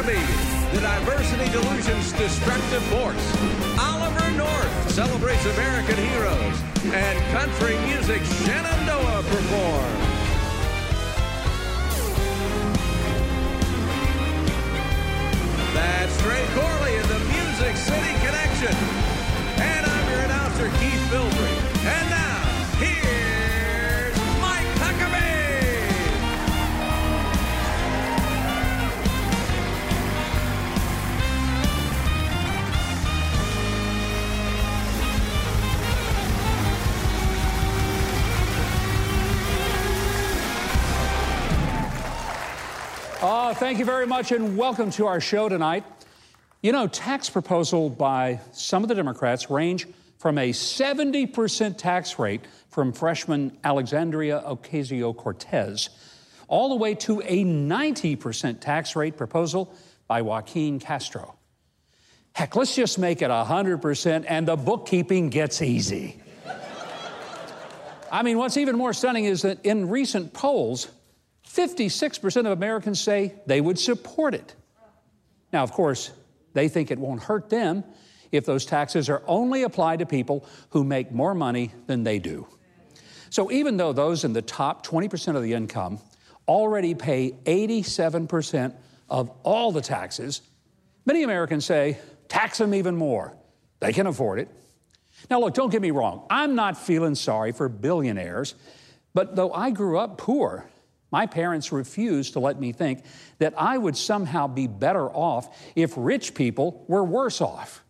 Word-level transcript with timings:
Huckabee, 0.00 0.72
the 0.72 0.80
diversity 0.80 1.50
delusion's 1.52 2.12
destructive 2.12 2.82
force. 2.84 3.78
Oliver 3.78 4.30
North 4.30 4.90
celebrates 4.90 5.44
American 5.44 5.96
heroes. 5.96 6.62
And 6.94 7.18
country 7.32 7.76
music 7.86 8.22
Shenandoah 8.46 9.22
performs. 9.24 10.06
That's 15.74 16.22
Trey 16.22 16.46
Corley 16.54 16.96
in 16.96 17.06
the 17.08 17.18
Music 17.28 17.76
City 17.76 18.12
Connection. 18.24 18.99
Oh, 43.32 43.54
thank 43.54 43.78
you 43.78 43.84
very 43.84 44.08
much, 44.08 44.32
and 44.32 44.56
welcome 44.56 44.90
to 44.90 45.06
our 45.06 45.20
show 45.20 45.48
tonight. 45.48 45.84
You 46.62 46.72
know, 46.72 46.88
tax 46.88 47.30
proposal 47.30 47.88
by 47.88 48.40
some 48.50 48.82
of 48.82 48.88
the 48.88 48.94
Democrats 48.96 49.48
range 49.48 49.86
from 50.18 50.36
a 50.36 50.50
70% 50.50 51.78
tax 51.78 52.18
rate 52.18 52.40
from 52.70 52.92
freshman 52.92 53.56
Alexandria 53.62 54.42
Ocasio 54.44 55.16
Cortez 55.16 55.90
all 56.48 56.70
the 56.70 56.74
way 56.74 56.96
to 56.96 57.20
a 57.20 57.44
90% 57.44 58.58
tax 58.58 58.96
rate 58.96 59.16
proposal 59.16 59.72
by 60.08 60.22
Joaquin 60.22 60.80
Castro. 60.80 61.36
Heck, 62.32 62.56
let's 62.56 62.74
just 62.74 62.98
make 62.98 63.22
it 63.22 63.30
100% 63.30 64.24
and 64.26 64.48
the 64.48 64.56
bookkeeping 64.56 65.30
gets 65.30 65.62
easy. 65.62 66.20
I 68.10 68.24
mean, 68.24 68.38
what's 68.38 68.56
even 68.56 68.76
more 68.76 68.92
stunning 68.92 69.26
is 69.26 69.42
that 69.42 69.64
in 69.64 69.88
recent 69.88 70.32
polls, 70.32 70.88
56% 71.52 72.36
of 72.40 72.46
Americans 72.46 73.00
say 73.00 73.34
they 73.46 73.60
would 73.60 73.78
support 73.78 74.34
it. 74.34 74.54
Now, 75.52 75.62
of 75.62 75.72
course, 75.72 76.12
they 76.52 76.68
think 76.68 76.90
it 76.90 76.98
won't 76.98 77.22
hurt 77.22 77.50
them 77.50 77.84
if 78.30 78.44
those 78.46 78.64
taxes 78.64 79.08
are 79.08 79.22
only 79.26 79.64
applied 79.64 79.98
to 79.98 80.06
people 80.06 80.46
who 80.70 80.84
make 80.84 81.10
more 81.10 81.34
money 81.34 81.72
than 81.86 82.04
they 82.04 82.18
do. 82.18 82.46
So, 83.30 83.50
even 83.50 83.76
though 83.76 83.92
those 83.92 84.24
in 84.24 84.32
the 84.32 84.42
top 84.42 84.86
20% 84.86 85.36
of 85.36 85.42
the 85.42 85.52
income 85.52 86.00
already 86.46 86.94
pay 86.94 87.32
87% 87.44 88.74
of 89.08 89.30
all 89.42 89.72
the 89.72 89.80
taxes, 89.80 90.42
many 91.04 91.22
Americans 91.22 91.64
say, 91.64 91.98
tax 92.28 92.58
them 92.58 92.74
even 92.74 92.96
more. 92.96 93.34
They 93.80 93.92
can 93.92 94.06
afford 94.06 94.38
it. 94.38 94.48
Now, 95.28 95.40
look, 95.40 95.54
don't 95.54 95.70
get 95.70 95.82
me 95.82 95.90
wrong. 95.90 96.26
I'm 96.30 96.54
not 96.54 96.76
feeling 96.76 97.14
sorry 97.14 97.52
for 97.52 97.68
billionaires, 97.68 98.54
but 99.14 99.36
though 99.36 99.52
I 99.52 99.70
grew 99.70 99.98
up 99.98 100.18
poor, 100.18 100.68
my 101.10 101.26
parents 101.26 101.72
refused 101.72 102.34
to 102.34 102.40
let 102.40 102.60
me 102.60 102.72
think 102.72 103.04
that 103.38 103.54
I 103.56 103.76
would 103.76 103.96
somehow 103.96 104.46
be 104.46 104.66
better 104.66 105.08
off 105.08 105.56
if 105.74 105.94
rich 105.96 106.34
people 106.34 106.84
were 106.88 107.04
worse 107.04 107.40
off. 107.40 107.84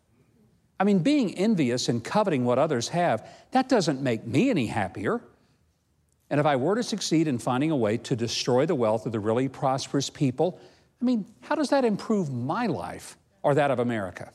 I 0.79 0.85
mean, 0.85 1.01
being 1.01 1.35
envious 1.37 1.89
and 1.89 2.03
coveting 2.03 2.45
what 2.45 2.59
others 2.59 2.89
have, 2.89 3.29
that 3.51 3.69
doesn't 3.69 4.01
make 4.01 4.27
me 4.27 4.49
any 4.49 4.67
happier. 4.67 5.21
And 6.31 6.41
if 6.41 6.47
I 6.47 6.57
were 6.57 6.77
to 6.77 6.83
succeed 6.83 7.29
in 7.29 7.39
finding 7.39 7.71
a 7.71 7.77
way 7.77 7.99
to 7.99 8.17
destroy 8.17 8.65
the 8.65 8.75
wealth 8.75 9.05
of 9.05 9.13
the 9.13 9.21
really 9.21 9.49
prosperous 9.49 10.09
people, 10.09 10.59
I 11.01 11.05
mean, 11.05 11.27
how 11.43 11.55
does 11.55 11.71
that 11.71 11.85
improve 11.85 12.33
my 12.33 12.67
life 12.67 13.19
or 13.43 13.55
that 13.55 13.71
of 13.71 13.79
America? 13.79 14.33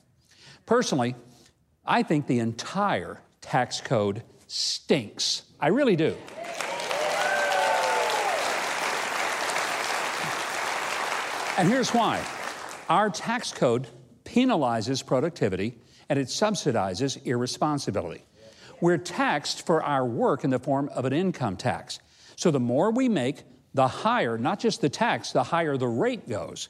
Personally, 0.66 1.16
I 1.86 2.04
think 2.04 2.28
the 2.28 2.40
entire 2.40 3.22
tax 3.42 3.82
code 3.82 4.24
stinks. 4.48 5.44
I 5.60 5.68
really 5.68 5.96
do. 5.96 6.16
And 11.58 11.70
here's 11.70 11.92
why 11.92 12.22
our 12.90 13.10
tax 13.10 13.54
code 13.54 13.88
penalizes 14.26 15.06
productivity 15.06 15.78
and 16.10 16.20
it 16.20 16.28
subsidizes 16.28 17.26
irresponsibility. 17.26 18.24
We're 18.82 18.98
taxed 18.98 19.66
for 19.66 19.82
our 19.82 20.06
work 20.06 20.44
in 20.44 20.50
the 20.50 20.60
form 20.60 20.90
of 20.90 21.06
an 21.06 21.14
income 21.14 21.56
tax. 21.56 22.00
So 22.36 22.52
the 22.52 22.60
more 22.60 22.92
we 22.92 23.08
make, 23.08 23.44
the 23.74 23.88
higher, 23.88 24.38
not 24.38 24.60
just 24.60 24.82
the 24.82 24.90
tax, 24.90 25.32
the 25.32 25.44
higher 25.44 25.78
the 25.78 25.88
rate 25.88 26.28
goes. 26.28 26.68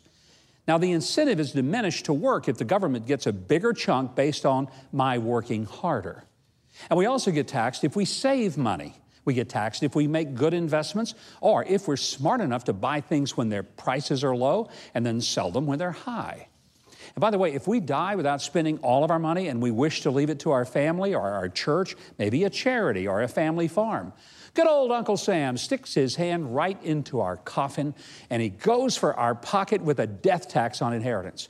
Now, 0.67 0.77
the 0.77 0.91
incentive 0.91 1.39
is 1.39 1.51
diminished 1.51 2.05
to 2.05 2.13
work 2.13 2.47
if 2.47 2.57
the 2.57 2.65
government 2.65 3.07
gets 3.07 3.25
a 3.25 3.33
bigger 3.33 3.73
chunk 3.73 4.15
based 4.15 4.45
on 4.45 4.67
my 4.91 5.17
working 5.17 5.65
harder. 5.65 6.23
And 6.91 6.97
we 6.97 7.07
also 7.07 7.31
get 7.31 7.47
taxed 7.47 7.83
if 7.83 7.95
we 7.95 8.05
save 8.05 8.55
money. 8.55 8.95
We 9.25 9.33
get 9.33 9.49
taxed 9.49 9.83
if 9.83 9.95
we 9.95 10.07
make 10.07 10.35
good 10.35 10.53
investments 10.53 11.15
or 11.41 11.63
if 11.63 11.87
we're 11.87 11.97
smart 11.97 12.41
enough 12.41 12.65
to 12.65 12.73
buy 12.73 13.01
things 13.01 13.35
when 13.35 13.49
their 13.49 13.63
prices 13.63 14.23
are 14.23 14.35
low 14.35 14.69
and 14.93 15.05
then 15.05 15.19
sell 15.19 15.51
them 15.51 15.65
when 15.65 15.79
they're 15.79 15.91
high. 15.91 16.47
And 17.15 17.21
by 17.21 17.31
the 17.31 17.37
way, 17.37 17.53
if 17.53 17.67
we 17.67 17.79
die 17.79 18.15
without 18.15 18.41
spending 18.41 18.77
all 18.79 19.03
of 19.03 19.11
our 19.11 19.19
money 19.19 19.47
and 19.47 19.61
we 19.61 19.71
wish 19.71 20.01
to 20.01 20.11
leave 20.11 20.29
it 20.29 20.39
to 20.39 20.51
our 20.51 20.65
family 20.65 21.15
or 21.15 21.21
our 21.21 21.49
church, 21.49 21.95
maybe 22.17 22.43
a 22.43 22.49
charity 22.49 23.07
or 23.07 23.21
a 23.21 23.27
family 23.27 23.67
farm, 23.67 24.13
good 24.53 24.67
old 24.67 24.91
Uncle 24.91 25.17
Sam 25.17 25.57
sticks 25.57 25.93
his 25.93 26.15
hand 26.15 26.55
right 26.55 26.81
into 26.83 27.21
our 27.21 27.37
coffin 27.37 27.95
and 28.29 28.41
he 28.41 28.49
goes 28.49 28.97
for 28.97 29.13
our 29.15 29.33
pocket 29.33 29.81
with 29.81 29.99
a 29.99 30.07
death 30.07 30.49
tax 30.49 30.81
on 30.81 30.93
inheritance, 30.93 31.49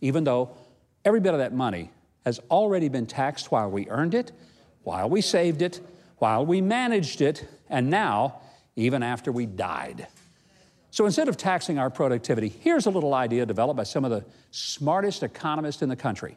even 0.00 0.24
though 0.24 0.56
every 1.04 1.20
bit 1.20 1.34
of 1.34 1.38
that 1.38 1.52
money 1.52 1.90
has 2.24 2.40
already 2.50 2.88
been 2.88 3.06
taxed 3.06 3.52
while 3.52 3.70
we 3.70 3.88
earned 3.88 4.14
it, 4.14 4.32
while 4.82 5.08
we 5.08 5.20
saved 5.20 5.60
it, 5.60 5.80
while 6.18 6.44
we 6.46 6.60
managed 6.60 7.20
it, 7.20 7.46
and 7.68 7.90
now, 7.90 8.40
even 8.76 9.02
after 9.02 9.32
we 9.32 9.46
died. 9.46 10.06
So 10.90 11.06
instead 11.06 11.28
of 11.28 11.36
taxing 11.36 11.78
our 11.78 11.90
productivity, 11.90 12.48
here's 12.48 12.86
a 12.86 12.90
little 12.90 13.14
idea 13.14 13.46
developed 13.46 13.76
by 13.76 13.82
some 13.82 14.04
of 14.04 14.10
the 14.12 14.24
smartest 14.52 15.22
economists 15.22 15.82
in 15.82 15.88
the 15.88 15.96
country 15.96 16.36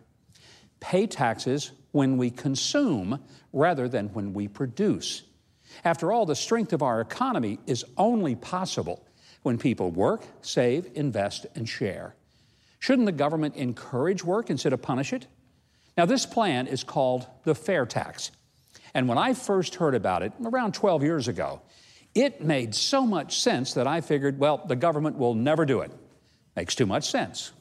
pay 0.79 1.07
taxes 1.07 1.71
when 1.91 2.17
we 2.17 2.29
consume 2.29 3.19
rather 3.51 3.88
than 3.88 4.07
when 4.09 4.33
we 4.33 4.47
produce. 4.47 5.23
After 5.83 6.11
all, 6.11 6.25
the 6.25 6.35
strength 6.35 6.73
of 6.73 6.81
our 6.83 7.01
economy 7.01 7.59
is 7.65 7.83
only 7.97 8.35
possible 8.35 9.05
when 9.44 9.57
people 9.57 9.91
work, 9.91 10.23
save, 10.41 10.88
invest, 10.94 11.45
and 11.55 11.67
share. 11.67 12.15
Shouldn't 12.79 13.05
the 13.05 13.11
government 13.11 13.55
encourage 13.55 14.23
work 14.23 14.49
instead 14.49 14.73
of 14.73 14.81
punish 14.81 15.13
it? 15.13 15.27
Now, 15.97 16.05
this 16.05 16.25
plan 16.25 16.67
is 16.67 16.83
called 16.83 17.25
the 17.44 17.55
fair 17.55 17.85
tax. 17.85 18.31
And 18.97 19.07
when 19.07 19.19
I 19.19 19.35
first 19.35 19.75
heard 19.75 19.93
about 19.93 20.23
it, 20.23 20.33
around 20.43 20.73
12 20.73 21.03
years 21.03 21.27
ago, 21.27 21.61
it 22.15 22.41
made 22.41 22.73
so 22.73 23.05
much 23.05 23.39
sense 23.39 23.75
that 23.75 23.85
I 23.85 24.01
figured, 24.01 24.39
well, 24.39 24.57
the 24.57 24.75
government 24.75 25.19
will 25.19 25.35
never 25.35 25.67
do 25.67 25.81
it. 25.81 25.91
Makes 26.55 26.73
too 26.73 26.87
much 26.87 27.07
sense. 27.07 27.51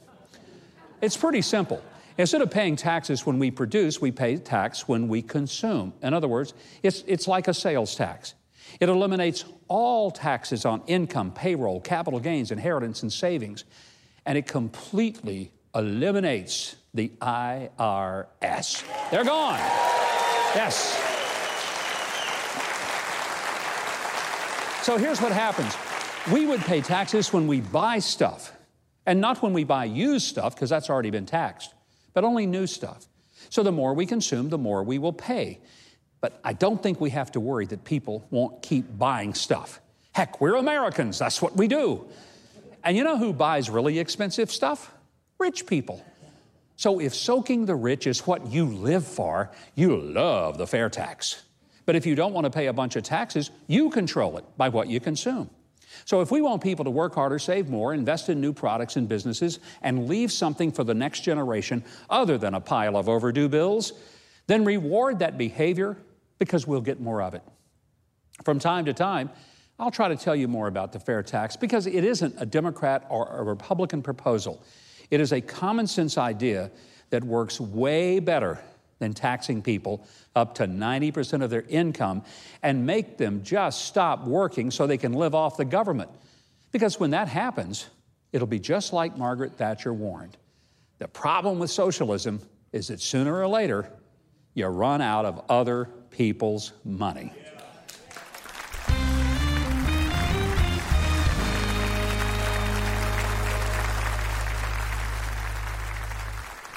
It's 1.02 1.14
pretty 1.14 1.42
simple. 1.42 1.82
Instead 2.16 2.41
of 2.41 2.50
paying 2.50 2.74
taxes 2.74 3.26
when 3.26 3.38
we 3.38 3.50
produce, 3.50 4.00
we 4.00 4.10
pay 4.10 4.38
tax 4.38 4.88
when 4.88 5.08
we 5.08 5.20
consume. 5.20 5.92
In 6.02 6.14
other 6.14 6.26
words, 6.26 6.54
it's, 6.82 7.04
it's 7.06 7.28
like 7.28 7.48
a 7.48 7.54
sales 7.54 7.94
tax. 7.94 8.32
It 8.80 8.88
eliminates 8.88 9.44
all 9.68 10.10
taxes 10.10 10.64
on 10.64 10.84
income, 10.86 11.32
payroll, 11.32 11.82
capital 11.82 12.18
gains, 12.18 12.50
inheritance, 12.50 13.03
and 13.03 13.12
savings, 13.12 13.64
and 14.24 14.38
it 14.38 14.47
completely 14.47 15.53
eliminates 15.74 16.76
the 16.94 17.10
IRS. 17.20 18.84
They're 19.10 19.22
gone. 19.22 19.58
Yes. 20.54 21.06
So 24.86 24.97
here's 24.97 25.20
what 25.20 25.32
happens 25.32 25.76
we 26.32 26.47
would 26.47 26.60
pay 26.60 26.80
taxes 26.80 27.32
when 27.32 27.48
we 27.48 27.60
buy 27.60 27.98
stuff, 27.98 28.52
and 29.04 29.21
not 29.21 29.42
when 29.42 29.53
we 29.53 29.65
buy 29.65 29.84
used 29.84 30.28
stuff, 30.28 30.54
because 30.54 30.71
that's 30.71 30.88
already 30.88 31.10
been 31.10 31.27
taxed, 31.27 31.74
but 32.15 32.22
only 32.22 32.47
new 32.47 32.68
stuff. 32.68 33.04
So 33.50 33.65
the 33.65 33.72
more 33.72 33.94
we 33.94 34.06
consume, 34.06 34.48
the 34.48 34.59
more 34.59 34.84
we 34.84 34.98
will 34.98 35.12
pay. 35.12 35.59
But 36.21 36.38
I 36.44 36.53
don't 36.53 36.80
think 36.80 37.00
we 37.00 37.10
have 37.10 37.33
to 37.33 37.41
worry 37.41 37.66
that 37.66 37.83
people 37.83 38.28
won't 38.30 38.62
keep 38.62 38.97
buying 38.97 39.34
stuff. 39.34 39.80
Heck, 40.12 40.41
we're 40.41 40.54
Americans, 40.54 41.18
that's 41.18 41.42
what 41.42 41.56
we 41.56 41.66
do. 41.66 42.06
And 42.84 42.97
you 42.97 43.03
know 43.03 43.18
who 43.18 43.32
buys 43.32 43.68
really 43.68 43.98
expensive 43.98 44.53
stuff? 44.53 44.94
Rich 45.41 45.66
people. 45.66 46.00
So 46.77 47.00
if 47.00 47.12
soaking 47.12 47.66
the 47.66 47.74
rich 47.74 48.06
is 48.06 48.24
what 48.24 48.47
you 48.47 48.66
live 48.66 49.04
for, 49.04 49.50
you 49.74 49.97
love 49.97 50.59
the 50.59 50.66
fair 50.68 50.89
tax. 50.89 51.42
But 51.86 51.97
if 51.97 52.04
you 52.04 52.15
don't 52.15 52.33
want 52.33 52.44
to 52.44 52.50
pay 52.50 52.66
a 52.66 52.72
bunch 52.72 52.97
of 52.97 53.04
taxes, 53.04 53.50
you 53.68 53.91
control 53.91 54.36
it 54.36 54.44
by 54.56 54.68
what 54.68 54.88
you 54.88 55.00
consume. 55.00 55.48
So 56.04 56.21
if 56.21 56.30
we 56.30 56.42
want 56.42 56.62
people 56.62 56.84
to 56.84 56.91
work 56.91 57.15
harder, 57.15 57.38
save 57.38 57.68
more, 57.68 57.94
invest 57.94 58.28
in 58.28 58.41
new 58.41 58.53
products 58.53 58.97
and 58.97 59.09
businesses, 59.09 59.60
and 59.83 60.09
leave 60.09 60.30
something 60.30 60.72
for 60.72 60.84
the 60.84 60.94
next 60.94 61.21
generation 61.21 61.84
other 62.10 62.36
than 62.36 62.54
a 62.54 62.60
pile 62.60 62.97
of 62.97 63.09
overdue 63.09 63.48
bills, 63.48 63.92
then 64.47 64.65
reward 64.65 65.21
that 65.21 65.38
behavior 65.38 65.97
because 66.38 66.66
we'll 66.66 66.80
get 66.80 67.00
more 67.00 67.22
of 67.22 67.34
it. 67.34 67.42
From 68.44 68.59
time 68.59 68.84
to 68.84 68.92
time, 68.92 69.30
I'll 69.78 69.91
try 69.91 70.09
to 70.09 70.16
tell 70.16 70.36
you 70.36 70.48
more 70.48 70.68
about 70.68 70.92
the 70.92 71.00
fair 71.00 71.22
tax 71.22 71.56
because 71.56 71.86
it 71.86 72.04
isn't 72.04 72.34
a 72.39 72.47
Democrat 72.47 73.06
or 73.09 73.28
a 73.28 73.42
Republican 73.42 74.03
proposal. 74.03 74.62
It 75.10 75.21
is 75.21 75.32
a 75.32 75.41
common 75.41 75.86
sense 75.86 76.18
idea 76.18 76.71
that 77.10 77.22
works 77.22 77.60
way 77.60 78.18
better 78.18 78.59
than 78.98 79.13
taxing 79.13 79.63
people 79.63 80.07
up 80.34 80.54
to 80.54 80.66
90% 80.66 81.43
of 81.43 81.51
their 81.51 81.65
income 81.69 82.22
and 82.63 82.87
make 82.87 83.19
them 83.19 83.43
just 83.43 83.84
stop 83.84 84.25
working 84.27 84.71
so 84.71 84.87
they 84.87 84.98
can 84.98 85.13
live 85.13 85.34
off 85.34 85.57
the 85.57 85.65
government. 85.65 86.10
Because 86.72 86.98
when 86.98 87.10
that 87.10 87.28
happens, 87.28 87.87
it'll 88.33 88.47
be 88.47 88.59
just 88.59 88.93
like 88.93 89.16
Margaret 89.16 89.53
Thatcher 89.54 89.93
warned. 89.93 90.37
The 90.98 91.09
problem 91.09 91.59
with 91.59 91.71
socialism 91.71 92.41
is 92.72 92.89
that 92.89 93.01
sooner 93.01 93.37
or 93.37 93.48
later, 93.48 93.91
you 94.54 94.66
run 94.66 95.03
out 95.03 95.27
of 95.27 95.45
other 95.51 95.84
people's 96.10 96.72
money. 96.84 97.33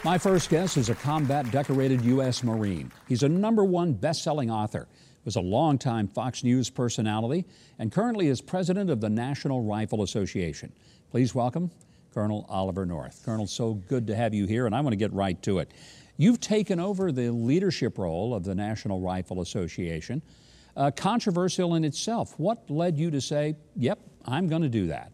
My 0.06 0.18
first 0.18 0.50
guest 0.50 0.78
is 0.78 0.88
a 0.88 0.96
combat 0.96 1.52
decorated 1.52 2.06
U.S. 2.06 2.42
Marine. 2.42 2.90
He's 3.10 3.24
a 3.24 3.28
number 3.28 3.66
one 3.66 3.92
best 3.92 4.24
selling 4.24 4.50
author, 4.50 4.88
was 5.26 5.36
a 5.36 5.42
longtime 5.42 6.08
Fox 6.08 6.42
News 6.42 6.70
personality, 6.70 7.46
and 7.80 7.92
currently 7.92 8.28
is 8.28 8.40
president 8.40 8.90
of 8.90 9.02
the 9.02 9.10
National 9.10 9.62
Rifle 9.62 10.02
Association. 10.02 10.72
Please 11.12 11.36
welcome 11.36 11.70
Colonel 12.14 12.46
Oliver 12.48 12.86
North. 12.86 13.22
Colonel, 13.26 13.46
so 13.46 13.74
good 13.74 14.08
to 14.08 14.16
have 14.16 14.34
you 14.34 14.48
here, 14.48 14.66
and 14.66 14.74
I 14.74 14.80
want 14.80 14.94
to 14.94 14.98
get 14.98 15.12
right 15.12 15.40
to 15.44 15.60
it. 15.60 15.70
You've 16.16 16.40
taken 16.40 16.80
over 16.80 17.12
the 17.12 17.30
leadership 17.30 17.98
role 17.98 18.34
of 18.34 18.46
the 18.46 18.56
National 18.56 19.02
Rifle 19.02 19.42
Association, 19.42 20.22
uh, 20.78 20.92
controversial 20.92 21.76
in 21.76 21.84
itself. 21.84 22.36
What 22.38 22.70
led 22.70 22.98
you 22.98 23.12
to 23.12 23.20
say, 23.20 23.58
yep, 23.76 24.00
I'm 24.24 24.48
going 24.48 24.62
to 24.62 24.70
do 24.70 24.88
that? 24.88 25.12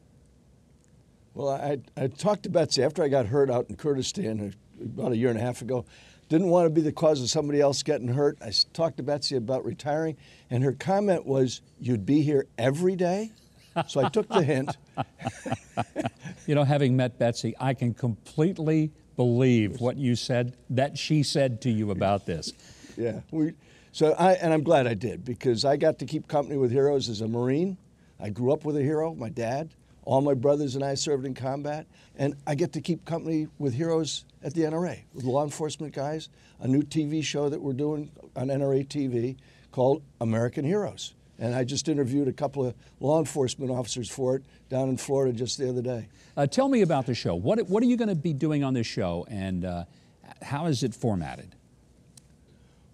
Well, 1.34 1.50
I, 1.50 1.80
I 1.98 2.06
talked 2.06 2.44
to 2.44 2.50
Betsy 2.50 2.84
after 2.84 3.04
I 3.04 3.08
got 3.08 3.26
hurt 3.26 3.50
out 3.50 3.66
in 3.68 3.78
Kurdistan 3.78 4.54
about 4.82 5.12
a 5.12 5.18
year 5.18 5.30
and 5.30 5.38
a 5.38 5.42
half 5.42 5.62
ago. 5.62 5.86
Didn't 6.28 6.50
want 6.50 6.66
to 6.66 6.70
be 6.72 6.82
the 6.82 6.92
cause 6.92 7.22
of 7.22 7.30
somebody 7.30 7.62
else 7.62 7.84
getting 7.84 8.08
hurt. 8.08 8.38
I 8.42 8.52
talked 8.74 8.98
to 8.98 9.04
Betsy 9.04 9.36
about 9.36 9.64
retiring, 9.64 10.18
and 10.50 10.64
her 10.64 10.74
comment 10.74 11.26
was, 11.26 11.62
You'd 11.80 12.06
be 12.06 12.22
here 12.22 12.48
every 12.58 12.96
day? 12.96 13.32
So 13.88 14.04
I 14.04 14.10
took 14.10 14.28
the 14.30 14.42
hint. 14.42 14.78
you 16.48 16.56
know, 16.56 16.64
having 16.64 16.96
met 16.96 17.20
Betsy, 17.20 17.54
I 17.60 17.74
can 17.74 17.94
completely 17.94 18.92
believe 19.16 19.80
what 19.82 19.98
you 19.98 20.16
said, 20.16 20.56
that 20.70 20.98
she 20.98 21.24
said 21.24 21.62
to 21.62 21.70
you 21.70 21.92
about 21.92 22.26
this. 22.26 22.54
Yeah. 22.98 23.22
We, 23.32 23.54
so 23.92 24.14
I, 24.14 24.34
and 24.34 24.54
I'm 24.54 24.64
glad 24.64 24.88
I 24.88 24.94
did 24.94 25.26
because 25.26 25.66
I 25.66 25.78
got 25.78 26.00
to 26.00 26.06
keep 26.06 26.28
company 26.28 26.58
with 26.58 26.72
heroes 26.72 27.10
as 27.10 27.22
a 27.22 27.28
Marine. 27.28 27.78
I 28.20 28.30
grew 28.30 28.52
up 28.54 28.66
with 28.66 28.78
a 28.78 28.82
hero, 28.82 29.14
my 29.14 29.30
dad. 29.30 29.74
All 30.06 30.22
my 30.22 30.36
brothers 30.36 30.76
and 30.76 30.84
I 30.84 30.94
served 30.94 31.26
in 31.26 31.34
combat, 31.34 31.88
and 32.16 32.36
I 32.46 32.56
get 32.56 32.74
to 32.74 32.82
keep 32.82 33.06
company 33.06 33.48
with 33.58 33.74
heroes 33.74 34.24
at 34.44 34.54
the 34.54 34.62
NRA, 34.62 35.02
with 35.14 35.26
law 35.26 35.44
enforcement 35.44 35.94
guys. 35.94 36.30
A 36.60 36.68
new 36.68 36.84
TV 36.84 37.24
show 37.24 37.50
that 37.50 37.60
we're 37.60 37.74
doing 37.74 38.12
on 38.36 38.48
NRA 38.48 38.88
TV 38.88 39.36
called 39.72 40.04
American 40.22 40.64
Heroes. 40.64 41.16
And 41.38 41.54
I 41.54 41.64
just 41.64 41.90
interviewed 41.90 42.28
a 42.28 42.34
couple 42.34 42.66
of 42.66 42.76
law 43.00 43.20
enforcement 43.20 43.72
officers 43.72 44.10
for 44.10 44.38
it 44.38 44.44
down 44.70 44.88
in 44.88 44.96
Florida 44.96 45.34
just 45.34 45.58
the 45.58 45.68
other 45.68 45.82
day. 45.82 46.08
Uh, 46.38 46.48
tell 46.48 46.70
me 46.70 46.82
about 46.82 47.08
the 47.08 47.16
show. 47.16 47.36
What, 47.36 47.68
what 47.68 47.84
are 47.84 47.88
you 47.88 47.98
going 47.98 48.10
to 48.10 48.16
be 48.16 48.32
doing 48.32 48.64
on 48.64 48.74
this 48.74 48.88
show, 48.88 49.26
and 49.30 49.66
uh, 49.66 49.86
how 50.42 50.68
is 50.68 50.84
it 50.84 50.94
formatted? 50.94 51.55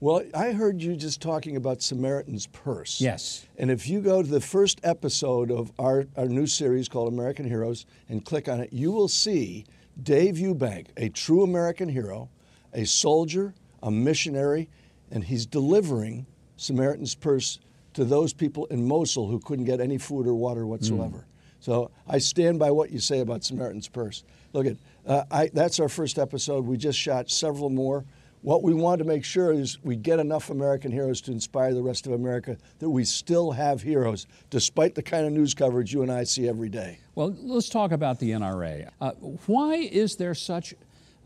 Well, 0.01 0.23
I 0.33 0.51
heard 0.51 0.81
you 0.81 0.95
just 0.95 1.21
talking 1.21 1.57
about 1.57 1.83
Samaritan's 1.83 2.47
Purse. 2.47 2.99
Yes. 2.99 3.45
And 3.59 3.69
if 3.69 3.87
you 3.87 4.01
go 4.01 4.23
to 4.23 4.27
the 4.27 4.41
first 4.41 4.81
episode 4.83 5.51
of 5.51 5.71
our, 5.77 6.07
our 6.17 6.25
new 6.25 6.47
series 6.47 6.89
called 6.89 7.13
American 7.13 7.45
Heroes 7.47 7.85
and 8.09 8.25
click 8.25 8.49
on 8.49 8.59
it, 8.59 8.73
you 8.73 8.91
will 8.91 9.07
see 9.07 9.63
Dave 10.01 10.37
Eubank, 10.37 10.87
a 10.97 11.09
true 11.09 11.43
American 11.43 11.87
hero, 11.87 12.31
a 12.73 12.83
soldier, 12.83 13.53
a 13.83 13.91
missionary, 13.91 14.69
and 15.11 15.23
he's 15.23 15.45
delivering 15.45 16.25
Samaritan's 16.57 17.13
Purse 17.13 17.59
to 17.93 18.03
those 18.03 18.33
people 18.33 18.65
in 18.65 18.87
Mosul 18.87 19.27
who 19.27 19.39
couldn't 19.39 19.65
get 19.65 19.79
any 19.79 19.99
food 19.99 20.25
or 20.25 20.33
water 20.33 20.65
whatsoever. 20.65 21.17
Mm. 21.17 21.63
So 21.63 21.91
I 22.07 22.17
stand 22.17 22.57
by 22.57 22.71
what 22.71 22.89
you 22.89 22.97
say 22.97 23.19
about 23.19 23.43
Samaritan's 23.43 23.87
Purse. 23.87 24.23
Look 24.53 24.65
at 24.65 24.77
uh, 25.05 25.25
I, 25.29 25.51
that's 25.53 25.79
our 25.79 25.89
first 25.89 26.17
episode. 26.17 26.65
We 26.65 26.77
just 26.77 26.97
shot 26.97 27.29
several 27.29 27.69
more. 27.69 28.03
What 28.43 28.63
we 28.63 28.73
want 28.73 28.99
to 28.99 29.05
make 29.05 29.23
sure 29.23 29.51
is 29.53 29.77
we 29.83 29.95
get 29.95 30.19
enough 30.19 30.49
American 30.49 30.91
heroes 30.91 31.21
to 31.21 31.31
inspire 31.31 31.75
the 31.75 31.83
rest 31.83 32.07
of 32.07 32.13
America 32.13 32.57
that 32.79 32.89
we 32.89 33.03
still 33.03 33.51
have 33.51 33.83
heroes, 33.83 34.25
despite 34.49 34.95
the 34.95 35.03
kind 35.03 35.27
of 35.27 35.31
news 35.31 35.53
coverage 35.53 35.93
you 35.93 36.01
and 36.01 36.11
I 36.11 36.23
see 36.23 36.49
every 36.49 36.69
day. 36.69 36.99
Well, 37.13 37.35
let's 37.39 37.69
talk 37.69 37.91
about 37.91 38.19
the 38.19 38.31
NRA. 38.31 38.89
Uh, 38.99 39.11
why 39.45 39.75
is 39.75 40.15
there 40.15 40.33
such, 40.33 40.73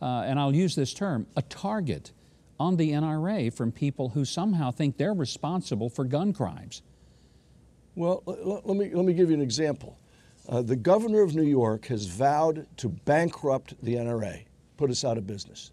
uh, 0.02 0.24
and 0.26 0.38
I'll 0.38 0.54
use 0.54 0.76
this 0.76 0.94
term, 0.94 1.26
a 1.38 1.42
target 1.44 2.12
on 2.60 2.76
the 2.76 2.92
NRA 2.92 3.54
from 3.54 3.72
people 3.72 4.10
who 4.10 4.26
somehow 4.26 4.72
think 4.72 4.98
they're 4.98 5.14
responsible 5.14 5.90
for 5.90 6.04
gun 6.04 6.34
crimes? 6.34 6.82
Well, 7.96 8.24
let 8.26 8.76
me, 8.76 8.94
let 8.94 9.06
me 9.06 9.14
give 9.14 9.30
you 9.30 9.36
an 9.36 9.42
example. 9.42 9.98
Uh, 10.50 10.62
the 10.62 10.76
governor 10.76 11.22
of 11.22 11.34
New 11.34 11.44
York 11.44 11.86
has 11.86 12.08
vowed 12.08 12.68
to 12.76 12.90
bankrupt 12.90 13.82
the 13.82 13.96
NRA, 13.96 14.44
put 14.76 14.92
us 14.92 15.06
out 15.06 15.18
of 15.18 15.26
business. 15.26 15.72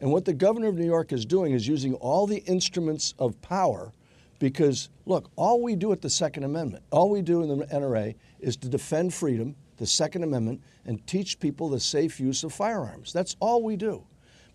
And 0.00 0.10
what 0.10 0.24
the 0.24 0.32
governor 0.32 0.68
of 0.68 0.76
New 0.76 0.86
York 0.86 1.12
is 1.12 1.26
doing 1.26 1.52
is 1.52 1.68
using 1.68 1.94
all 1.94 2.26
the 2.26 2.42
instruments 2.46 3.14
of 3.18 3.40
power 3.42 3.92
because, 4.38 4.88
look, 5.04 5.30
all 5.36 5.62
we 5.62 5.76
do 5.76 5.92
at 5.92 6.00
the 6.00 6.08
Second 6.08 6.44
Amendment, 6.44 6.82
all 6.90 7.10
we 7.10 7.20
do 7.20 7.42
in 7.42 7.58
the 7.58 7.66
NRA 7.66 8.14
is 8.40 8.56
to 8.56 8.68
defend 8.68 9.12
freedom, 9.12 9.54
the 9.76 9.86
Second 9.86 10.24
Amendment, 10.24 10.62
and 10.86 11.06
teach 11.06 11.38
people 11.38 11.68
the 11.68 11.78
safe 11.78 12.18
use 12.18 12.42
of 12.42 12.52
firearms. 12.52 13.12
That's 13.12 13.36
all 13.40 13.62
we 13.62 13.76
do. 13.76 14.02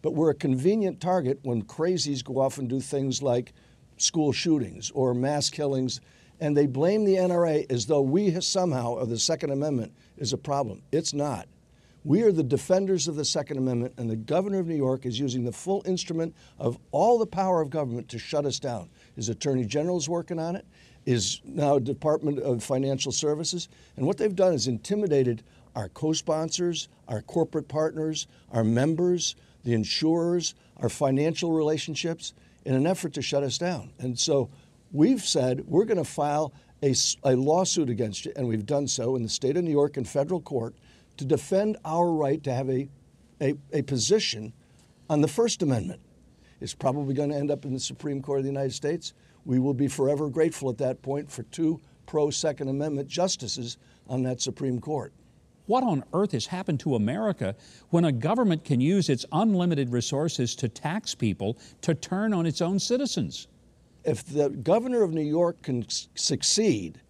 But 0.01 0.15
we're 0.15 0.31
a 0.31 0.35
convenient 0.35 0.99
target 0.99 1.39
when 1.43 1.63
crazies 1.63 2.23
go 2.23 2.39
off 2.39 2.57
and 2.57 2.67
do 2.67 2.79
things 2.79 3.21
like 3.21 3.53
school 3.97 4.31
shootings 4.31 4.91
or 4.91 5.13
mass 5.13 5.51
killings, 5.51 6.01
and 6.39 6.57
they 6.57 6.65
blame 6.65 7.05
the 7.05 7.15
NRA 7.15 7.71
as 7.71 7.85
though 7.85 8.01
we 8.01 8.39
somehow, 8.41 8.93
or 8.93 9.05
the 9.05 9.19
Second 9.19 9.51
Amendment, 9.51 9.93
is 10.17 10.33
a 10.33 10.37
problem. 10.37 10.81
It's 10.91 11.13
not. 11.13 11.47
We 12.05 12.21
are 12.21 12.31
the 12.31 12.43
defenders 12.43 13.07
of 13.07 13.15
the 13.15 13.25
Second 13.25 13.57
Amendment, 13.57 13.95
and 13.97 14.07
the 14.07 14.15
governor 14.15 14.59
of 14.59 14.67
New 14.67 14.75
York 14.75 15.07
is 15.07 15.19
using 15.19 15.43
the 15.43 15.51
full 15.51 15.81
instrument 15.87 16.35
of 16.59 16.77
all 16.91 17.17
the 17.17 17.25
power 17.25 17.61
of 17.61 17.71
government 17.71 18.07
to 18.09 18.19
shut 18.19 18.45
us 18.45 18.59
down. 18.59 18.91
His 19.15 19.29
attorney 19.29 19.65
general 19.65 19.97
is 19.97 20.07
working 20.07 20.37
on 20.37 20.55
it, 20.55 20.67
is 21.07 21.41
now 21.43 21.79
Department 21.79 22.37
of 22.37 22.63
Financial 22.63 23.11
Services, 23.11 23.69
and 23.97 24.05
what 24.05 24.19
they've 24.19 24.35
done 24.35 24.53
is 24.53 24.67
intimidated 24.67 25.41
our 25.75 25.89
co 25.89 26.13
sponsors, 26.13 26.89
our 27.07 27.23
corporate 27.23 27.67
partners, 27.67 28.27
our 28.51 28.63
members, 28.63 29.35
the 29.63 29.73
insurers, 29.73 30.53
our 30.77 30.89
financial 30.89 31.53
relationships 31.53 32.33
in 32.65 32.75
an 32.75 32.85
effort 32.85 33.13
to 33.13 33.21
shut 33.23 33.41
us 33.41 33.57
down. 33.57 33.89
And 33.97 34.17
so 34.17 34.51
we've 34.91 35.25
said 35.25 35.65
we're 35.65 35.85
going 35.85 35.97
to 35.97 36.03
file 36.03 36.53
a, 36.83 36.93
a 37.23 37.35
lawsuit 37.35 37.89
against 37.89 38.27
you, 38.27 38.33
and 38.35 38.47
we've 38.47 38.67
done 38.67 38.87
so 38.87 39.15
in 39.15 39.23
the 39.23 39.29
state 39.29 39.57
of 39.57 39.63
New 39.63 39.71
York 39.71 39.97
in 39.97 40.05
federal 40.05 40.39
court 40.39 40.75
to 41.17 41.25
defend 41.25 41.77
our 41.85 42.11
right 42.11 42.43
to 42.43 42.53
have 42.53 42.69
a, 42.69 42.89
a, 43.41 43.55
a 43.71 43.81
position 43.81 44.53
on 45.09 45.21
the 45.21 45.27
First 45.27 45.61
Amendment. 45.61 46.01
It's 46.61 46.73
probably 46.73 47.13
going 47.13 47.29
to 47.29 47.35
end 47.35 47.51
up 47.51 47.65
in 47.65 47.73
the 47.73 47.79
Supreme 47.79 48.21
Court 48.21 48.39
of 48.39 48.43
the 48.43 48.49
United 48.49 48.73
States. 48.73 49.13
We 49.45 49.59
will 49.59 49.73
be 49.73 49.87
forever 49.87 50.29
grateful 50.29 50.69
at 50.69 50.77
that 50.79 51.01
point 51.01 51.29
for 51.29 51.43
two 51.43 51.81
pro 52.05 52.29
Second 52.29 52.69
Amendment 52.69 53.07
justices 53.07 53.77
on 54.07 54.23
that 54.23 54.41
Supreme 54.41 54.79
Court. 54.79 55.13
What 55.67 55.83
on 55.83 56.03
earth 56.13 56.31
has 56.33 56.45
happened 56.45 56.79
to 56.81 56.95
America 56.95 57.55
when 57.89 58.05
a 58.05 58.11
government 58.11 58.63
can 58.63 58.79
use 58.79 59.09
its 59.09 59.25
unlimited 59.31 59.91
resources 59.91 60.55
to 60.57 60.69
tax 60.69 61.15
people 61.15 61.57
to 61.81 61.95
turn 61.95 62.33
on 62.33 62.45
its 62.45 62.61
own 62.61 62.79
citizens? 62.79 63.47
If 64.03 64.25
the 64.25 64.49
governor 64.49 65.01
of 65.01 65.11
New 65.11 65.23
York 65.23 65.63
can 65.63 65.85
succeed 66.13 67.01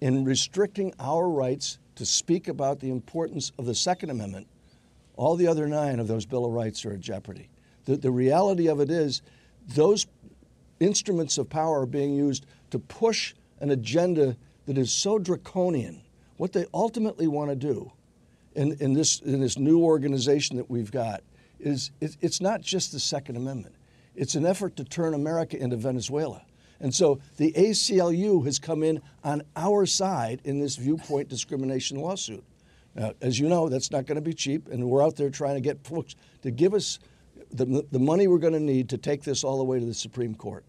in 0.00 0.24
restricting 0.24 0.92
our 0.98 1.28
rights 1.28 1.78
to 2.02 2.06
speak 2.06 2.48
about 2.48 2.80
the 2.80 2.90
importance 2.90 3.52
of 3.60 3.64
the 3.64 3.76
Second 3.76 4.10
Amendment, 4.10 4.48
all 5.14 5.36
the 5.36 5.46
other 5.46 5.68
nine 5.68 6.00
of 6.00 6.08
those 6.08 6.26
Bill 6.26 6.44
of 6.44 6.50
Rights 6.50 6.84
are 6.84 6.94
at 6.94 6.98
jeopardy. 6.98 7.48
The, 7.84 7.96
the 7.96 8.10
reality 8.10 8.68
of 8.68 8.80
it 8.80 8.90
is, 8.90 9.22
those 9.68 10.08
instruments 10.80 11.38
of 11.38 11.48
power 11.48 11.82
are 11.82 11.86
being 11.86 12.12
used 12.12 12.44
to 12.72 12.80
push 12.80 13.34
an 13.60 13.70
agenda 13.70 14.36
that 14.66 14.76
is 14.76 14.90
so 14.90 15.16
draconian. 15.16 16.02
What 16.38 16.52
they 16.52 16.66
ultimately 16.74 17.28
want 17.28 17.50
to 17.50 17.56
do 17.56 17.92
in, 18.56 18.72
in, 18.80 18.94
this, 18.94 19.20
in 19.20 19.40
this 19.40 19.56
new 19.56 19.78
organization 19.84 20.56
that 20.56 20.68
we've 20.68 20.90
got 20.90 21.22
is 21.60 21.92
it, 22.00 22.16
it's 22.20 22.40
not 22.40 22.62
just 22.62 22.90
the 22.90 22.98
Second 22.98 23.36
Amendment, 23.36 23.76
it's 24.16 24.34
an 24.34 24.44
effort 24.44 24.74
to 24.74 24.82
turn 24.82 25.14
America 25.14 25.56
into 25.56 25.76
Venezuela. 25.76 26.44
And 26.82 26.92
so 26.94 27.20
the 27.36 27.52
ACLU 27.52 28.44
has 28.44 28.58
come 28.58 28.82
in 28.82 29.00
on 29.24 29.42
our 29.56 29.86
side 29.86 30.40
in 30.44 30.58
this 30.58 30.76
viewpoint 30.76 31.28
discrimination 31.28 31.98
lawsuit. 31.98 32.44
Now, 32.94 33.12
as 33.22 33.38
you 33.38 33.48
know, 33.48 33.68
that's 33.68 33.90
not 33.90 34.04
going 34.04 34.16
to 34.16 34.22
be 34.22 34.34
cheap, 34.34 34.68
and 34.68 34.90
we're 34.90 35.02
out 35.02 35.16
there 35.16 35.30
trying 35.30 35.54
to 35.54 35.60
get 35.60 35.86
folks 35.86 36.14
to 36.42 36.50
give 36.50 36.74
us 36.74 36.98
the, 37.50 37.86
the 37.90 37.98
money 37.98 38.26
we're 38.26 38.38
going 38.38 38.52
to 38.52 38.60
need 38.60 38.90
to 38.90 38.98
take 38.98 39.22
this 39.22 39.44
all 39.44 39.56
the 39.58 39.64
way 39.64 39.78
to 39.78 39.86
the 39.86 39.94
Supreme 39.94 40.34
Court. 40.34 40.64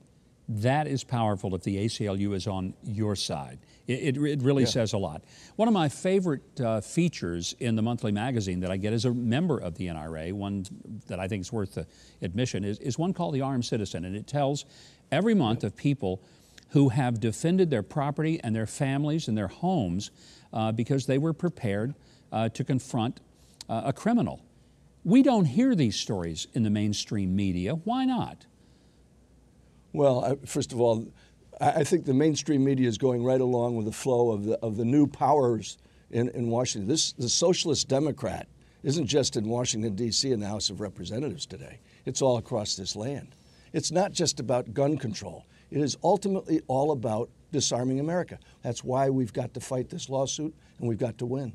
that 0.48 0.88
is 0.88 1.04
powerful 1.04 1.56
if 1.56 1.64
the 1.64 1.86
ACLU 1.86 2.34
is 2.36 2.48
on 2.48 2.74
your 2.84 3.16
side. 3.16 3.60
It, 3.88 4.18
it, 4.18 4.18
it 4.18 4.42
really 4.42 4.64
yeah. 4.64 4.70
says 4.70 4.94
a 4.94 4.98
lot. 4.98 5.24
One 5.56 5.68
of 5.68 5.74
my 5.74 5.90
favorite 5.90 6.62
uh, 6.62 6.80
features 6.82 7.56
in 7.60 7.76
the 7.76 7.82
monthly 7.82 8.12
magazine 8.12 8.60
that 8.62 8.72
I 8.72 8.78
get 8.78 8.94
as 8.94 9.06
a 9.06 9.14
member 9.14 9.58
of 9.58 9.76
the 9.76 9.88
NRA, 9.88 10.32
one 10.34 10.66
that 11.08 11.20
I 11.20 11.28
think 11.28 11.42
is 11.42 11.52
worth 11.52 11.76
the 11.76 11.88
admission, 12.22 12.64
is, 12.64 12.80
is 12.80 12.98
one 12.98 13.14
called 13.14 13.34
The 13.34 13.42
Armed 13.42 13.66
Citizen. 13.66 14.06
And 14.06 14.16
it 14.16 14.28
tells 14.28 14.66
every 15.12 15.34
month 15.34 15.64
of 15.64 15.76
people 15.76 16.22
who 16.70 16.90
have 16.90 17.20
defended 17.20 17.70
their 17.70 17.84
property 17.84 18.40
and 18.44 18.56
their 18.56 18.66
families 18.66 19.28
and 19.28 19.38
their 19.38 19.48
homes 19.48 20.12
uh, 20.52 20.72
because 20.72 21.06
they 21.06 21.18
were 21.18 21.34
prepared 21.34 21.94
uh, 22.32 22.50
to 22.50 22.64
confront 22.64 23.20
uh, 23.70 23.84
a 23.86 23.94
criminal. 23.94 24.42
We 25.04 25.22
don't 25.22 25.46
hear 25.46 25.76
these 25.76 25.96
stories 25.96 26.48
in 26.54 26.64
the 26.64 26.70
mainstream 26.70 27.36
media. 27.36 27.74
Why 27.74 28.06
not? 28.06 28.46
Well, 29.92 30.40
first 30.46 30.74
of 30.74 30.82
all, 30.82 31.08
I 31.62 31.84
think 31.84 32.06
the 32.06 32.14
mainstream 32.14 32.64
media 32.64 32.88
is 32.88 32.98
going 32.98 33.24
right 33.24 33.40
along 33.40 33.76
with 33.76 33.86
the 33.86 33.92
flow 33.92 34.32
of 34.32 34.46
the, 34.46 34.54
of 34.60 34.78
the 34.78 34.86
new 34.86 35.06
powers 35.06 35.78
in, 36.10 36.30
in 36.30 36.48
Washington. 36.48 36.88
This, 36.88 37.12
the 37.14 37.30
socialist 37.30 37.88
Democrat 37.88 38.48
isn't 38.84 39.08
just 39.08 39.38
in 39.38 39.48
Washington, 39.48 39.96
D.C. 39.96 40.32
and 40.32 40.42
the 40.42 40.48
House 40.48 40.70
of 40.70 40.82
Representatives 40.82 41.46
today, 41.46 41.80
it's 42.06 42.22
all 42.22 42.38
across 42.38 42.76
this 42.76 42.96
land. 42.96 43.36
It's 43.74 43.92
not 43.92 44.12
just 44.12 44.40
about 44.40 44.74
gun 44.74 44.98
control, 44.98 45.46
it 45.72 45.82
is 45.82 45.98
ultimately 46.04 46.62
all 46.68 46.92
about 46.92 47.30
disarming 47.52 48.00
America. 48.00 48.40
That's 48.62 48.84
why 48.84 49.10
we've 49.10 49.34
got 49.34 49.54
to 49.56 49.60
fight 49.60 49.90
this 49.90 50.10
lawsuit 50.10 50.54
and 50.80 50.88
we've 50.88 50.98
got 50.98 51.18
to 51.20 51.26
win. 51.26 51.54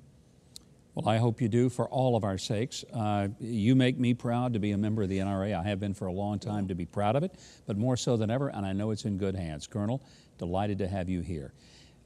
Well, 0.94 1.08
I 1.08 1.18
hope 1.18 1.40
you 1.40 1.48
do 1.48 1.68
for 1.68 1.88
all 1.88 2.16
of 2.16 2.24
our 2.24 2.38
sakes. 2.38 2.84
Uh, 2.92 3.28
you 3.38 3.76
make 3.76 3.98
me 3.98 4.14
proud 4.14 4.52
to 4.54 4.58
be 4.58 4.72
a 4.72 4.78
member 4.78 5.02
of 5.02 5.08
the 5.08 5.18
NRA. 5.18 5.56
I 5.56 5.62
have 5.62 5.78
been 5.78 5.94
for 5.94 6.06
a 6.06 6.12
long 6.12 6.40
time 6.40 6.66
to 6.68 6.74
be 6.74 6.86
proud 6.86 7.14
of 7.14 7.22
it, 7.22 7.36
but 7.66 7.76
more 7.76 7.96
so 7.96 8.16
than 8.16 8.30
ever, 8.30 8.48
and 8.48 8.66
I 8.66 8.72
know 8.72 8.90
it's 8.90 9.04
in 9.04 9.16
good 9.16 9.36
hands. 9.36 9.68
Colonel, 9.68 10.02
delighted 10.38 10.78
to 10.78 10.88
have 10.88 11.08
you 11.08 11.20
here. 11.20 11.52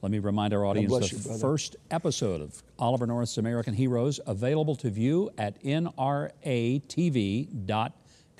Let 0.02 0.12
me 0.12 0.18
remind 0.18 0.52
our 0.52 0.66
audience 0.66 0.92
the 0.92 1.32
you, 1.32 1.38
first 1.38 1.76
episode 1.90 2.42
of 2.42 2.62
Oliver 2.78 3.06
North's 3.06 3.38
American 3.38 3.72
Heroes 3.72 4.20
available 4.26 4.76
to 4.76 4.90
view 4.90 5.30
at 5.38 5.62
nratv.com. 5.62 6.02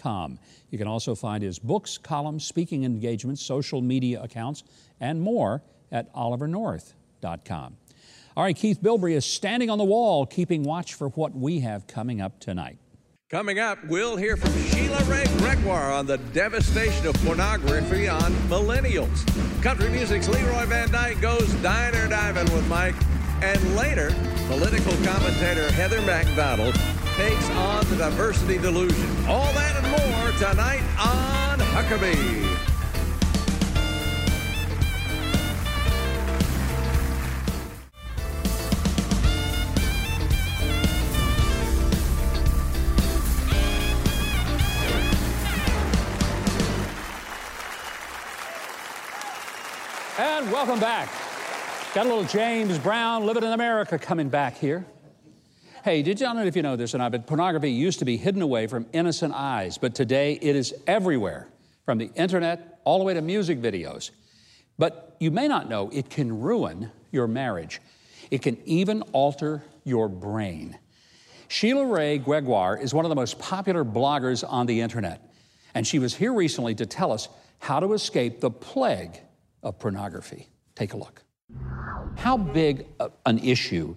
You 0.04 0.78
can 0.78 0.86
also 0.86 1.14
find 1.14 1.42
his 1.42 1.58
books, 1.58 1.98
columns, 1.98 2.44
speaking 2.44 2.84
engagements, 2.84 3.42
social 3.42 3.80
media 3.80 4.22
accounts, 4.22 4.64
and 5.00 5.20
more 5.20 5.62
at 5.90 6.12
olivernorth.com. 6.14 7.76
All 8.34 8.44
right, 8.44 8.56
Keith 8.56 8.82
Bilbrey 8.82 9.12
is 9.12 9.26
standing 9.26 9.68
on 9.68 9.78
the 9.78 9.84
wall, 9.84 10.24
keeping 10.24 10.62
watch 10.62 10.94
for 10.94 11.08
what 11.10 11.34
we 11.34 11.60
have 11.60 11.86
coming 11.86 12.20
up 12.20 12.40
tonight. 12.40 12.78
Coming 13.28 13.58
up, 13.58 13.78
we'll 13.86 14.16
hear 14.16 14.36
from 14.36 14.52
Sheila 14.68 15.02
Wray 15.04 15.24
Gregoire 15.38 15.90
on 15.90 16.06
the 16.06 16.18
devastation 16.18 17.06
of 17.06 17.14
pornography 17.24 18.08
on 18.08 18.32
millennials. 18.48 19.24
Country 19.62 19.88
music's 19.88 20.28
Leroy 20.28 20.66
Van 20.66 20.90
Dyke 20.90 21.20
goes 21.20 21.52
diner 21.62 22.08
diving 22.08 22.52
with 22.54 22.66
Mike. 22.68 22.94
And 23.42 23.74
later, 23.74 24.10
political 24.62 24.92
commentator 25.04 25.72
Heather 25.72 26.00
Mac 26.02 26.24
Donald 26.36 26.72
takes 27.16 27.50
on 27.50 27.84
the 27.90 27.96
diversity 27.96 28.58
delusion. 28.58 29.10
All 29.26 29.52
that 29.54 29.74
and 29.74 29.90
more 29.90 30.30
tonight 30.38 30.82
on 31.00 31.58
Huckabee. 31.58 32.46
And 50.20 50.52
welcome 50.52 50.78
back. 50.78 51.21
Got 51.94 52.06
a 52.06 52.08
little 52.08 52.24
James 52.24 52.78
Brown 52.78 53.26
living 53.26 53.44
in 53.44 53.52
America 53.52 53.98
coming 53.98 54.30
back 54.30 54.56
here. 54.56 54.86
Hey, 55.84 56.00
did 56.00 56.18
you 56.18 56.32
know 56.32 56.42
if 56.42 56.56
you 56.56 56.62
know 56.62 56.74
this 56.74 56.94
or 56.94 56.98
not, 56.98 57.12
but 57.12 57.26
pornography 57.26 57.70
used 57.70 57.98
to 57.98 58.06
be 58.06 58.16
hidden 58.16 58.40
away 58.40 58.66
from 58.66 58.86
innocent 58.94 59.34
eyes, 59.36 59.76
but 59.76 59.94
today 59.94 60.38
it 60.40 60.56
is 60.56 60.72
everywhere, 60.86 61.48
from 61.84 61.98
the 61.98 62.10
internet 62.14 62.80
all 62.84 62.98
the 62.98 63.04
way 63.04 63.12
to 63.12 63.20
music 63.20 63.60
videos. 63.60 64.10
But 64.78 65.16
you 65.20 65.30
may 65.30 65.46
not 65.48 65.68
know 65.68 65.90
it 65.92 66.08
can 66.08 66.40
ruin 66.40 66.90
your 67.10 67.26
marriage. 67.26 67.82
It 68.30 68.40
can 68.40 68.56
even 68.64 69.02
alter 69.12 69.62
your 69.84 70.08
brain. 70.08 70.78
Sheila 71.48 71.84
Wray 71.84 72.16
Gregoire 72.16 72.78
is 72.78 72.94
one 72.94 73.04
of 73.04 73.10
the 73.10 73.16
most 73.16 73.38
popular 73.38 73.84
bloggers 73.84 74.42
on 74.48 74.64
the 74.64 74.80
internet, 74.80 75.30
and 75.74 75.86
she 75.86 75.98
was 75.98 76.14
here 76.14 76.32
recently 76.32 76.74
to 76.76 76.86
tell 76.86 77.12
us 77.12 77.28
how 77.58 77.80
to 77.80 77.92
escape 77.92 78.40
the 78.40 78.50
plague 78.50 79.20
of 79.62 79.78
pornography. 79.78 80.48
Take 80.74 80.94
a 80.94 80.96
look. 80.96 81.22
How 82.16 82.36
big 82.36 82.86
an 83.26 83.38
issue 83.38 83.96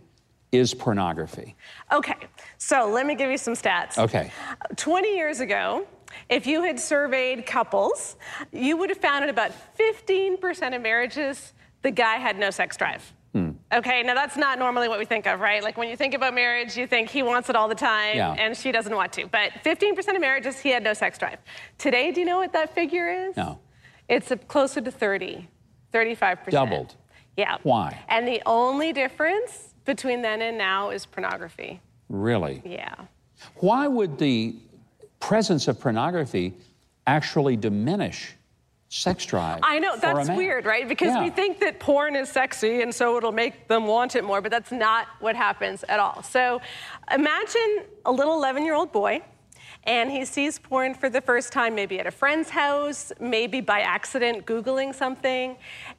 is 0.51 0.73
pornography? 0.73 1.55
Okay, 1.91 2.15
so 2.57 2.89
let 2.89 3.05
me 3.05 3.15
give 3.15 3.29
you 3.29 3.37
some 3.37 3.53
stats. 3.53 3.97
Okay. 3.97 4.31
20 4.75 5.15
years 5.15 5.41
ago, 5.41 5.85
if 6.29 6.47
you 6.47 6.63
had 6.63 6.79
surveyed 6.79 7.45
couples, 7.45 8.15
you 8.51 8.77
would 8.77 8.89
have 8.89 8.99
found 8.99 9.23
in 9.23 9.29
about 9.29 9.51
15% 9.77 10.75
of 10.75 10.81
marriages, 10.81 11.53
the 11.81 11.91
guy 11.91 12.15
had 12.15 12.39
no 12.39 12.49
sex 12.49 12.77
drive. 12.77 13.13
Hmm. 13.33 13.51
Okay, 13.73 14.01
now 14.01 14.15
that's 14.15 14.37
not 14.37 14.57
normally 14.57 14.87
what 14.87 14.97
we 14.97 15.03
think 15.03 15.27
of, 15.27 15.41
right? 15.41 15.61
Like 15.61 15.77
when 15.77 15.89
you 15.89 15.97
think 15.97 16.13
about 16.13 16.33
marriage, 16.33 16.77
you 16.77 16.87
think 16.87 17.09
he 17.09 17.21
wants 17.21 17.49
it 17.49 17.55
all 17.55 17.67
the 17.67 17.75
time 17.75 18.15
yeah. 18.15 18.31
and 18.31 18.55
she 18.55 18.71
doesn't 18.71 18.95
want 18.95 19.11
to. 19.13 19.27
But 19.27 19.51
15% 19.65 20.15
of 20.15 20.21
marriages, 20.21 20.57
he 20.57 20.69
had 20.69 20.83
no 20.83 20.93
sex 20.93 21.17
drive. 21.17 21.39
Today, 21.77 22.11
do 22.11 22.21
you 22.21 22.25
know 22.25 22.37
what 22.37 22.53
that 22.53 22.73
figure 22.73 23.11
is? 23.11 23.35
No. 23.35 23.59
It's 24.07 24.31
closer 24.47 24.79
to 24.79 24.89
30. 24.89 25.49
35%. 25.93 26.49
Doubled. 26.49 26.95
Yeah. 27.37 27.57
Why? 27.63 27.99
And 28.07 28.27
the 28.27 28.41
only 28.45 28.93
difference 28.93 29.73
between 29.85 30.21
then 30.21 30.41
and 30.41 30.57
now 30.57 30.89
is 30.89 31.05
pornography. 31.05 31.81
Really? 32.09 32.61
Yeah. 32.65 32.95
Why 33.55 33.87
would 33.87 34.17
the 34.17 34.55
presence 35.19 35.67
of 35.67 35.79
pornography 35.79 36.53
actually 37.07 37.57
diminish 37.57 38.33
sex 38.89 39.25
drive? 39.25 39.59
I 39.63 39.79
know, 39.79 39.97
that's 39.97 40.29
weird, 40.29 40.65
right? 40.65 40.87
Because 40.87 41.09
yeah. 41.09 41.23
we 41.23 41.29
think 41.29 41.59
that 41.59 41.79
porn 41.79 42.15
is 42.15 42.29
sexy 42.29 42.81
and 42.81 42.93
so 42.93 43.17
it'll 43.17 43.31
make 43.31 43.67
them 43.67 43.85
want 43.87 44.15
it 44.15 44.23
more, 44.23 44.41
but 44.41 44.51
that's 44.51 44.71
not 44.71 45.07
what 45.19 45.35
happens 45.35 45.83
at 45.89 45.99
all. 45.99 46.23
So 46.23 46.61
imagine 47.11 47.83
a 48.05 48.11
little 48.11 48.35
11 48.35 48.63
year 48.63 48.75
old 48.75 48.91
boy 48.91 49.21
and 49.83 50.09
he 50.09 50.25
sees 50.25 50.57
porn 50.57 50.95
for 50.95 51.09
the 51.09 51.21
first 51.21 51.51
time, 51.53 51.75
maybe 51.75 51.99
at 51.99 52.07
a 52.07 52.11
friend's 52.11 52.49
house, 52.49 53.11
maybe 53.19 53.61
by 53.61 53.81
accident 53.81 54.45
Googling 54.45 54.95
something, 54.95 55.57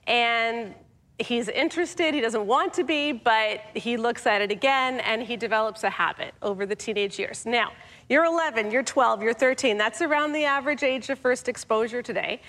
and 0.09 0.75
he's 1.19 1.49
interested, 1.49 2.15
he 2.15 2.21
doesn't 2.21 2.47
want 2.47 2.75
to 2.75 2.85
be, 2.85 3.13
but 3.13 3.61
he 3.75 3.97
looks 3.97 4.27
at 4.27 4.43
it 4.43 4.51
again 4.51 5.01
and 5.01 5.23
he 5.23 5.37
develops 5.37 5.83
a 5.85 5.91
habit 5.91 6.35
over 6.43 6.67
the 6.67 6.75
teenage 6.75 7.19
years. 7.19 7.47
Now, 7.47 7.73
you're 8.09 8.25
11, 8.25 8.71
you're 8.71 8.83
12, 8.83 9.23
you're 9.23 9.33
13. 9.33 9.79
That's 9.79 10.03
around 10.03 10.33
the 10.33 10.45
average 10.45 10.83
age 10.83 11.09
of 11.11 11.19
first 11.19 11.49
exposure 11.49 12.03
today. 12.03 12.41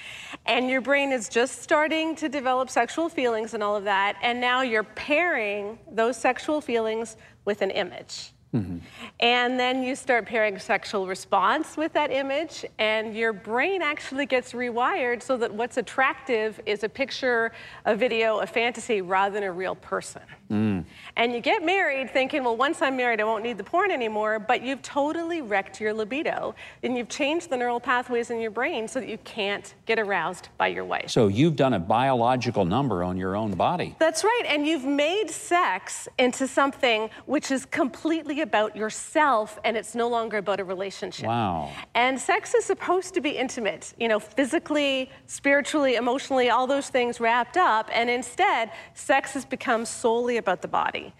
And 0.46 0.70
your 0.70 0.82
brain 0.82 1.12
is 1.12 1.30
just 1.30 1.62
starting 1.62 2.16
to 2.18 2.30
develop 2.30 2.70
sexual 2.70 3.10
feelings 3.10 3.54
and 3.54 3.64
all 3.64 3.76
of 3.76 3.86
that. 3.86 4.18
And 4.22 4.42
now 4.42 4.62
you're 4.62 4.84
pairing 4.84 5.80
those 5.92 6.18
sexual 6.18 6.62
feelings 6.62 7.16
with 7.46 7.62
an 7.62 7.72
image. 7.72 8.34
Mm-hmm. 8.54 8.77
And 9.20 9.60
then 9.60 9.84
you 9.84 9.96
start 9.96 10.25
pairing 10.25 10.58
sexual 10.58 11.06
response 11.06 11.75
with 11.75 11.92
that 11.94 12.12
image, 12.12 12.66
and 12.80 13.16
your 13.16 13.34
brain 13.34 13.82
actually 13.82 14.25
gets 14.25 14.54
rewired 14.54 15.22
so 15.22 15.36
that 15.38 15.54
what's 15.54 15.77
attractive 15.77 16.60
is 16.66 16.84
a 16.84 16.89
picture, 16.89 17.51
a 17.86 17.96
video, 17.96 18.39
a 18.39 18.48
fantasy 18.48 19.01
rather 19.01 19.34
than 19.34 19.44
a 19.44 19.51
real 19.51 19.75
person. 19.75 20.22
Mm. 20.50 20.86
And 21.18 21.34
you 21.34 21.42
get 21.42 21.66
married 21.66 22.10
thinking, 22.12 22.46
well, 22.46 22.56
once 22.56 22.82
I'm 22.82 22.96
married, 22.96 23.20
I 23.20 23.25
won't 23.25 23.44
need 23.44 23.58
the 23.58 23.66
porn 23.66 23.92
anymore, 23.92 24.39
but 24.39 24.63
you've 24.63 24.82
totally 24.82 25.42
wrecked 25.42 25.82
your 25.82 25.94
libido, 25.94 26.56
and 26.84 26.98
you've 26.98 27.10
changed 27.10 27.50
the 27.50 27.58
neural 27.58 27.82
pathways 27.82 28.30
in 28.30 28.39
your 28.39 28.51
brain 28.51 28.88
so 28.88 29.01
that 29.01 29.10
you 29.10 29.18
can't 29.20 29.75
get 29.86 30.00
aroused 30.00 30.48
by 30.58 30.68
your 30.68 30.86
wife. 30.86 31.10
So 31.10 31.27
you've 31.27 31.58
done 31.58 31.74
a 31.74 31.80
biological 31.80 32.63
number 32.63 33.04
on 33.04 33.18
your 33.18 33.36
own 33.36 33.51
body. 33.51 33.98
That's 34.00 34.24
right, 34.24 34.44
and 34.48 34.66
you've 34.66 34.86
made 34.86 35.30
sex 35.30 36.08
into 36.18 36.48
something 36.48 37.10
which 37.25 37.51
is 37.51 37.66
completely 37.66 38.37
about 38.41 38.75
yourself 38.75 39.60
and 39.63 39.77
it's 39.77 39.96
no 39.96 40.08
longer 40.08 40.38
about 40.38 40.60
a 40.60 40.63
relationship. 40.63 41.27
Wow. 41.27 41.72
And 41.96 42.20
sex 42.20 42.53
is 42.53 42.65
supposed 42.65 43.13
to 43.13 43.22
be 43.22 43.32
intimate, 43.32 43.94
you 44.00 44.08
know, 44.08 44.20
physically, 44.20 45.10
spiritually, 45.25 45.96
emotionally, 45.96 46.50
all 46.50 46.67
those 46.67 46.89
things 46.89 47.20
wrapped 47.20 47.58
up. 47.58 47.89
And 47.94 48.10
instead, 48.10 48.72
sex 48.94 49.34
has 49.34 49.46
become 49.46 49.86
solely 49.86 50.38
about 50.38 50.62
the 50.62 50.67
body. 50.67 51.13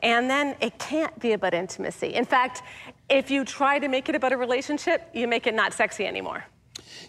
And 0.00 0.28
then 0.28 0.56
it 0.60 0.78
can't 0.78 1.18
be 1.18 1.32
about 1.32 1.54
intimacy. 1.54 2.14
In 2.14 2.24
fact, 2.24 2.62
if 3.08 3.30
you 3.30 3.44
try 3.44 3.78
to 3.78 3.88
make 3.88 4.08
it 4.08 4.14
about 4.14 4.32
a 4.32 4.36
relationship, 4.36 5.08
you 5.12 5.28
make 5.28 5.46
it 5.46 5.54
not 5.54 5.72
sexy 5.72 6.06
anymore. 6.06 6.44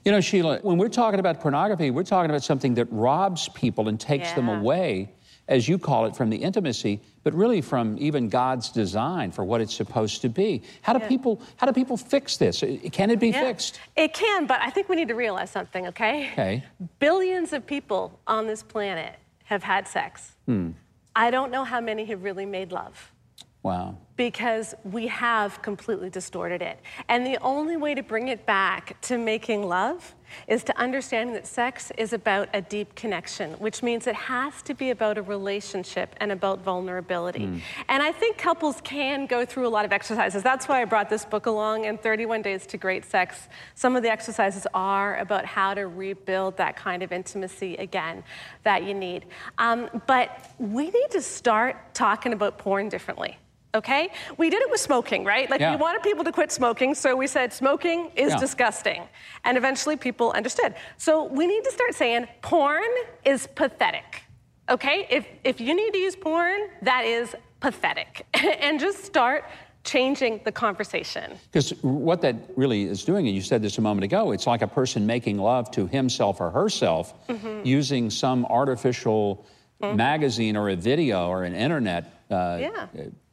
You 0.03 0.12
know, 0.12 0.22
Sheila, 0.22 0.60
when 0.62 0.77
we're 0.77 0.89
talking 0.89 1.19
about 1.19 1.39
pornography, 1.39 1.89
we're 1.89 2.03
talking 2.03 2.29
about 2.29 2.43
something 2.43 2.75
that 2.75 2.88
robs 2.91 3.50
people 3.50 3.88
and 3.88 4.00
takes 4.00 4.29
yeah. 4.29 4.36
them 4.36 4.50
away 4.50 5.12
as 5.48 5.68
you 5.68 5.78
call 5.78 6.06
it, 6.06 6.16
from 6.16 6.30
the 6.30 6.38
intimacy, 6.38 7.02
but 7.24 7.34
really 7.34 7.62
from 7.62 7.98
even 8.00 8.30
God's 8.30 8.70
design 8.70 9.32
for 9.32 9.44
what 9.44 9.62
it's 9.62 9.74
supposed 9.74 10.22
to 10.22 10.30
be. 10.30 10.64
How 10.82 10.94
do 10.94 11.00
yeah. 11.00 11.08
people 11.08 11.42
how 11.58 11.68
do 11.68 11.74
people 11.74 11.98
fix 11.98 12.38
this? 12.38 12.64
Can 12.92 13.12
it 13.12 13.20
be 13.20 13.30
yeah. 13.30 13.42
fixed? 13.42 13.80
It 13.96 14.14
can, 14.14 14.46
but 14.46 14.60
I 14.62 14.70
think 14.70 14.90
we 14.90 14.96
need 14.96 15.08
to 15.10 15.16
realize 15.16 15.52
something, 15.52 15.88
okay? 15.88 16.30
Okay. 16.32 16.64
Billions 17.00 17.54
of 17.54 17.66
people 17.66 18.20
on 18.28 18.48
this 18.48 18.64
planet 18.64 19.16
have 19.46 19.64
had 19.64 19.88
sex. 19.88 20.32
Hmm. 20.46 20.72
I 21.16 21.32
don't 21.32 21.52
know 21.52 21.64
how 21.64 21.80
many 21.80 22.06
have 22.06 22.24
really 22.24 22.46
made 22.46 22.72
love. 22.72 23.12
Wow. 23.64 23.98
Because 24.16 24.75
we 24.84 25.08
have 25.08 25.60
completely 25.64 26.12
distorted 26.12 26.62
it. 26.62 26.80
And 27.10 27.25
the 27.25 27.38
only 27.42 27.78
way 27.78 27.96
to 27.96 28.04
bring 28.04 28.28
it 28.28 28.46
back 28.46 29.02
to 29.02 29.18
making 29.18 29.64
love 29.64 30.14
is 30.48 30.63
to 30.63 30.77
understand 30.77 31.36
that 31.36 31.48
sex 31.48 31.91
is 31.98 32.13
about 32.13 32.50
a 32.53 32.62
deep 32.62 32.96
connection, 32.96 33.51
which 33.53 33.84
means 33.84 34.08
it 34.08 34.15
has 34.15 34.62
to 34.63 34.74
be 34.74 34.89
about 34.89 35.17
a 35.17 35.22
relationship 35.22 36.15
and 36.17 36.32
about 36.32 36.60
vulnerability. 36.63 37.48
Mm. 37.48 37.62
And 37.89 38.03
I 38.03 38.12
think 38.12 38.38
couples 38.38 38.82
can 38.84 39.25
go 39.25 39.46
through 39.46 39.67
a 39.67 39.70
lot 39.70 39.86
of 39.86 39.91
exercises. 39.91 40.44
That's 40.44 40.67
why 40.67 40.82
I 40.82 40.86
brought 40.86 41.10
this 41.10 41.25
book 41.25 41.46
along 41.46 41.86
in 41.86 41.98
31 41.98 42.41
Days 42.41 42.65
to 42.67 42.77
Great 42.77 43.05
Sex. 43.05 43.48
Some 43.74 43.96
of 43.96 44.03
the 44.03 44.10
exercises 44.10 44.67
are 44.74 45.17
about 45.17 45.46
how 45.46 45.74
to 45.74 45.88
rebuild 45.88 46.58
that 46.58 46.75
kind 46.75 47.03
of 47.03 47.12
intimacy 47.12 47.75
again 47.77 48.24
that 48.63 48.84
you 48.84 48.94
need. 48.94 49.25
Um, 49.58 49.89
but 50.08 50.51
we 50.60 50.89
need 50.89 51.12
to 51.12 51.22
start 51.22 51.94
talking 51.94 52.34
about 52.34 52.58
porn 52.58 52.89
differently 52.89 53.38
okay? 53.75 54.10
We 54.38 54.50
did 54.50 54.62
it 54.62 54.72
with 54.72 54.79
smoking, 54.79 55.24
right? 55.24 55.50
Like 55.50 55.60
yeah. 55.60 55.72
we 55.72 55.77
wanted 55.77 56.01
people 56.01 56.24
to 56.24 56.32
quit 56.32 56.51
smoking, 56.51 56.96
so 56.96 57.15
we 57.15 57.27
said 57.27 57.53
smoking 57.53 58.12
is 58.15 58.32
yeah. 58.32 58.39
disgusting. 58.39 59.03
And 59.44 59.58
eventually 59.58 59.98
people 59.98 60.32
understood. 60.32 60.74
So 60.98 61.25
we 61.25 61.46
need 61.46 61.63
to 61.65 61.72
start 61.72 61.94
saying 61.94 62.27
porn 62.41 62.84
is 63.24 63.48
pathetic. 63.55 64.24
Okay? 64.70 65.05
If 65.10 65.27
if 65.44 65.62
you 65.62 65.75
need 65.75 65.91
to 65.91 66.00
use 66.00 66.15
porn, 66.15 66.62
that 66.82 67.05
is 67.05 67.36
pathetic. 67.60 68.25
and 68.34 68.79
just 68.79 69.03
start 69.03 69.46
changing 69.84 70.41
the 70.46 70.51
conversation. 70.51 71.38
Because 71.51 71.70
what 71.84 72.20
that 72.22 72.36
really 72.55 72.86
is 72.86 73.05
doing, 73.05 73.27
and 73.27 73.36
you 73.36 73.41
said 73.41 73.62
this 73.62 73.77
a 73.77 73.82
moment 73.82 74.03
ago, 74.03 74.32
it's 74.32 74.48
like 74.48 74.63
a 74.63 74.67
person 74.67 75.05
making 75.05 75.38
love 75.38 75.70
to 75.72 75.86
himself 75.86 76.41
or 76.41 76.50
herself 76.50 77.13
mm-hmm. 77.27 77.62
using 77.63 78.10
some 78.10 78.46
artificial 78.46 79.46
mm-hmm. 79.79 79.96
magazine 79.96 80.58
or 80.58 80.70
a 80.70 80.75
video 80.75 81.27
or 81.27 81.44
an 81.44 81.53
internet 81.53 82.12
uh, 82.32 82.58
yeah 82.60 82.88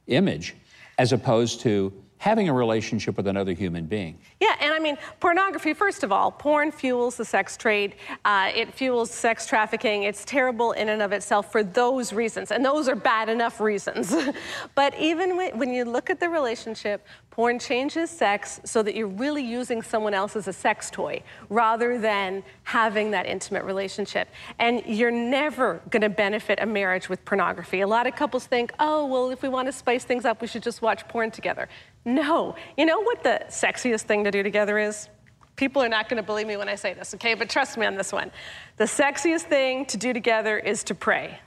image 0.06 0.54
as 0.98 1.12
opposed 1.12 1.60
to 1.60 1.92
having 2.22 2.48
a 2.48 2.52
relationship 2.52 3.16
with 3.16 3.26
another 3.26 3.52
human 3.52 3.84
being. 3.84 4.16
Yeah, 4.38 4.54
and 4.60 4.72
I 4.72 4.78
mean, 4.78 4.96
pornography, 5.18 5.74
first 5.74 6.04
of 6.04 6.12
all, 6.12 6.30
porn 6.30 6.70
fuels 6.70 7.16
the 7.16 7.24
sex 7.24 7.56
trade, 7.56 7.96
uh, 8.24 8.52
it 8.54 8.72
fuels 8.72 9.10
sex 9.10 9.44
trafficking. 9.44 10.04
It's 10.04 10.24
terrible 10.24 10.70
in 10.70 10.88
and 10.88 11.02
of 11.02 11.10
itself 11.10 11.50
for 11.50 11.64
those 11.64 12.12
reasons, 12.12 12.52
and 12.52 12.64
those 12.64 12.88
are 12.88 12.94
bad 12.94 13.28
enough 13.28 13.60
reasons. 13.60 14.14
but 14.76 14.96
even 15.00 15.36
when 15.36 15.72
you 15.72 15.84
look 15.84 16.10
at 16.10 16.20
the 16.20 16.28
relationship, 16.28 17.04
porn 17.32 17.58
changes 17.58 18.10
sex 18.10 18.60
so 18.62 18.82
that 18.82 18.94
you're 18.94 19.06
really 19.06 19.42
using 19.42 19.80
someone 19.80 20.12
else 20.12 20.36
as 20.36 20.48
a 20.48 20.52
sex 20.52 20.90
toy 20.90 21.22
rather 21.48 21.98
than 21.98 22.44
having 22.64 23.10
that 23.10 23.24
intimate 23.24 23.64
relationship. 23.64 24.28
And 24.58 24.82
you're 24.84 25.10
never 25.10 25.80
going 25.88 26.02
to 26.02 26.10
benefit 26.10 26.58
a 26.60 26.66
marriage 26.66 27.08
with 27.08 27.24
pornography. 27.24 27.80
A 27.80 27.86
lot 27.86 28.06
of 28.06 28.14
couples 28.14 28.44
think, 28.44 28.70
oh, 28.78 29.06
well, 29.06 29.30
if 29.30 29.40
we 29.40 29.48
want 29.48 29.66
to 29.66 29.72
spice 29.72 30.04
things 30.04 30.26
up, 30.26 30.42
we 30.42 30.46
should 30.46 30.62
just 30.62 30.82
watch 30.82 31.08
porn 31.08 31.30
together. 31.30 31.70
No. 32.04 32.54
You 32.76 32.84
know 32.84 33.00
what 33.00 33.22
the 33.22 33.40
sexiest 33.48 34.02
thing 34.02 34.24
to 34.24 34.30
do 34.30 34.42
together 34.42 34.78
is? 34.78 35.08
People 35.56 35.82
are 35.82 35.88
not 35.88 36.10
going 36.10 36.18
to 36.18 36.26
believe 36.26 36.46
me 36.46 36.58
when 36.58 36.68
I 36.68 36.74
say 36.74 36.92
this, 36.92 37.14
okay? 37.14 37.32
But 37.32 37.48
trust 37.48 37.78
me 37.78 37.86
on 37.86 37.96
this 37.96 38.12
one. 38.12 38.30
The 38.76 38.84
sexiest 38.84 39.44
thing 39.44 39.86
to 39.86 39.96
do 39.96 40.12
together 40.12 40.58
is 40.58 40.84
to 40.84 40.94
pray. 40.94 41.40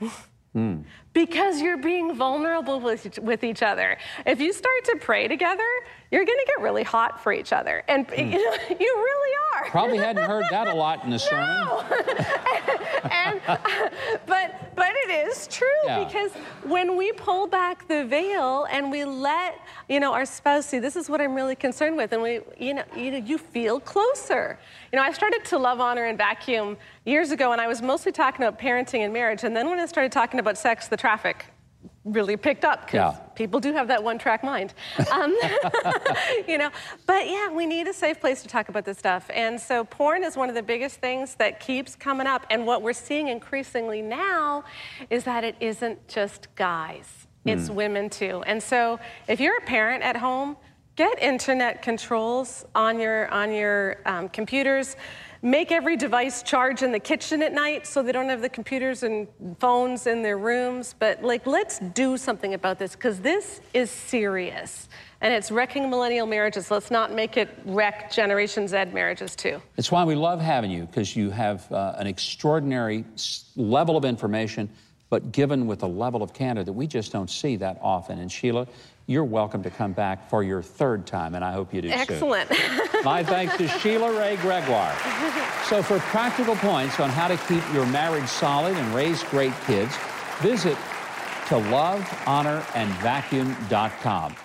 Mm. 0.56 0.84
Because 1.16 1.62
you're 1.62 1.78
being 1.78 2.14
vulnerable 2.14 2.78
with, 2.78 3.18
with 3.20 3.42
each 3.42 3.62
other. 3.62 3.96
If 4.26 4.38
you 4.38 4.52
start 4.52 4.84
to 4.84 4.96
pray 5.00 5.28
together, 5.28 5.64
you're 6.10 6.26
going 6.26 6.38
to 6.38 6.46
get 6.46 6.60
really 6.60 6.82
hot 6.82 7.22
for 7.22 7.32
each 7.32 7.54
other. 7.54 7.82
And 7.88 8.06
mm. 8.06 8.32
you, 8.32 8.44
know, 8.44 8.56
you 8.68 8.76
really 8.78 9.32
are. 9.54 9.70
Probably 9.70 9.96
hadn't 9.96 10.24
heard 10.24 10.44
that 10.50 10.68
a 10.68 10.74
lot 10.74 11.04
in 11.04 11.10
the 11.10 11.18
sermon. 11.18 11.46
No. 11.46 11.80
and, 13.10 13.40
but, 14.26 14.76
but 14.76 14.92
it 15.08 15.28
is 15.28 15.46
true 15.46 15.66
yeah. 15.84 16.04
because 16.04 16.32
when 16.64 16.96
we 16.96 17.12
pull 17.12 17.46
back 17.46 17.88
the 17.88 18.04
veil 18.04 18.66
and 18.70 18.90
we 18.90 19.04
let 19.04 19.58
you 19.88 20.00
know 20.00 20.12
our 20.12 20.26
spouse 20.26 20.66
see 20.66 20.78
this 20.78 20.96
is 20.96 21.08
what 21.08 21.20
I'm 21.20 21.34
really 21.34 21.54
concerned 21.54 21.96
with, 21.96 22.12
and 22.12 22.22
we 22.22 22.40
you 22.58 22.74
know 22.74 22.84
you, 22.96 23.12
know, 23.12 23.18
you 23.18 23.38
feel 23.38 23.80
closer. 23.80 24.58
You 24.92 24.96
know 24.98 25.02
I 25.02 25.12
started 25.12 25.44
to 25.46 25.58
love, 25.58 25.80
honor, 25.80 26.04
and 26.04 26.18
vacuum 26.18 26.76
years 27.04 27.30
ago, 27.30 27.52
and 27.52 27.60
I 27.60 27.66
was 27.66 27.82
mostly 27.82 28.12
talking 28.12 28.44
about 28.44 28.60
parenting 28.60 29.00
and 29.00 29.12
marriage, 29.12 29.44
and 29.44 29.56
then 29.56 29.70
when 29.70 29.78
I 29.78 29.86
started 29.86 30.12
talking 30.12 30.40
about 30.40 30.58
sex, 30.58 30.88
the 30.88 30.96
traffic 31.06 31.46
really 32.04 32.36
picked 32.36 32.64
up 32.64 32.80
because 32.84 33.14
yeah. 33.14 33.26
people 33.36 33.60
do 33.60 33.72
have 33.72 33.86
that 33.86 34.02
one 34.02 34.18
track 34.18 34.42
mind. 34.42 34.74
Um, 35.12 35.36
you 36.48 36.58
know, 36.58 36.70
but 37.06 37.28
yeah, 37.28 37.48
we 37.48 37.64
need 37.64 37.86
a 37.86 37.92
safe 37.92 38.18
place 38.20 38.42
to 38.42 38.48
talk 38.48 38.68
about 38.68 38.84
this 38.84 38.98
stuff. 38.98 39.30
And 39.32 39.60
so 39.60 39.84
porn 39.84 40.24
is 40.24 40.36
one 40.36 40.48
of 40.48 40.56
the 40.56 40.64
biggest 40.64 40.96
things 40.96 41.36
that 41.36 41.60
keeps 41.60 41.94
coming 41.94 42.26
up. 42.26 42.44
And 42.50 42.66
what 42.66 42.82
we're 42.82 42.92
seeing 42.92 43.28
increasingly 43.28 44.02
now 44.02 44.64
is 45.10 45.22
that 45.24 45.44
it 45.44 45.54
isn't 45.60 46.08
just 46.08 46.52
guys, 46.56 47.28
it's 47.44 47.68
mm. 47.68 47.74
women 47.74 48.10
too. 48.10 48.42
And 48.46 48.60
so 48.60 48.98
if 49.28 49.38
you're 49.38 49.58
a 49.58 49.66
parent 49.66 50.02
at 50.02 50.16
home, 50.16 50.56
get 50.96 51.22
internet 51.22 51.82
controls 51.82 52.64
on 52.74 52.98
your 52.98 53.28
on 53.28 53.52
your 53.52 53.98
um, 54.06 54.28
computers 54.28 54.96
make 55.42 55.72
every 55.72 55.96
device 55.96 56.42
charge 56.42 56.82
in 56.82 56.92
the 56.92 57.00
kitchen 57.00 57.42
at 57.42 57.52
night 57.52 57.86
so 57.86 58.02
they 58.02 58.12
don't 58.12 58.28
have 58.28 58.40
the 58.40 58.48
computers 58.48 59.02
and 59.02 59.28
phones 59.58 60.06
in 60.06 60.22
their 60.22 60.38
rooms. 60.38 60.94
But 60.98 61.22
like, 61.22 61.46
let's 61.46 61.78
do 61.78 62.16
something 62.16 62.54
about 62.54 62.78
this 62.78 62.94
because 62.94 63.20
this 63.20 63.60
is 63.74 63.90
serious. 63.90 64.88
And 65.20 65.32
it's 65.32 65.50
wrecking 65.50 65.88
millennial 65.88 66.26
marriages. 66.26 66.70
Let's 66.70 66.90
not 66.90 67.12
make 67.12 67.36
it 67.36 67.48
wreck 67.64 68.10
Generation 68.12 68.68
Z 68.68 68.86
marriages 68.86 69.34
too. 69.34 69.62
It's 69.76 69.90
why 69.90 70.04
we 70.04 70.14
love 70.14 70.40
having 70.40 70.70
you 70.70 70.86
because 70.86 71.16
you 71.16 71.30
have 71.30 71.70
uh, 71.72 71.94
an 71.96 72.06
extraordinary 72.06 73.04
level 73.56 73.96
of 73.96 74.04
information, 74.04 74.68
but 75.08 75.32
given 75.32 75.66
with 75.66 75.82
a 75.82 75.86
level 75.86 76.22
of 76.22 76.34
candor 76.34 76.64
that 76.64 76.72
we 76.72 76.86
just 76.86 77.12
don't 77.12 77.30
see 77.30 77.56
that 77.56 77.78
often. 77.80 78.18
And 78.18 78.30
Sheila, 78.30 78.66
you're 79.06 79.24
welcome 79.24 79.62
to 79.62 79.70
come 79.70 79.92
back 79.92 80.28
for 80.28 80.42
your 80.42 80.62
third 80.62 81.06
time, 81.06 81.36
and 81.36 81.44
I 81.44 81.52
hope 81.52 81.72
you 81.72 81.80
do 81.80 81.88
Excellent. 81.88 82.50
Excellent. 82.50 82.92
My 83.04 83.22
thanks 83.22 83.56
to 83.58 83.68
Sheila 83.68 84.18
Wray 84.18 84.34
Gregoire. 84.36 84.96
So, 85.66 85.82
for 85.82 85.98
practical 85.98 86.54
points 86.54 87.00
on 87.00 87.10
how 87.10 87.26
to 87.26 87.36
keep 87.36 87.64
your 87.74 87.86
marriage 87.86 88.28
solid 88.28 88.76
and 88.76 88.94
raise 88.94 89.24
great 89.24 89.52
kids, 89.66 89.96
visit 90.38 90.76
to 91.48 91.56
lovehonorandvacuum.com. 91.56 94.36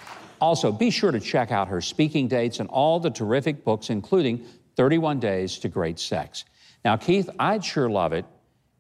Also, 0.42 0.72
be 0.72 0.90
sure 0.90 1.12
to 1.12 1.20
check 1.20 1.52
out 1.52 1.68
her 1.68 1.80
speaking 1.80 2.28
dates 2.28 2.60
and 2.60 2.68
all 2.70 3.00
the 3.00 3.12
terrific 3.12 3.64
books, 3.64 3.92
including 3.92 4.44
31 4.78 5.20
Days 5.20 5.60
to 5.60 5.70
Great 5.70 6.00
Sex. 6.00 6.44
Now, 6.84 6.98
Keith, 6.98 7.30
I'd 7.38 7.64
sure 7.64 7.88
love 7.88 8.14
it 8.14 8.26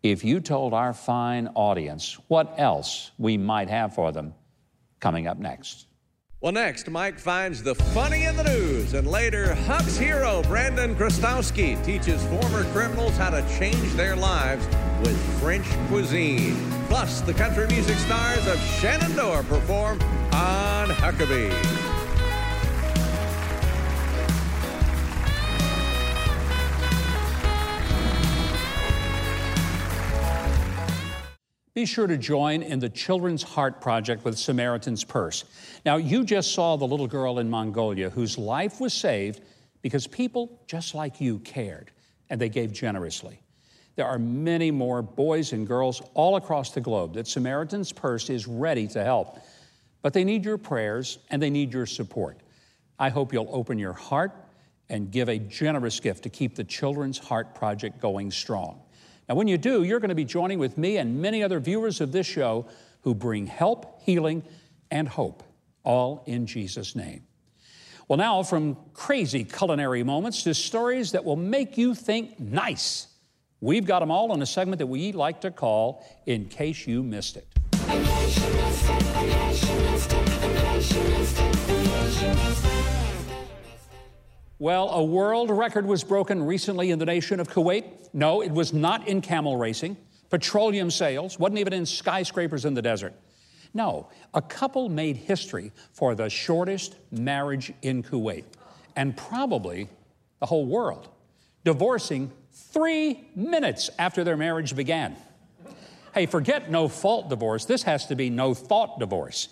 if 0.01 0.23
you 0.23 0.39
told 0.39 0.73
our 0.73 0.93
fine 0.93 1.47
audience 1.53 2.17
what 2.27 2.55
else 2.57 3.11
we 3.19 3.37
might 3.37 3.69
have 3.69 3.93
for 3.93 4.11
them 4.11 4.33
coming 5.01 5.27
up 5.27 5.37
next. 5.37 5.87
Well, 6.39 6.53
next, 6.53 6.89
Mike 6.89 7.19
finds 7.19 7.61
the 7.61 7.75
funny 7.75 8.23
in 8.23 8.35
the 8.35 8.43
news, 8.43 8.95
and 8.95 9.07
later, 9.07 9.53
Huck's 9.53 9.95
hero, 9.95 10.41
Brandon 10.43 10.95
Chrostowski, 10.95 11.83
teaches 11.85 12.23
former 12.25 12.63
criminals 12.71 13.15
how 13.15 13.29
to 13.29 13.45
change 13.59 13.93
their 13.93 14.15
lives 14.15 14.65
with 15.01 15.39
French 15.39 15.67
cuisine. 15.87 16.55
Plus, 16.87 17.21
the 17.21 17.33
country 17.33 17.67
music 17.67 17.97
stars 17.97 18.47
of 18.47 18.59
Shenandoah 18.79 19.43
perform 19.43 20.01
on 20.33 20.89
Huckabee. 20.89 21.90
Be 31.73 31.86
sure 31.86 32.05
to 32.05 32.17
join 32.17 32.63
in 32.63 32.79
the 32.79 32.89
Children's 32.89 33.43
Heart 33.43 33.79
Project 33.79 34.25
with 34.25 34.38
Samaritan's 34.38 35.05
Purse. 35.05 35.45
Now, 35.86 35.95
you 35.95 36.25
just 36.25 36.53
saw 36.53 36.75
the 36.75 36.86
little 36.86 37.07
girl 37.07 37.39
in 37.39 37.49
Mongolia 37.49 38.10
whose 38.10 38.38
life 38.38 38.81
was 38.81 38.93
saved 38.93 39.41
because 39.81 40.05
people 40.05 40.60
just 40.67 40.93
like 40.93 41.21
you 41.21 41.39
cared 41.39 41.91
and 42.29 42.41
they 42.41 42.49
gave 42.49 42.73
generously. 42.73 43.39
There 43.95 44.05
are 44.05 44.19
many 44.19 44.69
more 44.69 45.01
boys 45.01 45.53
and 45.53 45.65
girls 45.65 46.01
all 46.13 46.36
across 46.36 46.71
the 46.71 46.81
globe 46.81 47.13
that 47.13 47.25
Samaritan's 47.25 47.93
Purse 47.93 48.29
is 48.29 48.47
ready 48.47 48.86
to 48.89 49.03
help. 49.03 49.39
But 50.01 50.12
they 50.12 50.25
need 50.25 50.43
your 50.43 50.57
prayers 50.57 51.19
and 51.29 51.41
they 51.41 51.49
need 51.49 51.71
your 51.71 51.86
support. 51.86 52.38
I 52.99 53.07
hope 53.07 53.31
you'll 53.31 53.49
open 53.49 53.79
your 53.79 53.93
heart 53.93 54.34
and 54.89 55.10
give 55.10 55.29
a 55.29 55.39
generous 55.39 56.01
gift 56.01 56.23
to 56.23 56.29
keep 56.29 56.55
the 56.55 56.65
Children's 56.65 57.17
Heart 57.17 57.55
Project 57.55 58.01
going 58.01 58.29
strong. 58.29 58.81
Now, 59.31 59.35
when 59.35 59.47
you 59.47 59.57
do, 59.57 59.83
you're 59.83 60.01
going 60.01 60.09
to 60.09 60.15
be 60.15 60.25
joining 60.25 60.59
with 60.59 60.77
me 60.77 60.97
and 60.97 61.21
many 61.21 61.41
other 61.41 61.61
viewers 61.61 62.01
of 62.01 62.11
this 62.11 62.27
show 62.27 62.65
who 63.03 63.15
bring 63.15 63.47
help, 63.47 64.01
healing, 64.01 64.43
and 64.91 65.07
hope, 65.07 65.41
all 65.85 66.25
in 66.27 66.45
Jesus' 66.45 66.97
name. 66.97 67.23
Well, 68.09 68.17
now, 68.17 68.43
from 68.43 68.75
crazy 68.93 69.45
culinary 69.45 70.03
moments 70.03 70.43
to 70.43 70.53
stories 70.53 71.13
that 71.13 71.23
will 71.23 71.37
make 71.37 71.77
you 71.77 71.95
think 71.95 72.41
nice. 72.41 73.07
We've 73.61 73.85
got 73.85 74.01
them 74.01 74.11
all 74.11 74.33
in 74.33 74.41
a 74.41 74.45
segment 74.45 74.79
that 74.79 74.87
we 74.87 75.13
like 75.13 75.39
to 75.41 75.51
call 75.51 76.05
In 76.25 76.49
Case 76.49 76.85
You 76.85 77.01
Missed 77.01 77.37
It. 77.37 77.47
Well, 84.62 84.91
a 84.91 85.04
world 85.04 85.50
record 85.50 85.88
was 85.88 86.04
broken 86.04 86.43
recently 86.43 86.91
in 86.91 87.00
the 87.00 87.06
nation 87.08 87.39
of 87.39 87.50
Kuwait. 87.50 87.84
No, 88.13 88.43
it 88.43 88.52
was 88.52 88.74
not 88.74 89.08
in 89.08 89.19
camel 89.19 89.58
racing, 89.58 89.97
petroleum 90.30 90.91
sales, 90.91 91.39
wasn't 91.39 91.58
even 91.58 91.74
in 91.74 91.84
skyscrapers 91.84 92.63
in 92.65 92.76
the 92.76 92.82
desert. 92.84 93.15
No, 93.74 94.08
a 94.36 94.41
couple 94.43 94.88
made 94.88 95.17
history 95.17 95.71
for 95.93 96.13
the 96.13 96.30
shortest 96.30 96.95
marriage 97.10 97.74
in 97.82 98.04
Kuwait, 98.04 98.43
and 98.95 99.17
probably 99.17 99.89
the 100.39 100.45
whole 100.45 100.67
world, 100.67 101.10
divorcing 101.63 102.32
three 102.52 103.30
minutes 103.36 103.89
after 103.97 104.24
their 104.24 104.38
marriage 104.38 104.76
began. 104.76 105.15
Hey, 106.13 106.28
forget 106.28 106.69
no 106.69 106.88
fault 106.88 107.30
divorce. 107.30 107.65
This 107.65 107.82
has 107.82 108.06
to 108.06 108.15
be 108.15 108.30
no 108.30 108.54
thought 108.54 109.00
divorce. 109.00 109.47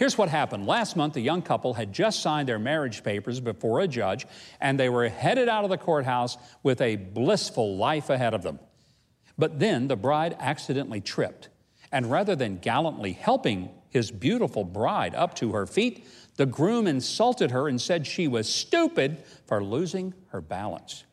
Here's 0.00 0.16
what 0.16 0.30
happened. 0.30 0.66
Last 0.66 0.96
month, 0.96 1.16
a 1.16 1.20
young 1.20 1.42
couple 1.42 1.74
had 1.74 1.92
just 1.92 2.22
signed 2.22 2.48
their 2.48 2.58
marriage 2.58 3.04
papers 3.04 3.38
before 3.38 3.80
a 3.80 3.86
judge, 3.86 4.26
and 4.58 4.80
they 4.80 4.88
were 4.88 5.06
headed 5.10 5.46
out 5.46 5.64
of 5.64 5.68
the 5.68 5.76
courthouse 5.76 6.38
with 6.62 6.80
a 6.80 6.96
blissful 6.96 7.76
life 7.76 8.08
ahead 8.08 8.32
of 8.32 8.42
them. 8.42 8.58
But 9.36 9.58
then 9.58 9.88
the 9.88 9.96
bride 9.96 10.38
accidentally 10.40 11.02
tripped, 11.02 11.50
and 11.92 12.10
rather 12.10 12.34
than 12.34 12.60
gallantly 12.60 13.12
helping 13.12 13.68
his 13.90 14.10
beautiful 14.10 14.64
bride 14.64 15.14
up 15.14 15.34
to 15.34 15.52
her 15.52 15.66
feet, 15.66 16.06
the 16.36 16.46
groom 16.46 16.86
insulted 16.86 17.50
her 17.50 17.68
and 17.68 17.78
said 17.78 18.06
she 18.06 18.26
was 18.26 18.48
stupid 18.48 19.22
for 19.46 19.62
losing 19.62 20.14
her 20.28 20.40
balance 20.40 21.04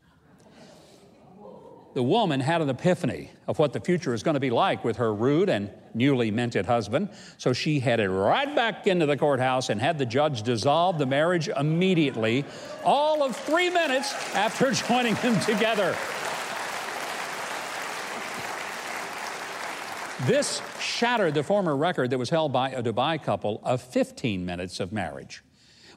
the 1.97 2.03
woman 2.03 2.39
had 2.39 2.61
an 2.61 2.69
epiphany 2.69 3.31
of 3.47 3.57
what 3.57 3.73
the 3.73 3.79
future 3.79 4.13
is 4.13 4.21
going 4.21 4.35
to 4.35 4.39
be 4.39 4.51
like 4.51 4.83
with 4.83 4.97
her 4.97 5.11
rude 5.11 5.49
and 5.49 5.71
newly 5.97 6.31
minted 6.31 6.65
husband. 6.65 7.09
So 7.37 7.53
she 7.53 7.79
headed 7.79 8.09
right 8.09 8.53
back 8.55 8.87
into 8.87 9.05
the 9.05 9.17
courthouse 9.17 9.69
and 9.69 9.81
had 9.81 9.97
the 9.97 10.05
judge 10.05 10.43
dissolve 10.43 10.97
the 10.97 11.05
marriage 11.05 11.49
immediately, 11.49 12.45
all 12.85 13.23
of 13.23 13.35
three 13.35 13.69
minutes 13.69 14.13
after 14.35 14.71
joining 14.87 15.15
them 15.15 15.39
together. 15.41 15.95
This 20.25 20.61
shattered 20.79 21.35
the 21.35 21.43
former 21.43 21.75
record 21.75 22.09
that 22.09 22.17
was 22.17 22.29
held 22.29 22.51
by 22.51 22.71
a 22.71 22.81
Dubai 22.81 23.21
couple 23.21 23.61
of 23.63 23.81
15 23.81 24.45
minutes 24.45 24.79
of 24.79 24.91
marriage. 24.91 25.43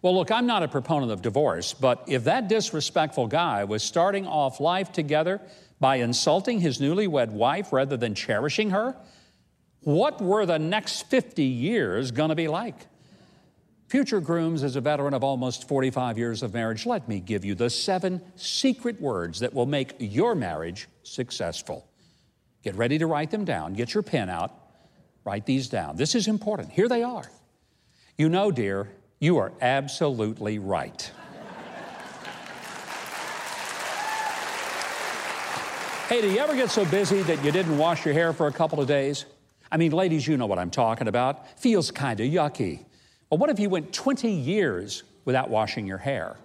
Well, 0.02 0.14
look, 0.14 0.30
I'm 0.30 0.46
not 0.46 0.62
a 0.62 0.68
proponent 0.68 1.12
of 1.12 1.22
divorce, 1.22 1.74
but 1.74 2.04
if 2.06 2.24
that 2.24 2.48
disrespectful 2.48 3.26
guy 3.26 3.64
was 3.64 3.82
starting 3.82 4.26
off 4.26 4.60
life 4.60 4.92
together 4.92 5.40
by 5.78 5.96
insulting 5.96 6.60
his 6.60 6.78
newlywed 6.78 7.30
wife 7.30 7.72
rather 7.72 7.96
than 7.96 8.14
cherishing 8.14 8.70
her? 8.70 8.94
What 9.82 10.20
were 10.20 10.44
the 10.44 10.58
next 10.58 11.08
50 11.08 11.42
years 11.42 12.10
going 12.10 12.28
to 12.28 12.34
be 12.34 12.48
like? 12.48 12.76
Future 13.88 14.20
grooms, 14.20 14.62
as 14.62 14.76
a 14.76 14.80
veteran 14.80 15.14
of 15.14 15.24
almost 15.24 15.66
45 15.66 16.16
years 16.16 16.42
of 16.42 16.54
marriage, 16.54 16.86
let 16.86 17.08
me 17.08 17.18
give 17.18 17.44
you 17.44 17.54
the 17.54 17.68
seven 17.68 18.22
secret 18.36 19.00
words 19.00 19.40
that 19.40 19.52
will 19.52 19.66
make 19.66 19.94
your 19.98 20.34
marriage 20.34 20.86
successful. 21.02 21.88
Get 22.62 22.76
ready 22.76 22.98
to 22.98 23.06
write 23.06 23.30
them 23.30 23.44
down. 23.44 23.72
Get 23.72 23.94
your 23.94 24.02
pen 24.02 24.28
out. 24.28 24.54
Write 25.24 25.44
these 25.46 25.68
down. 25.68 25.96
This 25.96 26.14
is 26.14 26.28
important. 26.28 26.70
Here 26.70 26.88
they 26.88 27.02
are. 27.02 27.28
You 28.16 28.28
know, 28.28 28.50
dear, 28.50 28.88
you 29.18 29.38
are 29.38 29.52
absolutely 29.60 30.58
right. 30.58 31.10
Hey, 36.08 36.20
do 36.20 36.30
you 36.30 36.38
ever 36.38 36.54
get 36.54 36.70
so 36.70 36.84
busy 36.84 37.22
that 37.22 37.44
you 37.44 37.52
didn't 37.52 37.78
wash 37.78 38.04
your 38.04 38.14
hair 38.14 38.32
for 38.32 38.46
a 38.46 38.52
couple 38.52 38.80
of 38.80 38.88
days? 38.88 39.26
I 39.72 39.76
mean, 39.76 39.92
ladies, 39.92 40.26
you 40.26 40.36
know 40.36 40.46
what 40.46 40.58
I'm 40.58 40.70
talking 40.70 41.08
about. 41.08 41.58
Feels 41.60 41.90
kind 41.90 42.18
of 42.20 42.26
yucky. 42.26 42.84
Well, 43.30 43.38
what 43.38 43.50
if 43.50 43.60
you 43.60 43.68
went 43.68 43.92
20 43.92 44.30
years 44.30 45.04
without 45.24 45.50
washing 45.50 45.86
your 45.86 45.98
hair? 45.98 46.36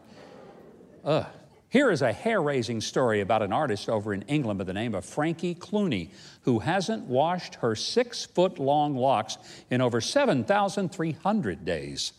Ugh. 1.04 1.26
Here 1.70 1.92
is 1.92 2.02
a 2.02 2.14
hair 2.14 2.42
raising 2.42 2.80
story 2.80 3.20
about 3.20 3.42
an 3.42 3.52
artist 3.52 3.90
over 3.90 4.14
in 4.14 4.22
England 4.24 4.60
by 4.60 4.64
the 4.64 4.74
name 4.74 4.96
of 4.96 5.04
Frankie 5.04 5.56
Clooney, 5.56 6.10
who 6.42 6.60
hasn't 6.60 7.04
washed 7.04 7.56
her 7.56 7.76
six 7.76 8.24
foot 8.24 8.60
long 8.60 8.96
locks 8.96 9.38
in 9.70 9.82
over 9.82 10.00
7,300 10.00 11.66
days. 11.66 12.14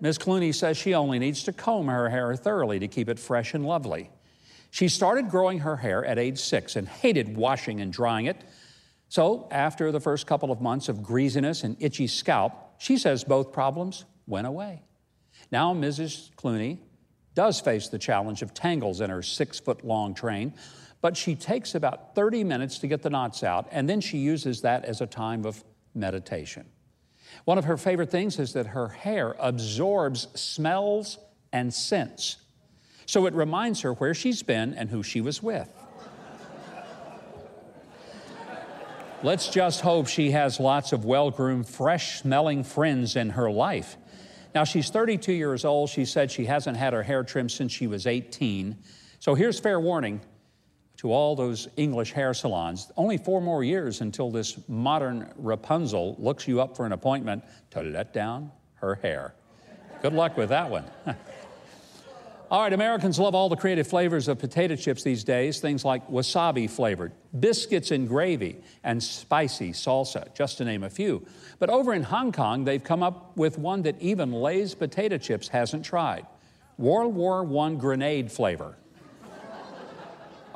Ms. 0.00 0.18
Clooney 0.18 0.54
says 0.54 0.76
she 0.76 0.94
only 0.94 1.18
needs 1.18 1.44
to 1.44 1.52
comb 1.52 1.86
her 1.86 2.08
hair 2.08 2.34
thoroughly 2.34 2.78
to 2.78 2.88
keep 2.88 3.08
it 3.08 3.18
fresh 3.18 3.54
and 3.54 3.66
lovely. 3.66 4.10
She 4.70 4.88
started 4.88 5.30
growing 5.30 5.60
her 5.60 5.76
hair 5.76 6.04
at 6.04 6.18
age 6.18 6.38
six 6.38 6.74
and 6.74 6.88
hated 6.88 7.36
washing 7.36 7.80
and 7.80 7.92
drying 7.92 8.26
it. 8.26 8.36
So, 9.10 9.48
after 9.50 9.90
the 9.90 9.98
first 9.98 10.28
couple 10.28 10.52
of 10.52 10.60
months 10.60 10.88
of 10.88 11.02
greasiness 11.02 11.64
and 11.64 11.76
itchy 11.80 12.06
scalp, 12.06 12.52
she 12.78 12.96
says 12.96 13.24
both 13.24 13.52
problems 13.52 14.04
went 14.28 14.46
away. 14.46 14.84
Now, 15.50 15.74
Mrs. 15.74 16.30
Clooney 16.36 16.78
does 17.34 17.60
face 17.60 17.88
the 17.88 17.98
challenge 17.98 18.40
of 18.40 18.54
tangles 18.54 19.00
in 19.00 19.10
her 19.10 19.20
six 19.20 19.58
foot 19.58 19.84
long 19.84 20.14
train, 20.14 20.54
but 21.00 21.16
she 21.16 21.34
takes 21.34 21.74
about 21.74 22.14
30 22.14 22.44
minutes 22.44 22.78
to 22.78 22.86
get 22.86 23.02
the 23.02 23.10
knots 23.10 23.42
out, 23.42 23.66
and 23.72 23.90
then 23.90 24.00
she 24.00 24.18
uses 24.18 24.60
that 24.60 24.84
as 24.84 25.00
a 25.00 25.08
time 25.08 25.44
of 25.44 25.64
meditation. 25.92 26.64
One 27.46 27.58
of 27.58 27.64
her 27.64 27.76
favorite 27.76 28.12
things 28.12 28.38
is 28.38 28.52
that 28.52 28.68
her 28.68 28.90
hair 28.90 29.34
absorbs 29.40 30.28
smells 30.40 31.18
and 31.52 31.74
scents. 31.74 32.36
So 33.06 33.26
it 33.26 33.34
reminds 33.34 33.80
her 33.80 33.92
where 33.94 34.14
she's 34.14 34.44
been 34.44 34.72
and 34.74 34.88
who 34.88 35.02
she 35.02 35.20
was 35.20 35.42
with. 35.42 35.68
Let's 39.22 39.48
just 39.48 39.82
hope 39.82 40.08
she 40.08 40.30
has 40.30 40.58
lots 40.58 40.92
of 40.92 41.04
well 41.04 41.30
groomed, 41.30 41.68
fresh 41.68 42.20
smelling 42.20 42.64
friends 42.64 43.16
in 43.16 43.28
her 43.30 43.50
life. 43.50 43.98
Now, 44.54 44.64
she's 44.64 44.88
32 44.88 45.34
years 45.34 45.66
old. 45.66 45.90
She 45.90 46.06
said 46.06 46.30
she 46.30 46.46
hasn't 46.46 46.78
had 46.78 46.94
her 46.94 47.02
hair 47.02 47.22
trimmed 47.22 47.50
since 47.50 47.70
she 47.70 47.86
was 47.86 48.06
18. 48.06 48.78
So 49.18 49.34
here's 49.34 49.60
fair 49.60 49.78
warning 49.78 50.22
to 50.96 51.12
all 51.12 51.36
those 51.36 51.68
English 51.76 52.12
hair 52.12 52.32
salons. 52.32 52.90
Only 52.96 53.18
four 53.18 53.42
more 53.42 53.62
years 53.62 54.00
until 54.00 54.30
this 54.30 54.58
modern 54.68 55.30
Rapunzel 55.36 56.16
looks 56.18 56.48
you 56.48 56.62
up 56.62 56.74
for 56.74 56.86
an 56.86 56.92
appointment 56.92 57.44
to 57.72 57.82
let 57.82 58.14
down 58.14 58.50
her 58.76 58.94
hair. 58.94 59.34
Good 60.00 60.14
luck 60.14 60.38
with 60.38 60.48
that 60.48 60.70
one. 60.70 60.84
All 62.50 62.62
right, 62.62 62.72
Americans 62.72 63.16
love 63.20 63.36
all 63.36 63.48
the 63.48 63.54
creative 63.54 63.86
flavors 63.86 64.26
of 64.26 64.40
potato 64.40 64.74
chips 64.74 65.04
these 65.04 65.22
days, 65.22 65.60
things 65.60 65.84
like 65.84 66.08
wasabi 66.08 66.68
flavored, 66.68 67.12
biscuits 67.38 67.92
and 67.92 68.08
gravy, 68.08 68.56
and 68.82 69.00
spicy 69.00 69.70
salsa, 69.70 70.34
just 70.34 70.58
to 70.58 70.64
name 70.64 70.82
a 70.82 70.90
few. 70.90 71.24
But 71.60 71.70
over 71.70 71.94
in 71.94 72.02
Hong 72.02 72.32
Kong, 72.32 72.64
they've 72.64 72.82
come 72.82 73.04
up 73.04 73.36
with 73.36 73.56
one 73.56 73.82
that 73.82 73.94
even 74.00 74.32
Lay's 74.32 74.74
potato 74.74 75.16
chips 75.16 75.46
hasn't 75.46 75.84
tried 75.84 76.26
World 76.76 77.14
War 77.14 77.46
I 77.64 77.74
grenade 77.74 78.32
flavor. 78.32 78.76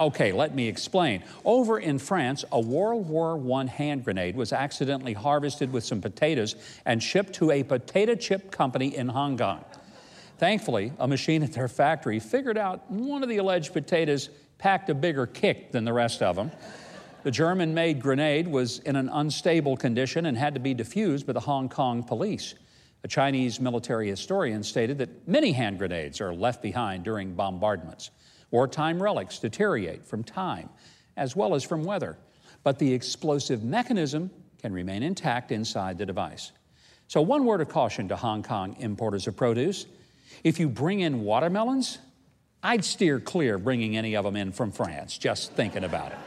Okay, 0.01 0.33
let 0.33 0.53
me 0.53 0.67
explain. 0.67 1.23
Over 1.45 1.79
in 1.79 2.01
France, 2.01 2.45
a 2.51 2.61
World 2.61 3.09
War 3.09 3.41
I 3.61 3.67
hand 3.67 4.05
grenade 4.05 4.35
was 4.35 4.53
accidentally 4.53 5.13
harvested 5.13 5.73
with 5.73 5.85
some 5.85 6.01
potatoes 6.01 6.57
and 6.85 7.01
shipped 7.01 7.35
to 7.35 7.53
a 7.53 7.63
potato 7.63 8.17
chip 8.17 8.51
company 8.51 8.97
in 8.97 9.07
Hong 9.11 9.39
Kong. 9.39 9.65
Thankfully, 10.45 10.93
a 10.99 11.09
machine 11.09 11.43
at 11.43 11.55
their 11.55 11.69
factory 11.69 12.21
figured 12.21 12.59
out 12.59 12.91
one 12.91 13.23
of 13.23 13.31
the 13.31 13.39
alleged 13.39 13.73
potatoes 13.73 14.29
packed 14.59 14.91
a 14.91 14.95
bigger 14.95 15.27
kick 15.27 15.73
than 15.73 15.87
the 15.87 15.93
rest 15.95 16.21
of 16.21 16.37
them. 16.37 16.53
The 17.23 17.31
German 17.31 17.73
made 17.73 17.99
grenade 17.99 18.47
was 18.47 18.81
in 18.81 18.95
an 18.95 19.09
unstable 19.09 19.75
condition 19.75 20.27
and 20.27 20.37
had 20.37 20.53
to 20.53 20.61
be 20.61 20.75
defused 20.75 21.25
by 21.25 21.33
the 21.33 21.41
Hong 21.41 21.71
Kong 21.71 22.03
police. 22.03 22.57
A 23.05 23.09
Chinese 23.09 23.59
military 23.59 24.11
historian 24.11 24.63
stated 24.63 24.99
that 24.99 25.27
many 25.27 25.51
hand 25.51 25.79
grenades 25.79 26.21
are 26.21 26.35
left 26.35 26.61
behind 26.61 27.05
during 27.05 27.33
bombardments. 27.33 28.11
Wartime 28.51 29.03
relics 29.03 29.39
deteriorate 29.39 30.05
from 30.05 30.23
time 30.23 30.69
as 31.17 31.35
well 31.35 31.55
as 31.55 31.65
from 31.65 31.85
weather, 31.85 32.19
but 32.63 32.79
the 32.79 32.93
explosive 32.93 33.65
mechanism 33.65 34.31
can 34.61 34.75
remain 34.75 35.03
intact 35.03 35.53
inside 35.53 35.97
the 35.97 36.05
device. 36.05 36.53
So, 37.09 37.23
one 37.23 37.47
word 37.47 37.63
of 37.63 37.71
caution 37.71 38.09
to 38.09 38.17
Hong 38.17 38.43
Kong 38.43 38.77
importers 38.79 39.27
of 39.27 39.39
produce 39.39 39.87
if 40.45 40.61
you 40.61 40.69
bring 40.69 41.01
in 41.01 41.23
watermelons, 41.25 41.99
I'd 42.63 42.85
steer 42.85 43.19
clear 43.19 43.59
bringing 43.59 43.97
any 43.97 44.15
of 44.15 44.25
them 44.25 44.37
in 44.37 44.53
from 44.53 44.71
France, 44.71 45.19
just 45.19 45.53
thinking 45.53 45.85
about 45.85 46.13
it. 46.13 46.19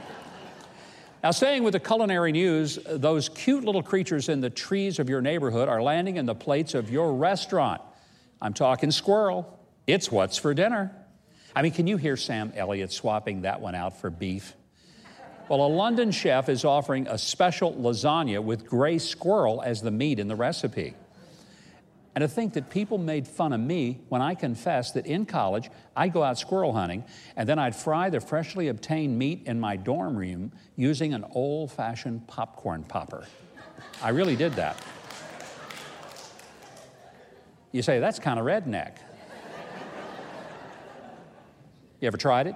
Now, 1.23 1.31
staying 1.31 1.63
with 1.63 1.73
the 1.73 1.79
culinary 1.79 2.31
news, 2.31 2.77
those 2.85 3.29
cute 3.29 3.63
little 3.63 3.81
creatures 3.81 4.29
in 4.29 4.39
the 4.41 4.49
trees 4.49 4.99
of 4.99 5.09
your 5.09 5.21
neighborhood 5.21 5.67
are 5.67 5.81
landing 5.81 6.17
in 6.17 6.25
the 6.25 6.35
plates 6.35 6.73
of 6.73 6.91
your 6.91 7.13
restaurant. 7.13 7.81
I'm 8.41 8.53
talking 8.53 8.91
squirrel. 8.91 9.59
It's 9.87 10.11
what's 10.11 10.37
for 10.37 10.53
dinner. 10.53 10.91
I 11.55 11.63
mean, 11.63 11.71
can 11.71 11.87
you 11.87 11.97
hear 11.97 12.17
Sam 12.17 12.53
Elliott 12.55 12.91
swapping 12.91 13.41
that 13.41 13.61
one 13.61 13.73
out 13.73 13.99
for 13.99 14.11
beef? 14.11 14.53
Well, 15.49 15.65
a 15.65 15.67
London 15.67 16.11
chef 16.11 16.49
is 16.49 16.65
offering 16.65 17.07
a 17.07 17.17
special 17.17 17.73
lasagna 17.73 18.43
with 18.43 18.67
gray 18.67 18.99
squirrel 18.99 19.63
as 19.63 19.81
the 19.81 19.91
meat 19.91 20.19
in 20.19 20.27
the 20.27 20.35
recipe. 20.35 20.93
And 22.17 22.23
to 22.23 22.27
think 22.27 22.53
that 22.53 22.71
people 22.71 22.97
made 22.97 23.27
fun 23.27 23.53
of 23.53 23.59
me 23.59 23.99
when 24.09 24.23
I 24.23 24.33
confessed 24.33 24.95
that 24.95 25.05
in 25.05 25.27
college 25.27 25.69
I'd 25.95 26.13
go 26.13 26.23
out 26.23 26.39
squirrel 26.39 26.73
hunting 26.73 27.03
and 27.35 27.47
then 27.47 27.59
I'd 27.59 27.75
fry 27.75 28.09
the 28.09 28.19
freshly 28.19 28.69
obtained 28.69 29.19
meat 29.19 29.43
in 29.45 29.59
my 29.59 29.75
dorm 29.75 30.17
room 30.17 30.51
using 30.75 31.13
an 31.13 31.23
old 31.35 31.71
fashioned 31.71 32.27
popcorn 32.27 32.81
popper. 32.81 33.27
I 34.01 34.09
really 34.09 34.35
did 34.35 34.53
that. 34.53 34.83
You 37.71 37.83
say, 37.83 37.99
that's 37.99 38.17
kind 38.17 38.39
of 38.39 38.47
redneck. 38.47 38.93
You 42.01 42.07
ever 42.07 42.17
tried 42.17 42.47
it? 42.47 42.55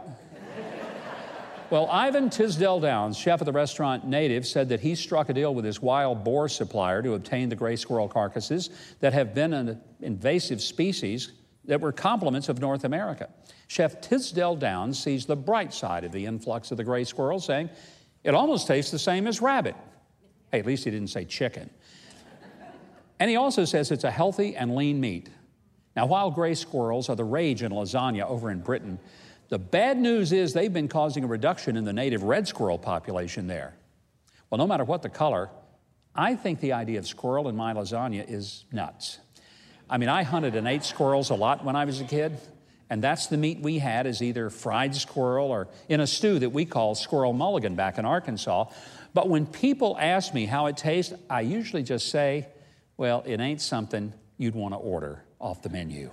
Well, 1.71 1.87
Ivan 1.89 2.29
Tisdall-Downes, 2.29 3.17
chef 3.17 3.39
of 3.39 3.45
the 3.45 3.53
restaurant 3.53 4.05
Native, 4.05 4.45
said 4.45 4.67
that 4.67 4.81
he 4.81 4.93
struck 4.93 5.29
a 5.29 5.33
deal 5.33 5.55
with 5.55 5.63
his 5.63 5.81
wild 5.81 6.21
boar 6.21 6.49
supplier 6.49 7.01
to 7.01 7.13
obtain 7.13 7.47
the 7.47 7.55
gray 7.55 7.77
squirrel 7.77 8.09
carcasses 8.09 8.71
that 8.99 9.13
have 9.13 9.33
been 9.33 9.53
an 9.53 9.79
invasive 10.01 10.61
species 10.61 11.31
that 11.63 11.79
were 11.79 11.93
complements 11.93 12.49
of 12.49 12.59
North 12.59 12.83
America. 12.83 13.29
Chef 13.69 14.01
Tisdall-Downes 14.01 15.01
sees 15.01 15.25
the 15.25 15.37
bright 15.37 15.73
side 15.73 16.03
of 16.03 16.11
the 16.11 16.25
influx 16.25 16.71
of 16.71 16.77
the 16.77 16.83
gray 16.83 17.05
squirrel, 17.05 17.39
saying, 17.39 17.69
It 18.25 18.35
almost 18.35 18.67
tastes 18.67 18.91
the 18.91 18.99
same 18.99 19.25
as 19.25 19.41
rabbit. 19.41 19.75
Hey, 20.51 20.59
at 20.59 20.65
least 20.65 20.83
he 20.83 20.91
didn't 20.91 21.07
say 21.07 21.23
chicken. 21.23 21.69
and 23.17 23.29
he 23.29 23.37
also 23.37 23.63
says 23.63 23.91
it's 23.91 24.03
a 24.03 24.11
healthy 24.11 24.57
and 24.57 24.75
lean 24.75 24.99
meat. 24.99 25.29
Now, 25.95 26.05
while 26.05 26.31
gray 26.31 26.53
squirrels 26.53 27.07
are 27.07 27.15
the 27.15 27.23
rage 27.23 27.63
in 27.63 27.71
lasagna 27.71 28.23
over 28.23 28.51
in 28.51 28.59
Britain, 28.59 28.99
the 29.51 29.59
bad 29.59 29.97
news 29.97 30.31
is 30.31 30.53
they've 30.53 30.71
been 30.71 30.87
causing 30.87 31.25
a 31.25 31.27
reduction 31.27 31.75
in 31.75 31.83
the 31.83 31.91
native 31.91 32.23
red 32.23 32.47
squirrel 32.47 32.77
population 32.77 33.47
there. 33.47 33.73
Well, 34.49 34.57
no 34.57 34.65
matter 34.65 34.85
what 34.85 35.01
the 35.01 35.09
color, 35.09 35.49
I 36.15 36.35
think 36.35 36.61
the 36.61 36.71
idea 36.71 36.99
of 36.99 37.05
squirrel 37.05 37.49
in 37.49 37.57
my 37.57 37.73
lasagna 37.73 38.25
is 38.29 38.63
nuts. 38.71 39.19
I 39.89 39.97
mean, 39.97 40.07
I 40.07 40.23
hunted 40.23 40.55
and 40.55 40.69
ate 40.69 40.85
squirrels 40.85 41.31
a 41.31 41.35
lot 41.35 41.65
when 41.65 41.75
I 41.75 41.83
was 41.83 41.99
a 41.99 42.05
kid, 42.05 42.37
and 42.89 43.03
that's 43.03 43.27
the 43.27 43.35
meat 43.35 43.59
we 43.59 43.79
had 43.79 44.07
is 44.07 44.21
either 44.21 44.49
fried 44.49 44.95
squirrel 44.95 45.51
or 45.51 45.67
in 45.89 45.99
a 45.99 46.07
stew 46.07 46.39
that 46.39 46.51
we 46.51 46.63
call 46.63 46.95
squirrel 46.95 47.33
mulligan 47.33 47.75
back 47.75 47.97
in 47.97 48.05
Arkansas. 48.05 48.71
But 49.13 49.27
when 49.27 49.45
people 49.45 49.97
ask 49.99 50.33
me 50.33 50.45
how 50.45 50.67
it 50.67 50.77
tastes, 50.77 51.13
I 51.29 51.41
usually 51.41 51.83
just 51.83 52.07
say, 52.07 52.47
well, 52.95 53.21
it 53.25 53.41
ain't 53.41 53.59
something 53.59 54.13
you'd 54.37 54.55
want 54.55 54.73
to 54.73 54.77
order 54.77 55.25
off 55.41 55.61
the 55.61 55.69
menu. 55.69 56.09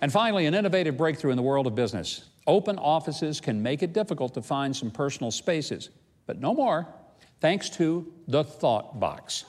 And 0.00 0.10
finally, 0.10 0.46
an 0.46 0.54
innovative 0.54 0.96
breakthrough 0.96 1.30
in 1.30 1.36
the 1.36 1.42
world 1.42 1.66
of 1.66 1.74
business. 1.74 2.24
Open 2.46 2.78
offices 2.78 3.40
can 3.40 3.62
make 3.62 3.82
it 3.82 3.92
difficult 3.92 4.34
to 4.34 4.42
find 4.42 4.74
some 4.74 4.90
personal 4.90 5.30
spaces, 5.30 5.90
but 6.26 6.40
no 6.40 6.54
more, 6.54 6.86
thanks 7.40 7.68
to 7.70 8.10
the 8.26 8.42
Thought 8.42 8.98
Box. 8.98 9.44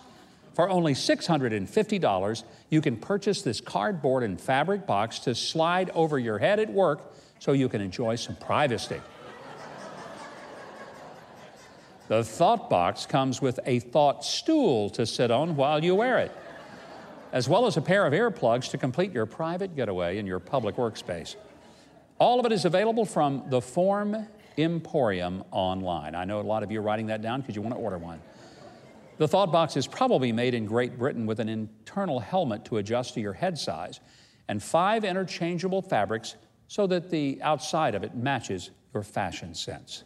For 0.54 0.70
only 0.70 0.94
$650, 0.94 2.44
you 2.70 2.82
can 2.82 2.98
purchase 2.98 3.42
this 3.42 3.62
cardboard 3.62 4.24
and 4.24 4.40
fabric 4.40 4.86
box 4.86 5.20
to 5.20 5.34
slide 5.34 5.90
over 5.92 6.20
your 6.20 6.38
head 6.38 6.60
at 6.60 6.70
work 6.70 7.14
so 7.40 7.54
you 7.54 7.70
can 7.70 7.80
enjoy 7.80 8.16
some 8.16 8.36
privacy. 8.36 9.00
the 12.10 12.26
Thought 12.26 12.70
Box 12.70 13.06
comes 13.06 13.42
with 13.42 13.62
a 13.66 13.80
thought 13.80 14.26
stool 14.26 14.90
to 14.92 15.06
sit 15.06 15.32
on 15.32 15.56
while 15.56 15.82
you 15.82 15.96
wear 15.96 16.18
it 16.18 16.32
as 17.32 17.48
well 17.48 17.66
as 17.66 17.78
a 17.78 17.82
pair 17.82 18.06
of 18.06 18.14
earplugs 18.14 18.70
to 18.72 18.78
complete 18.78 19.12
your 19.12 19.26
private 19.26 19.76
getaway 19.76 20.18
in 20.18 20.26
your 20.26 20.40
public 20.40 20.76
workspace. 20.76 21.36
All 22.20 22.40
of 22.40 22.46
it 22.46 22.52
is 22.52 22.66
available 22.66 23.06
from 23.06 23.44
the 23.50 23.62
Form 23.62 24.28
Emporium 24.58 25.44
online. 25.52 26.14
I 26.14 26.26
know 26.26 26.40
a 26.40 26.42
lot 26.42 26.62
of 26.62 26.72
you 26.72 26.80
are 26.80 26.84
writing 26.84 27.08
that 27.08 27.22
down 27.22 27.42
because 27.42 27.56
you 27.56 27.62
want 27.62 27.74
to 27.74 27.80
order 27.80 27.98
one. 27.98 28.22
The 29.18 29.28
Thought 29.28 29.52
Box 29.52 29.78
is 29.78 29.88
probably 29.88 30.32
made 30.32 30.54
in 30.54 30.66
Great 30.66 30.98
Britain 30.98 31.26
with 31.26 31.40
an 31.40 31.48
internal 31.48 32.20
helmet 32.20 32.66
to 32.66 32.78
adjust 32.78 33.14
to 33.14 33.22
your 33.22 33.34
head 33.34 33.58
size 33.58 34.00
and 34.48 34.62
five 34.62 35.04
interchangeable 35.04 35.82
fabrics 35.82 36.36
so 36.68 36.88
that 36.88 37.10
the 37.10 37.40
outside 37.42 37.96
of 37.96 38.04
it 38.04 38.16
matches 38.16 38.72
your 38.94 39.04
fashion 39.04 39.54
sense. 39.54 40.04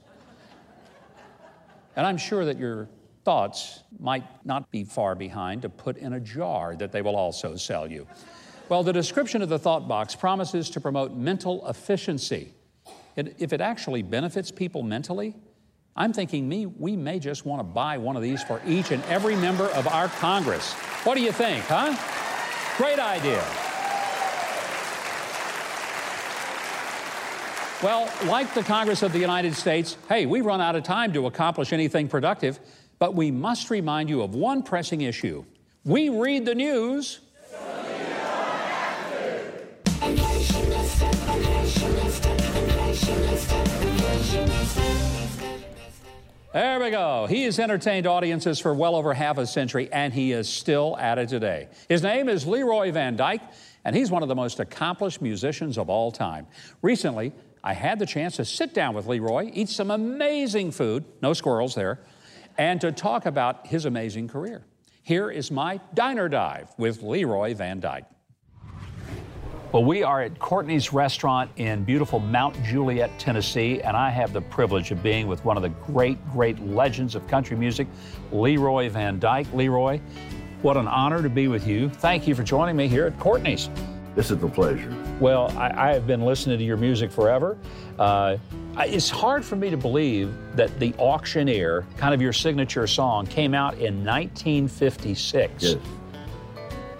And 1.95 2.05
I'm 2.05 2.17
sure 2.17 2.45
that 2.45 2.59
your 2.59 2.89
thoughts 3.25 3.81
might 3.99 4.23
not 4.45 4.71
be 4.71 4.83
far 4.83 5.15
behind 5.15 5.63
to 5.63 5.69
put 5.69 5.97
in 5.97 6.13
a 6.13 6.19
jar 6.19 6.75
that 6.75 6.91
they 6.91 7.01
will 7.01 7.15
also 7.15 7.55
sell 7.55 7.89
you. 7.89 8.07
Well, 8.69 8.83
the 8.83 8.93
description 8.93 9.41
of 9.41 9.49
the 9.49 9.59
thought 9.59 9.88
box 9.88 10.15
promises 10.15 10.69
to 10.71 10.79
promote 10.79 11.13
mental 11.15 11.67
efficiency. 11.67 12.53
It, 13.15 13.35
if 13.39 13.51
it 13.51 13.61
actually 13.61 14.03
benefits 14.03 14.51
people 14.51 14.83
mentally, 14.83 15.35
I'm 15.95 16.13
thinking 16.13 16.47
me, 16.47 16.65
we 16.65 16.95
may 16.95 17.19
just 17.19 17.45
want 17.45 17.59
to 17.59 17.63
buy 17.63 17.97
one 17.97 18.15
of 18.15 18.21
these 18.21 18.43
for 18.43 18.61
each 18.65 18.91
and 18.91 19.03
every 19.05 19.35
member 19.35 19.65
of 19.71 19.88
our 19.88 20.07
Congress. 20.07 20.73
What 21.03 21.15
do 21.15 21.21
you 21.21 21.31
think, 21.31 21.63
huh? 21.65 21.95
Great 22.77 22.99
idea. 22.99 23.43
Well, 27.81 28.11
like 28.25 28.53
the 28.53 28.63
Congress 28.63 29.03
of 29.03 29.13
the 29.13 29.19
United 29.19 29.53
States, 29.53 29.97
hey, 30.09 30.25
we 30.25 30.41
run 30.41 30.59
out 30.59 30.75
of 30.75 30.83
time 30.83 31.13
to 31.13 31.27
accomplish 31.27 31.71
anything 31.71 32.07
productive. 32.07 32.59
But 32.99 33.15
we 33.15 33.31
must 33.31 33.69
remind 33.69 34.10
you 34.10 34.21
of 34.21 34.36
one 34.36 34.63
pressing 34.63 35.01
issue. 35.01 35.45
We 35.84 36.10
read 36.10 36.45
the 36.45 36.55
news. 36.55 37.19
There 46.53 46.79
we 46.79 46.89
go. 46.89 47.25
He 47.27 47.43
has 47.43 47.60
entertained 47.60 48.08
audiences 48.08 48.62
for 48.62 48.73
well 48.73 48.95
over 48.95 49.13
half 49.13 49.38
a 49.38 49.45
century, 49.45 49.89
and 49.91 50.13
he 50.13 50.31
is 50.31 50.47
still 50.47 50.97
at 50.97 51.17
it 51.17 51.27
today. 51.27 51.67
His 51.89 52.01
name 52.01 52.29
is 52.29 52.47
Leroy 52.47 52.93
Van 52.93 53.17
Dyke, 53.17 53.41
and 53.84 53.93
he's 53.93 54.10
one 54.10 54.23
of 54.23 54.29
the 54.29 54.36
most 54.36 54.62
accomplished 54.62 55.21
musicians 55.21 55.77
of 55.77 55.89
all 55.89 56.13
time. 56.13 56.47
Recently, 56.81 57.34
I 57.62 57.73
had 57.73 57.99
the 57.99 58.05
chance 58.05 58.38
to 58.38 58.45
sit 58.45 58.73
down 58.73 58.95
with 58.95 59.05
Leroy, 59.05 59.51
eat 59.53 59.67
some 59.67 59.91
amazing 59.91 60.71
food, 60.71 61.03
no 61.21 61.34
squirrels 61.34 61.75
there, 61.75 61.99
and 62.57 62.79
to 62.81 62.91
talk 62.91 63.25
about 63.25 63.67
his 63.67 63.85
amazing 63.85 64.27
career. 64.27 64.63
Here 65.03 65.29
is 65.29 65.51
my 65.51 65.79
diner 65.93 66.27
dive 66.27 66.69
with 66.77 67.03
Leroy 67.03 67.53
Van 67.53 67.79
Dyke. 67.79 68.05
Well, 69.71 69.83
we 69.83 70.03
are 70.03 70.21
at 70.21 70.39
Courtney's 70.39 70.93
Restaurant 70.93 71.51
in 71.57 71.83
beautiful 71.83 72.19
Mount 72.19 72.55
Juliet, 72.63 73.11
Tennessee, 73.19 73.81
and 73.81 73.97
I 73.97 74.09
have 74.09 74.31
the 74.31 74.39
privilege 74.39 74.91
of 74.91 75.03
being 75.03 75.27
with 75.27 75.43
one 75.43 75.57
of 75.57 75.63
the 75.63 75.69
great, 75.91 76.17
great 76.31 76.59
legends 76.65 77.13
of 77.13 77.27
country 77.27 77.57
music, 77.57 77.87
Leroy 78.31 78.89
Van 78.89 79.19
Dyke. 79.19 79.51
Leroy, 79.53 79.99
what 80.61 80.77
an 80.77 80.87
honor 80.87 81.21
to 81.21 81.29
be 81.29 81.49
with 81.49 81.67
you. 81.67 81.89
Thank 81.89 82.25
you 82.25 82.35
for 82.35 82.43
joining 82.43 82.77
me 82.77 82.87
here 82.87 83.05
at 83.05 83.19
Courtney's. 83.19 83.69
This 84.15 84.31
is 84.31 84.41
a 84.41 84.47
pleasure. 84.47 84.95
Well, 85.19 85.51
I, 85.57 85.89
I 85.89 85.93
have 85.93 86.07
been 86.07 86.21
listening 86.21 86.57
to 86.57 86.63
your 86.63 86.77
music 86.77 87.11
forever. 87.11 87.57
Uh, 87.99 88.37
it's 88.79 89.09
hard 89.09 89.45
for 89.45 89.55
me 89.55 89.69
to 89.69 89.77
believe 89.77 90.33
that 90.55 90.79
The 90.79 90.93
Auctioneer, 90.99 91.85
kind 91.97 92.13
of 92.13 92.21
your 92.21 92.33
signature 92.33 92.88
song, 92.88 93.25
came 93.25 93.53
out 93.53 93.75
in 93.75 94.03
1956. 94.03 95.63
Yes. 95.63 95.75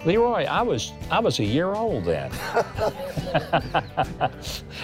Leroy, 0.04 0.44
I 0.44 0.62
was 0.62 0.92
I 1.10 1.18
was 1.18 1.40
a 1.40 1.44
year 1.44 1.74
old 1.74 2.04
then, 2.04 2.30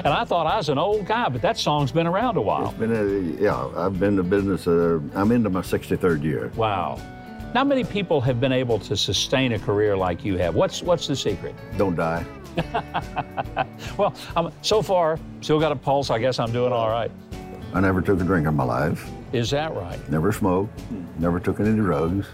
and 0.04 0.08
I 0.08 0.24
thought 0.24 0.48
I 0.48 0.56
was 0.56 0.68
an 0.68 0.78
old 0.78 1.06
guy, 1.06 1.28
but 1.28 1.40
that 1.42 1.56
song's 1.56 1.92
been 1.92 2.08
around 2.08 2.36
a 2.36 2.40
while. 2.40 2.70
It's 2.70 2.78
been 2.78 2.92
a, 2.92 3.40
yeah, 3.40 3.68
I've 3.76 4.00
been 4.00 4.18
in 4.18 4.28
business. 4.28 4.66
Uh, 4.66 4.98
I'm 5.14 5.30
into 5.30 5.48
my 5.48 5.60
63rd 5.60 6.24
year. 6.24 6.50
Wow. 6.56 7.00
Not 7.54 7.68
many 7.68 7.84
people 7.84 8.20
have 8.20 8.40
been 8.40 8.50
able 8.50 8.80
to 8.80 8.96
sustain 8.96 9.52
a 9.52 9.60
career 9.60 9.96
like 9.96 10.24
you 10.24 10.38
have. 10.38 10.56
What's 10.56 10.82
what's 10.82 11.06
the 11.06 11.14
secret? 11.14 11.54
Don't 11.78 11.94
die. 11.94 12.26
well, 13.96 14.14
I'm, 14.36 14.52
so 14.62 14.82
far, 14.82 15.18
still 15.40 15.60
got 15.60 15.72
a 15.72 15.76
pulse. 15.76 16.10
I 16.10 16.18
guess 16.18 16.38
I'm 16.38 16.52
doing 16.52 16.72
all 16.72 16.88
right. 16.88 17.10
I 17.74 17.80
never 17.80 18.02
took 18.02 18.20
a 18.20 18.24
drink 18.24 18.46
in 18.46 18.54
my 18.54 18.64
life. 18.64 19.10
Is 19.32 19.50
that 19.50 19.74
right? 19.74 19.98
Never 20.10 20.32
smoked. 20.32 20.78
Never 21.18 21.40
took 21.40 21.60
any 21.60 21.74
drugs, 21.74 22.26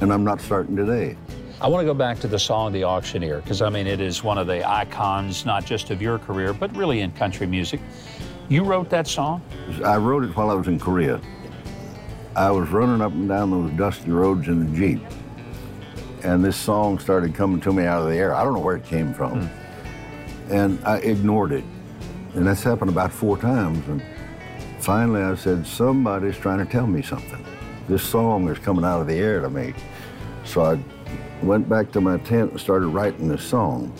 and 0.00 0.12
I'm 0.12 0.22
not 0.22 0.40
starting 0.40 0.76
today. 0.76 1.16
I 1.60 1.66
want 1.66 1.82
to 1.82 1.86
go 1.86 1.94
back 1.94 2.20
to 2.20 2.28
the 2.28 2.38
song 2.38 2.72
The 2.72 2.84
Auctioneer, 2.84 3.40
because 3.40 3.62
I 3.62 3.68
mean, 3.68 3.88
it 3.88 4.00
is 4.00 4.22
one 4.22 4.38
of 4.38 4.46
the 4.46 4.68
icons, 4.68 5.44
not 5.44 5.64
just 5.64 5.90
of 5.90 6.00
your 6.00 6.20
career, 6.20 6.52
but 6.52 6.74
really 6.76 7.00
in 7.00 7.10
country 7.12 7.48
music. 7.48 7.80
You 8.48 8.62
wrote 8.62 8.88
that 8.90 9.08
song? 9.08 9.42
I 9.84 9.96
wrote 9.96 10.22
it 10.22 10.36
while 10.36 10.50
I 10.50 10.54
was 10.54 10.68
in 10.68 10.78
Korea. 10.78 11.20
I 12.36 12.52
was 12.52 12.68
running 12.68 13.00
up 13.00 13.12
and 13.12 13.28
down 13.28 13.50
those 13.50 13.72
dusty 13.72 14.12
roads 14.12 14.46
in 14.46 14.70
the 14.70 14.78
Jeep, 14.78 15.02
and 16.24 16.44
this 16.44 16.56
song 16.56 16.98
started 16.98 17.34
coming 17.34 17.60
to 17.60 17.72
me 17.72 17.84
out 17.84 18.02
of 18.02 18.08
the 18.08 18.16
air. 18.16 18.34
I 18.34 18.44
don't 18.44 18.54
know 18.54 18.60
where 18.60 18.76
it 18.76 18.84
came 18.84 19.14
from. 19.14 19.42
Hmm. 19.42 20.52
And 20.52 20.84
I 20.84 20.98
ignored 20.98 21.52
it. 21.52 21.64
And 22.34 22.46
that's 22.46 22.62
happened 22.62 22.90
about 22.90 23.12
four 23.12 23.36
times. 23.36 23.86
And 23.88 24.02
finally 24.80 25.22
I 25.22 25.34
said, 25.34 25.66
somebody's 25.66 26.36
trying 26.36 26.64
to 26.64 26.70
tell 26.70 26.86
me 26.86 27.02
something. 27.02 27.44
This 27.88 28.02
song 28.02 28.48
is 28.48 28.58
coming 28.58 28.84
out 28.84 29.00
of 29.00 29.06
the 29.06 29.14
air 29.14 29.40
to 29.40 29.50
me. 29.50 29.74
So 30.44 30.62
I 30.62 30.78
went 31.42 31.68
back 31.68 31.92
to 31.92 32.00
my 32.00 32.18
tent 32.18 32.52
and 32.52 32.60
started 32.60 32.88
writing 32.88 33.28
this 33.28 33.42
song. 33.42 33.92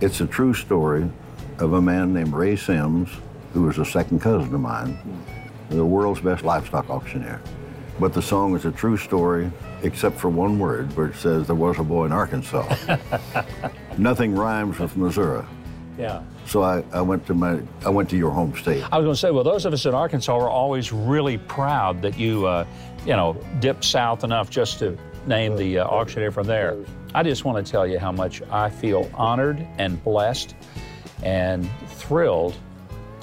It's 0.00 0.20
a 0.20 0.26
true 0.26 0.54
story 0.54 1.08
of 1.58 1.72
a 1.72 1.82
man 1.82 2.12
named 2.12 2.32
Ray 2.32 2.56
Sims, 2.56 3.08
who 3.52 3.62
was 3.62 3.78
a 3.78 3.84
second 3.84 4.20
cousin 4.20 4.54
of 4.54 4.60
mine, 4.60 4.98
the 5.70 5.84
world's 5.84 6.20
best 6.20 6.44
livestock 6.44 6.90
auctioneer. 6.90 7.40
But 7.98 8.12
the 8.12 8.20
song 8.20 8.54
is 8.54 8.66
a 8.66 8.72
true 8.72 8.96
story, 8.96 9.50
except 9.82 10.18
for 10.18 10.28
one 10.28 10.58
word 10.58 10.94
where 10.96 11.06
it 11.06 11.16
says 11.16 11.46
there 11.46 11.56
was 11.56 11.78
a 11.78 11.82
boy 11.82 12.04
in 12.04 12.12
Arkansas. 12.12 12.98
Nothing 13.98 14.34
rhymes 14.34 14.78
with 14.78 14.96
Missouri. 14.96 15.44
Yeah. 15.98 16.22
So 16.44 16.62
I, 16.62 16.84
I 16.92 17.00
went 17.00 17.26
to 17.26 17.34
my 17.34 17.58
I 17.84 17.88
went 17.88 18.10
to 18.10 18.16
your 18.16 18.30
home 18.30 18.54
state. 18.54 18.84
I 18.92 18.98
was 18.98 19.04
going 19.04 19.14
to 19.14 19.16
say, 19.16 19.30
well, 19.30 19.44
those 19.44 19.64
of 19.64 19.72
us 19.72 19.86
in 19.86 19.94
Arkansas 19.94 20.36
are 20.36 20.50
always 20.50 20.92
really 20.92 21.38
proud 21.38 22.02
that 22.02 22.18
you, 22.18 22.46
uh, 22.46 22.66
you 23.06 23.16
know, 23.16 23.34
dipped 23.60 23.84
south 23.84 24.24
enough 24.24 24.50
just 24.50 24.78
to 24.80 24.98
name 25.26 25.56
the 25.56 25.78
uh, 25.78 25.86
auctioneer 25.86 26.30
from 26.30 26.46
there. 26.46 26.76
I 27.14 27.22
just 27.22 27.44
want 27.44 27.64
to 27.64 27.70
tell 27.70 27.86
you 27.86 27.98
how 27.98 28.12
much 28.12 28.42
I 28.50 28.68
feel 28.68 29.10
honored 29.14 29.66
and 29.78 30.02
blessed 30.04 30.54
and 31.22 31.68
thrilled 31.88 32.54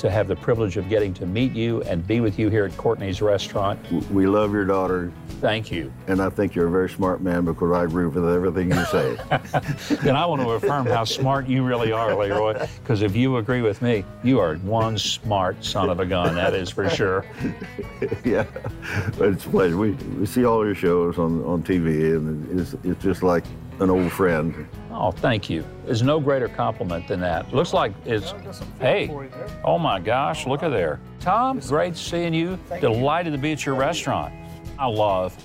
to 0.03 0.11
have 0.11 0.27
the 0.27 0.35
privilege 0.35 0.75
of 0.75 0.89
getting 0.89 1.13
to 1.13 1.25
meet 1.25 1.53
you 1.53 1.81
and 1.83 2.05
be 2.05 2.19
with 2.19 2.37
you 2.37 2.49
here 2.49 2.65
at 2.65 2.75
Courtney's 2.75 3.21
restaurant. 3.21 3.79
We 4.11 4.27
love 4.27 4.51
your 4.51 4.65
daughter. 4.65 5.13
Thank 5.39 5.71
you. 5.71 5.93
And 6.07 6.21
I 6.21 6.29
think 6.29 6.53
you're 6.53 6.67
a 6.67 6.71
very 6.71 6.89
smart 6.89 7.21
man 7.21 7.45
because 7.45 7.71
I 7.71 7.85
agree 7.85 8.05
with 8.05 8.27
everything 8.27 8.69
you 8.69 8.83
say. 8.87 9.17
and 10.05 10.17
I 10.17 10.25
want 10.25 10.41
to 10.41 10.49
affirm 10.51 10.87
how 10.87 11.05
smart 11.05 11.47
you 11.47 11.63
really 11.63 11.93
are, 11.93 12.13
Leroy, 12.13 12.67
because 12.81 13.01
if 13.01 13.15
you 13.15 13.37
agree 13.37 13.61
with 13.61 13.81
me, 13.81 14.03
you 14.25 14.41
are 14.41 14.55
one 14.57 14.97
smart 14.97 15.63
son 15.63 15.89
of 15.89 16.01
a 16.01 16.05
gun, 16.05 16.35
that 16.35 16.53
is 16.53 16.69
for 16.69 16.89
sure. 16.89 17.25
yeah, 18.25 18.45
but 19.17 19.29
it's 19.29 19.45
a 19.45 19.49
pleasure. 19.49 19.77
We, 19.77 19.91
we 19.91 20.25
see 20.25 20.43
all 20.43 20.65
your 20.65 20.75
shows 20.75 21.17
on, 21.17 21.41
on 21.45 21.63
TV, 21.63 22.17
and 22.17 22.59
it's, 22.59 22.75
it's 22.83 23.01
just 23.01 23.23
like 23.23 23.45
an 23.79 23.89
old 23.89 24.11
friend. 24.11 24.67
Oh, 24.91 25.11
thank 25.11 25.49
you. 25.49 25.65
There's 25.85 26.03
no 26.03 26.19
greater 26.19 26.47
compliment 26.47 27.07
than 27.07 27.19
that. 27.21 27.53
Looks 27.53 27.73
like 27.73 27.93
it's, 28.05 28.33
hey, 28.79 29.09
oh 29.63 29.79
my 29.79 29.99
gosh, 29.99 30.45
look 30.45 30.63
at 30.63 30.69
there. 30.69 30.99
Tom, 31.19 31.59
great 31.59 31.97
seeing 31.97 32.33
you. 32.33 32.59
Delighted 32.79 33.33
to 33.33 33.39
be 33.39 33.51
at 33.51 33.65
your 33.65 33.75
restaurant. 33.75 34.33
I 34.77 34.87
love 34.87 35.35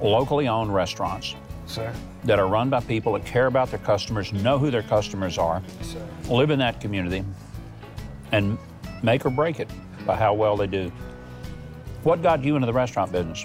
locally 0.00 0.46
owned 0.48 0.72
restaurants 0.72 1.34
Sir. 1.66 1.92
that 2.24 2.38
are 2.38 2.46
run 2.46 2.70
by 2.70 2.80
people 2.80 3.12
that 3.14 3.24
care 3.24 3.46
about 3.46 3.70
their 3.70 3.80
customers, 3.80 4.32
know 4.32 4.58
who 4.58 4.70
their 4.70 4.82
customers 4.82 5.38
are, 5.38 5.62
Sir. 5.82 6.06
live 6.28 6.50
in 6.50 6.58
that 6.58 6.80
community, 6.80 7.24
and 8.32 8.58
make 9.02 9.24
or 9.26 9.30
break 9.30 9.60
it 9.60 9.68
by 10.06 10.16
how 10.16 10.34
well 10.34 10.56
they 10.56 10.66
do. 10.66 10.92
What 12.02 12.22
got 12.22 12.44
you 12.44 12.54
into 12.54 12.66
the 12.66 12.72
restaurant 12.72 13.10
business? 13.10 13.44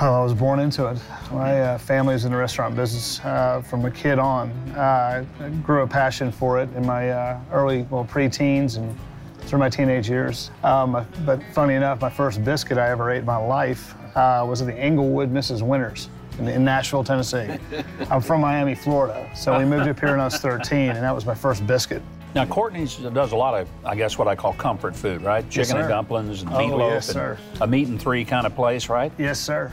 Oh, 0.00 0.20
I 0.20 0.22
was 0.22 0.32
born 0.32 0.60
into 0.60 0.86
it. 0.86 0.98
My 1.32 1.60
uh, 1.60 1.78
family 1.78 2.14
was 2.14 2.24
in 2.24 2.30
the 2.30 2.38
restaurant 2.38 2.76
business 2.76 3.18
uh, 3.24 3.60
from 3.62 3.84
a 3.84 3.90
kid 3.90 4.20
on. 4.20 4.50
Uh, 4.76 5.24
I 5.40 5.48
grew 5.64 5.82
a 5.82 5.88
passion 5.88 6.30
for 6.30 6.60
it 6.60 6.68
in 6.76 6.86
my 6.86 7.10
uh, 7.10 7.40
early, 7.50 7.82
well, 7.90 8.04
pre-teens 8.04 8.76
and 8.76 8.96
through 9.40 9.58
my 9.58 9.68
teenage 9.68 10.08
years. 10.08 10.52
Um, 10.62 11.04
but 11.26 11.42
funny 11.52 11.74
enough, 11.74 12.00
my 12.00 12.10
first 12.10 12.44
biscuit 12.44 12.78
I 12.78 12.90
ever 12.90 13.10
ate 13.10 13.18
in 13.20 13.24
my 13.24 13.38
life 13.38 13.94
uh, 14.16 14.44
was 14.48 14.60
at 14.60 14.68
the 14.68 14.74
Englewood 14.78 15.32
Mrs. 15.32 15.62
Winner's 15.62 16.08
in, 16.38 16.46
in 16.46 16.64
Nashville, 16.64 17.02
Tennessee. 17.02 17.58
I'm 18.10 18.20
from 18.20 18.40
Miami, 18.40 18.76
Florida, 18.76 19.28
so 19.34 19.58
we 19.58 19.64
moved 19.64 19.88
up 19.88 19.98
here 19.98 20.10
when 20.10 20.20
I 20.20 20.26
was 20.26 20.36
13, 20.40 20.90
and 20.90 20.98
that 21.02 21.14
was 21.14 21.26
my 21.26 21.34
first 21.34 21.66
biscuit. 21.66 22.02
Now, 22.36 22.44
Courtney's 22.44 22.96
does 22.98 23.32
a 23.32 23.36
lot 23.36 23.58
of, 23.60 23.68
I 23.84 23.96
guess, 23.96 24.16
what 24.16 24.28
I 24.28 24.36
call 24.36 24.52
comfort 24.52 24.94
food, 24.94 25.22
right? 25.22 25.48
Chicken 25.50 25.78
and 25.78 25.88
dumplings 25.88 26.42
and 26.42 26.52
Oh, 26.52 26.58
meatloaf. 26.58 26.90
yes, 26.90 27.08
and 27.08 27.14
sir. 27.14 27.38
A 27.62 27.66
meat 27.66 27.88
and 27.88 28.00
three 28.00 28.24
kind 28.24 28.46
of 28.46 28.54
place, 28.54 28.88
right? 28.88 29.10
Yes, 29.18 29.40
sir. 29.40 29.72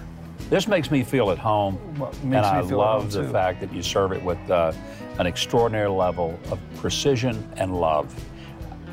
This 0.49 0.67
makes 0.67 0.91
me 0.91 1.03
feel 1.03 1.31
at 1.31 1.38
home, 1.39 1.79
Well, 1.97 2.13
and 2.23 2.36
I 2.38 2.60
love 2.62 3.12
the 3.12 3.23
too. 3.23 3.31
fact 3.31 3.60
that 3.62 3.73
you 3.73 3.81
serve 3.81 4.12
it 4.12 4.21
with 4.23 4.38
uh, 4.49 4.73
an 5.17 5.25
extraordinary 5.25 5.89
level 5.89 6.39
of 6.51 6.60
precision 6.77 7.49
and 7.58 7.75
love. 7.79 8.13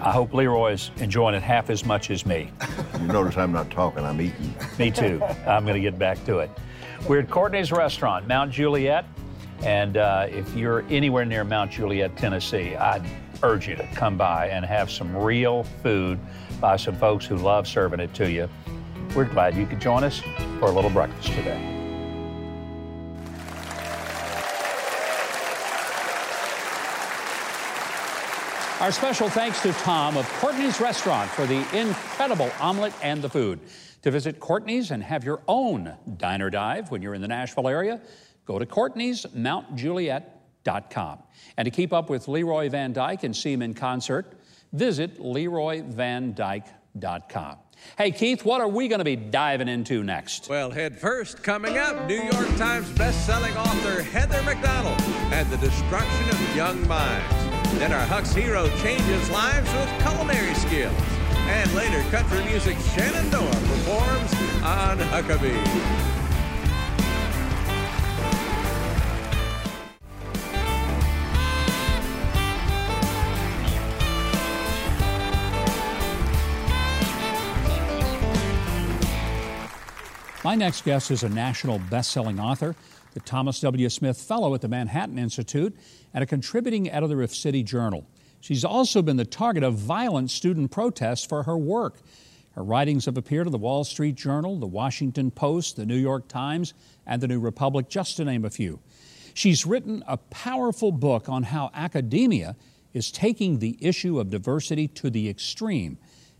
I 0.00 0.10
hope 0.10 0.32
Leroy's 0.34 0.90
enjoying 0.96 1.34
it 1.34 1.42
half 1.42 1.68
as 1.70 1.84
much 1.84 2.10
as 2.10 2.24
me. 2.26 2.50
You 3.00 3.06
notice 3.06 3.36
I'm 3.36 3.52
not 3.52 3.70
talking, 3.70 4.02
I'm 4.04 4.20
eating. 4.20 4.54
Me 4.78 4.90
too. 4.90 5.22
I'm 5.46 5.64
going 5.64 5.76
to 5.76 5.80
get 5.80 5.98
back 5.98 6.24
to 6.24 6.38
it. 6.38 6.50
We're 7.06 7.20
at 7.20 7.30
Courtney's 7.30 7.70
Restaurant, 7.70 8.26
Mount 8.26 8.50
Juliet. 8.50 9.04
And 9.62 9.96
uh, 9.96 10.26
if 10.28 10.56
you're 10.56 10.84
anywhere 10.90 11.24
near 11.24 11.44
Mount 11.44 11.70
Juliet, 11.70 12.16
Tennessee, 12.16 12.74
I'd 12.74 13.04
urge 13.44 13.68
you 13.68 13.76
to 13.76 13.86
come 13.94 14.16
by 14.16 14.48
and 14.48 14.64
have 14.64 14.90
some 14.90 15.16
real 15.16 15.62
food 15.82 16.18
by 16.60 16.76
some 16.76 16.96
folks 16.96 17.24
who 17.26 17.36
love 17.36 17.68
serving 17.68 18.00
it 18.00 18.12
to 18.14 18.30
you. 18.30 18.48
We're 19.14 19.26
glad 19.26 19.56
you 19.56 19.66
could 19.66 19.80
join 19.80 20.04
us 20.04 20.20
for 20.58 20.66
a 20.66 20.70
little 20.70 20.88
breakfast 20.88 21.28
today. 21.28 21.60
Our 28.80 28.90
special 28.90 29.28
thanks 29.28 29.60
to 29.62 29.72
Tom 29.74 30.16
of 30.16 30.26
Courtney's 30.40 30.80
Restaurant 30.80 31.30
for 31.30 31.46
the 31.46 31.58
incredible 31.78 32.50
omelet 32.58 32.94
and 33.02 33.20
the 33.22 33.28
food. 33.28 33.60
To 34.00 34.10
visit 34.10 34.40
Courtney's 34.40 34.90
and 34.90 35.02
have 35.02 35.24
your 35.24 35.42
own 35.46 35.94
diner 36.16 36.48
dive 36.50 36.90
when 36.90 37.02
you're 37.02 37.14
in 37.14 37.20
the 37.20 37.28
Nashville 37.28 37.68
area, 37.68 38.00
go 38.46 38.58
to 38.58 38.64
courtneysmountjuliet.com. 38.66 41.18
And 41.56 41.66
to 41.66 41.70
keep 41.70 41.92
up 41.92 42.10
with 42.10 42.26
Leroy 42.28 42.70
Van 42.70 42.92
Dyke 42.92 43.22
and 43.22 43.36
see 43.36 43.52
him 43.52 43.62
in 43.62 43.74
concert, 43.74 44.32
visit 44.72 45.20
leroyvandyke.com. 45.20 47.58
Hey, 47.98 48.10
Keith, 48.10 48.44
what 48.44 48.60
are 48.60 48.68
we 48.68 48.88
going 48.88 49.00
to 49.00 49.04
be 49.04 49.16
diving 49.16 49.68
into 49.68 50.02
next? 50.02 50.48
Well, 50.48 50.70
head 50.70 50.98
first, 50.98 51.42
coming 51.42 51.78
up, 51.78 52.06
New 52.06 52.22
York 52.22 52.48
Times 52.56 52.88
best-selling 52.98 53.56
author 53.56 54.02
Heather 54.02 54.42
Mac 54.42 54.62
Donald 54.62 55.00
and 55.32 55.48
the 55.50 55.58
destruction 55.58 56.28
of 56.30 56.56
young 56.56 56.86
minds. 56.88 57.34
Then 57.78 57.92
our 57.92 58.06
Huck's 58.06 58.32
hero 58.32 58.68
changes 58.78 59.30
lives 59.30 59.72
with 59.74 59.88
culinary 60.02 60.54
skills. 60.54 60.94
And 61.48 61.72
later, 61.74 62.02
country 62.10 62.44
music 62.44 62.76
Shenandoah 62.94 63.50
performs 63.50 64.32
on 64.62 64.98
Huckabee. 64.98 66.11
My 80.44 80.56
next 80.56 80.84
guest 80.84 81.12
is 81.12 81.22
a 81.22 81.28
national 81.28 81.78
best-selling 81.78 82.40
author, 82.40 82.74
the 83.14 83.20
Thomas 83.20 83.60
W. 83.60 83.88
Smith 83.88 84.20
Fellow 84.20 84.54
at 84.54 84.60
the 84.60 84.66
Manhattan 84.66 85.16
Institute, 85.16 85.72
and 86.12 86.24
a 86.24 86.26
contributing 86.26 86.90
editor 86.90 87.22
of 87.22 87.32
City 87.32 87.62
Journal. 87.62 88.04
She's 88.40 88.64
also 88.64 89.02
been 89.02 89.18
the 89.18 89.24
target 89.24 89.62
of 89.62 89.74
violent 89.74 90.32
student 90.32 90.72
protests 90.72 91.24
for 91.24 91.44
her 91.44 91.56
work. 91.56 92.00
Her 92.56 92.64
writings 92.64 93.04
have 93.04 93.16
appeared 93.16 93.46
in 93.46 93.52
the 93.52 93.58
Wall 93.58 93.84
Street 93.84 94.16
Journal, 94.16 94.58
the 94.58 94.66
Washington 94.66 95.30
Post, 95.30 95.76
the 95.76 95.86
New 95.86 95.94
York 95.96 96.26
Times, 96.26 96.74
and 97.06 97.22
the 97.22 97.28
New 97.28 97.38
Republic, 97.38 97.88
just 97.88 98.16
to 98.16 98.24
name 98.24 98.44
a 98.44 98.50
few. 98.50 98.80
She's 99.34 99.64
written 99.64 100.02
a 100.08 100.16
powerful 100.16 100.90
book 100.90 101.28
on 101.28 101.44
how 101.44 101.70
academia 101.72 102.56
is 102.92 103.12
taking 103.12 103.60
the 103.60 103.78
issue 103.80 104.18
of 104.18 104.28
diversity 104.30 104.88
to 104.88 105.08
the 105.08 105.28
extreme, 105.28 105.98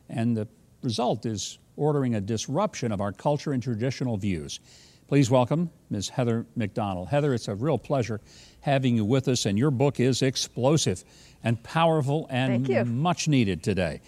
and 0.09 0.37
the 0.37 0.49
result 0.83 1.25
is 1.25 1.59
ordering 1.77 2.15
a 2.15 2.21
disruption 2.21 2.93
of 2.93 3.01
our 3.01 3.13
culture 3.13 3.53
and 3.53 3.63
traditional 3.63 4.17
views. 4.17 4.61
Please 5.09 5.31
welcome 5.31 5.71
Ms. 5.91 6.09
Heather 6.09 6.47
Mac 6.57 6.73
Donald. 6.75 7.09
Heather, 7.09 7.35
it's 7.35 7.49
a 7.49 7.55
real 7.55 7.77
pleasure 7.77 8.21
having 8.61 8.97
you 8.97 9.05
with 9.05 9.29
us, 9.29 9.45
and 9.45 9.59
your 9.59 9.71
book 9.71 10.01
is 10.01 10.23
explosive 10.23 11.05
and 11.45 11.63
powerful 11.63 12.27
and 12.31 12.67
much 12.85 13.29
needed 13.29 13.63
today. 13.63 14.01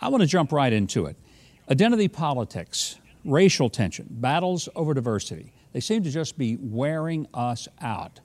I 0.00 0.08
want 0.08 0.22
to 0.22 0.26
jump 0.26 0.52
right 0.52 0.72
into 0.72 1.06
it. 1.06 1.16
Identity 1.70 2.08
politics, 2.08 2.98
racial 3.24 3.70
tension, 3.70 4.06
battles 4.10 4.68
over 4.74 4.92
diversity, 4.92 5.52
they 5.72 5.80
seem 5.80 6.02
to 6.02 6.10
just 6.10 6.36
be 6.36 6.58
wearing 6.60 7.26
us 7.32 7.66
out. 7.80 8.20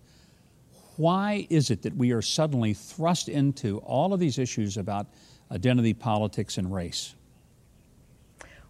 Why 0.97 1.47
is 1.49 1.69
it 1.69 1.83
that 1.83 1.95
we 1.95 2.11
are 2.11 2.21
suddenly 2.21 2.73
thrust 2.73 3.29
into 3.29 3.77
all 3.79 4.13
of 4.13 4.19
these 4.19 4.37
issues 4.39 4.77
about 4.77 5.07
identity 5.51 5.93
politics 5.93 6.57
and 6.57 6.73
race? 6.73 7.15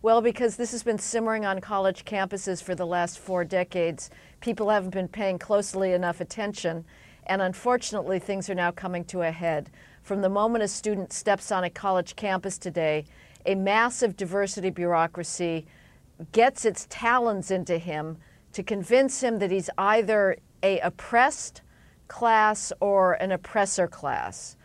Well, 0.04 0.22
because 0.22 0.58
this 0.58 0.72
has 0.74 0.84
been 0.84 1.00
simmering 1.00 1.44
on 1.44 1.60
college 1.60 2.06
campuses 2.06 2.62
for 2.62 2.76
the 2.76 2.86
last 2.86 3.18
four 3.18 3.44
decades, 3.44 4.12
people 4.42 4.70
haven't 4.70 4.92
been 4.92 5.08
paying 5.08 5.40
closely 5.40 5.92
enough 5.92 6.22
attention, 6.22 6.86
and 7.26 7.42
unfortunately, 7.42 8.20
things 8.20 8.48
are 8.48 8.56
now 8.56 8.70
coming 8.70 9.04
to 9.06 9.24
a 9.24 9.32
head. 9.32 9.72
From 10.04 10.22
the 10.22 10.30
moment 10.30 10.64
a 10.64 10.68
student 10.68 11.12
steps 11.12 11.52
on 11.52 11.64
a 11.64 11.70
college 11.72 12.16
campus 12.16 12.60
today, 12.60 13.06
a 13.48 13.56
massive 13.56 14.16
diversity 14.16 14.70
bureaucracy 14.70 15.66
gets 16.32 16.64
its 16.64 16.86
talons 16.92 17.50
into 17.50 17.80
him 17.80 18.18
to 18.54 18.62
convince 18.62 19.22
him 19.22 19.40
that 19.40 19.50
he's 19.50 19.70
either 19.80 20.38
a 20.62 20.80
oppressed 20.82 21.64
class 22.08 22.72
or 22.80 23.14
an 23.14 23.32
oppressor 23.32 23.88
class. 23.88 24.57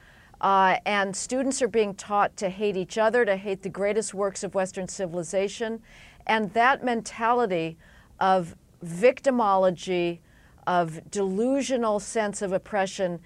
Uh, 0.42 0.76
and 0.85 1.14
students 1.14 1.62
are 1.62 1.68
being 1.68 1.94
taught 1.94 2.37
to 2.37 2.50
hate 2.50 2.76
each 2.76 2.98
other, 2.98 3.24
to 3.24 3.37
hate 3.37 3.62
the 3.62 3.68
greatest 3.68 4.12
works 4.12 4.42
of 4.42 4.55
Western 4.55 4.88
civilization. 4.88 5.81
And 6.27 6.52
that 6.52 6.85
mentality 6.85 7.79
of 8.19 8.56
victimology, 8.85 10.19
of 10.67 11.08
delusional 11.10 12.00
sense 12.00 12.42
of 12.42 12.52
oppression, 12.52 13.21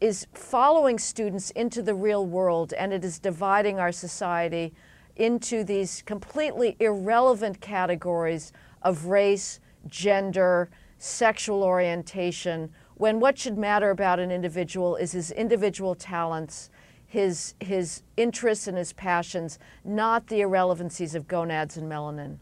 is 0.00 0.26
following 0.32 0.98
students 0.98 1.50
into 1.50 1.82
the 1.82 1.94
real 1.94 2.26
world 2.26 2.72
and 2.72 2.92
it 2.92 3.04
is 3.04 3.18
dividing 3.18 3.78
our 3.78 3.92
society 3.92 4.72
into 5.16 5.62
these 5.62 6.02
completely 6.02 6.76
irrelevant 6.80 7.60
categories 7.60 8.52
of 8.82 9.06
race, 9.06 9.60
gender, 9.86 10.68
sexual 10.98 11.62
orientation, 11.62 12.70
when 12.96 13.20
what 13.20 13.38
should 13.38 13.58
matter 13.58 13.90
about 13.90 14.18
an 14.20 14.30
individual 14.30 14.96
is 14.96 15.12
his 15.12 15.30
individual 15.30 15.94
talents, 15.94 16.70
his, 17.06 17.54
his 17.60 18.02
interests 18.16 18.66
and 18.66 18.76
his 18.76 18.92
passions, 18.92 19.58
not 19.84 20.26
the 20.28 20.40
irrelevancies 20.40 21.14
of 21.14 21.26
gonads 21.26 21.76
and 21.76 21.90
melanin. 21.90 22.38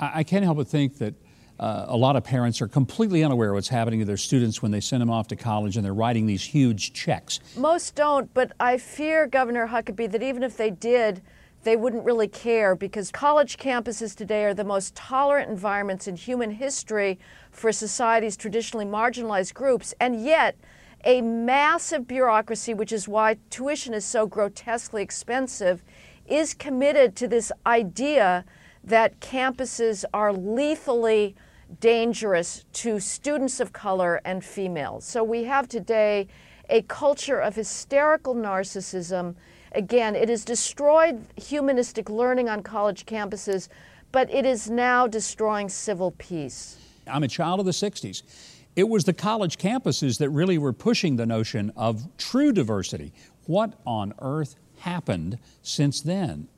I, 0.00 0.20
I 0.20 0.22
can't 0.22 0.44
help 0.44 0.58
but 0.58 0.68
think 0.68 0.98
that 0.98 1.14
uh, 1.60 1.86
a 1.88 1.96
lot 1.96 2.14
of 2.14 2.22
parents 2.22 2.62
are 2.62 2.68
completely 2.68 3.24
unaware 3.24 3.50
of 3.50 3.54
what's 3.54 3.68
happening 3.68 3.98
to 3.98 4.04
their 4.04 4.16
students 4.16 4.62
when 4.62 4.70
they 4.70 4.80
send 4.80 5.00
them 5.00 5.10
off 5.10 5.26
to 5.28 5.36
college 5.36 5.76
and 5.76 5.84
they're 5.84 5.94
writing 5.94 6.26
these 6.26 6.44
huge 6.44 6.92
checks. 6.92 7.40
Most 7.56 7.94
don't, 7.96 8.32
but 8.32 8.52
I 8.60 8.78
fear, 8.78 9.26
Governor 9.26 9.68
Huckabee, 9.68 10.10
that 10.12 10.22
even 10.22 10.42
if 10.44 10.56
they 10.56 10.70
did, 10.70 11.20
they 11.64 11.76
wouldn't 11.76 12.04
really 12.04 12.28
care 12.28 12.74
because 12.74 13.10
college 13.10 13.56
campuses 13.56 14.14
today 14.14 14.44
are 14.44 14.54
the 14.54 14.64
most 14.64 14.94
tolerant 14.94 15.50
environments 15.50 16.06
in 16.06 16.16
human 16.16 16.52
history 16.52 17.18
for 17.50 17.72
society's 17.72 18.36
traditionally 18.36 18.86
marginalized 18.86 19.54
groups, 19.54 19.94
and 20.00 20.24
yet 20.24 20.56
a 21.04 21.20
massive 21.20 22.06
bureaucracy, 22.06 22.74
which 22.74 22.92
is 22.92 23.08
why 23.08 23.36
tuition 23.50 23.94
is 23.94 24.04
so 24.04 24.26
grotesquely 24.26 25.02
expensive, 25.02 25.82
is 26.26 26.54
committed 26.54 27.16
to 27.16 27.28
this 27.28 27.50
idea 27.66 28.44
that 28.84 29.20
campuses 29.20 30.04
are 30.12 30.32
lethally 30.32 31.34
dangerous 31.80 32.64
to 32.72 32.98
students 32.98 33.60
of 33.60 33.72
color 33.72 34.20
and 34.24 34.44
females. 34.44 35.04
So 35.04 35.22
we 35.22 35.44
have 35.44 35.68
today 35.68 36.28
a 36.70 36.82
culture 36.82 37.38
of 37.38 37.54
hysterical 37.54 38.34
narcissism. 38.34 39.34
Again, 39.72 40.16
it 40.16 40.28
has 40.28 40.44
destroyed 40.44 41.24
humanistic 41.36 42.08
learning 42.08 42.48
on 42.48 42.62
college 42.62 43.06
campuses, 43.06 43.68
but 44.12 44.30
it 44.32 44.46
is 44.46 44.70
now 44.70 45.06
destroying 45.06 45.68
civil 45.68 46.12
peace. 46.12 46.78
I'm 47.06 47.22
a 47.22 47.28
child 47.28 47.60
of 47.60 47.66
the 47.66 47.72
60s. 47.72 48.22
It 48.76 48.88
was 48.88 49.04
the 49.04 49.12
college 49.12 49.58
campuses 49.58 50.18
that 50.18 50.30
really 50.30 50.56
were 50.56 50.72
pushing 50.72 51.16
the 51.16 51.26
notion 51.26 51.72
of 51.76 52.06
true 52.16 52.52
diversity. 52.52 53.12
What 53.46 53.74
on 53.86 54.14
earth 54.20 54.56
happened 54.78 55.38
since 55.62 56.00
then? 56.00 56.48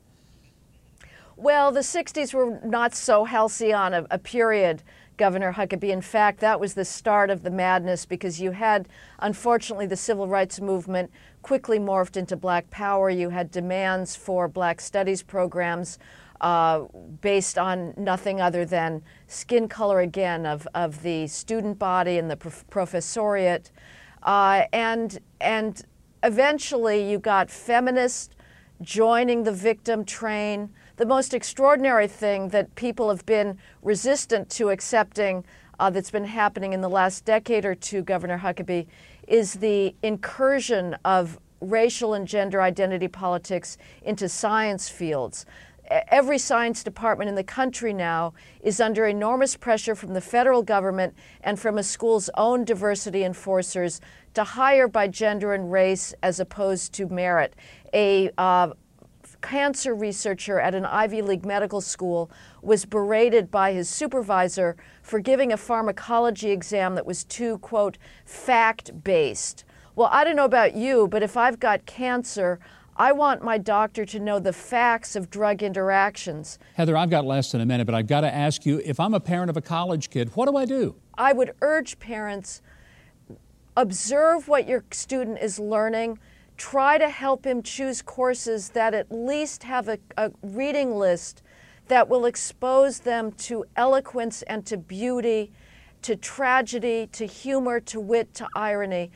Well, 1.35 1.71
the 1.71 1.79
60s 1.79 2.33
were 2.33 2.59
not 2.63 2.93
so 2.93 3.25
halcyon 3.25 3.93
a, 3.95 4.05
a 4.11 4.19
period, 4.19 4.83
Governor 5.17 5.53
Huckabee. 5.53 5.89
In 5.89 6.01
fact, 6.01 6.39
that 6.41 6.59
was 6.59 6.75
the 6.75 6.85
start 6.85 7.31
of 7.31 7.41
the 7.41 7.49
madness 7.49 8.05
because 8.05 8.39
you 8.39 8.51
had, 8.51 8.87
unfortunately, 9.19 9.87
the 9.87 9.95
civil 9.95 10.27
rights 10.27 10.61
movement 10.61 11.09
quickly 11.41 11.79
morphed 11.79 12.17
into 12.17 12.35
black 12.35 12.69
power. 12.69 13.09
You 13.09 13.29
had 13.29 13.51
demands 13.51 14.15
for 14.15 14.47
black 14.47 14.81
studies 14.81 15.23
programs 15.23 15.99
uh, 16.39 16.85
based 17.21 17.57
on 17.57 17.93
nothing 17.97 18.41
other 18.41 18.65
than 18.65 19.03
skin 19.27 19.67
color, 19.67 19.99
again, 19.99 20.45
of, 20.45 20.67
of 20.73 21.03
the 21.03 21.27
student 21.27 21.77
body 21.77 22.17
and 22.17 22.29
the 22.29 22.37
prof- 22.37 22.65
professoriate. 22.69 23.69
Uh, 24.23 24.63
and, 24.73 25.19
and 25.39 25.83
eventually, 26.23 27.09
you 27.09 27.19
got 27.19 27.49
feminists 27.49 28.35
joining 28.81 29.43
the 29.43 29.51
victim 29.51 30.03
train 30.03 30.69
the 31.01 31.05
most 31.07 31.33
extraordinary 31.33 32.07
thing 32.07 32.49
that 32.49 32.75
people 32.75 33.09
have 33.09 33.25
been 33.25 33.57
resistant 33.81 34.47
to 34.51 34.69
accepting 34.69 35.43
uh, 35.79 35.89
that's 35.89 36.11
been 36.11 36.25
happening 36.25 36.73
in 36.73 36.81
the 36.81 36.89
last 36.89 37.25
decade 37.25 37.65
or 37.65 37.73
two, 37.73 38.03
Governor 38.03 38.37
Huckabee, 38.37 38.85
is 39.31 39.53
the 39.53 39.95
incursion 40.03 40.93
of 41.05 41.39
racial 41.61 42.13
and 42.13 42.27
gender 42.27 42.61
identity 42.61 43.07
politics 43.07 43.77
into 44.03 44.27
science 44.27 44.89
fields. 44.89 45.45
Every 46.09 46.37
science 46.37 46.83
department 46.83 47.29
in 47.29 47.35
the 47.35 47.43
country 47.43 47.93
now 47.93 48.33
is 48.61 48.81
under 48.81 49.05
enormous 49.05 49.55
pressure 49.55 49.95
from 49.95 50.13
the 50.13 50.21
federal 50.21 50.63
government 50.63 51.15
and 51.41 51.57
from 51.57 51.77
a 51.77 51.83
school's 51.83 52.29
own 52.35 52.65
diversity 52.65 53.23
enforcers 53.23 54.01
to 54.33 54.43
hire 54.43 54.89
by 54.89 55.07
gender 55.07 55.53
and 55.53 55.71
race 55.71 56.13
as 56.21 56.41
opposed 56.41 56.93
to 56.93 57.07
merit. 57.07 57.55
A 57.93 58.31
uh, 58.37 58.71
cancer 59.41 59.93
researcher 59.93 60.59
at 60.59 60.75
an 60.75 60.85
Ivy 60.85 61.21
League 61.21 61.45
medical 61.45 61.81
school 61.81 62.31
was 62.61 62.85
berated 62.85 63.51
by 63.51 63.73
his 63.73 63.89
supervisor 63.89 64.77
for 65.01 65.19
giving 65.19 65.51
a 65.51 65.57
pharmacology 65.57 66.51
exam 66.51 66.95
that 66.95 67.05
was 67.05 67.23
too, 67.23 67.57
quote, 67.59 67.97
fact 68.25 69.03
based. 69.03 69.65
Well, 69.95 70.09
I 70.11 70.23
don't 70.23 70.35
know 70.35 70.45
about 70.45 70.75
you, 70.75 71.07
but 71.07 71.21
if 71.23 71.35
I've 71.35 71.59
got 71.59 71.85
cancer, 71.85 72.59
I 72.95 73.11
want 73.11 73.43
my 73.43 73.57
doctor 73.57 74.05
to 74.05 74.19
know 74.19 74.39
the 74.39 74.53
facts 74.53 75.15
of 75.15 75.29
drug 75.29 75.63
interactions. 75.63 76.59
Heather, 76.75 76.95
I've 76.95 77.09
got 77.09 77.25
less 77.25 77.51
than 77.51 77.61
a 77.61 77.65
minute, 77.65 77.85
but 77.85 77.95
I've 77.95 78.07
got 78.07 78.21
to 78.21 78.33
ask 78.33 78.65
you 78.65 78.81
if 78.85 78.99
I'm 78.99 79.13
a 79.13 79.19
parent 79.19 79.49
of 79.49 79.57
a 79.57 79.61
college 79.61 80.09
kid, 80.09 80.29
what 80.35 80.47
do 80.47 80.55
I 80.55 80.65
do? 80.65 80.95
I 81.17 81.33
would 81.33 81.53
urge 81.61 81.99
parents 81.99 82.61
observe 83.75 84.47
what 84.47 84.67
your 84.67 84.83
student 84.91 85.39
is 85.39 85.57
learning 85.59 86.19
try 86.57 86.97
to 86.97 87.09
help 87.09 87.45
him 87.45 87.63
choose 87.63 88.01
courses 88.01 88.69
that 88.69 88.93
at 88.93 89.11
least 89.11 89.63
have 89.63 89.87
a, 89.87 89.97
a 90.17 90.31
reading 90.41 90.95
list 90.95 91.41
that 91.87 92.07
will 92.07 92.25
expose 92.25 92.99
them 92.99 93.31
to 93.33 93.65
eloquence 93.75 94.41
and 94.43 94.65
to 94.65 94.77
beauty, 94.77 95.51
to 96.01 96.15
tragedy, 96.15 97.07
to 97.11 97.25
humor, 97.25 97.79
to 97.79 97.99
wit, 97.99 98.33
to 98.33 98.47
irony. 98.55 99.11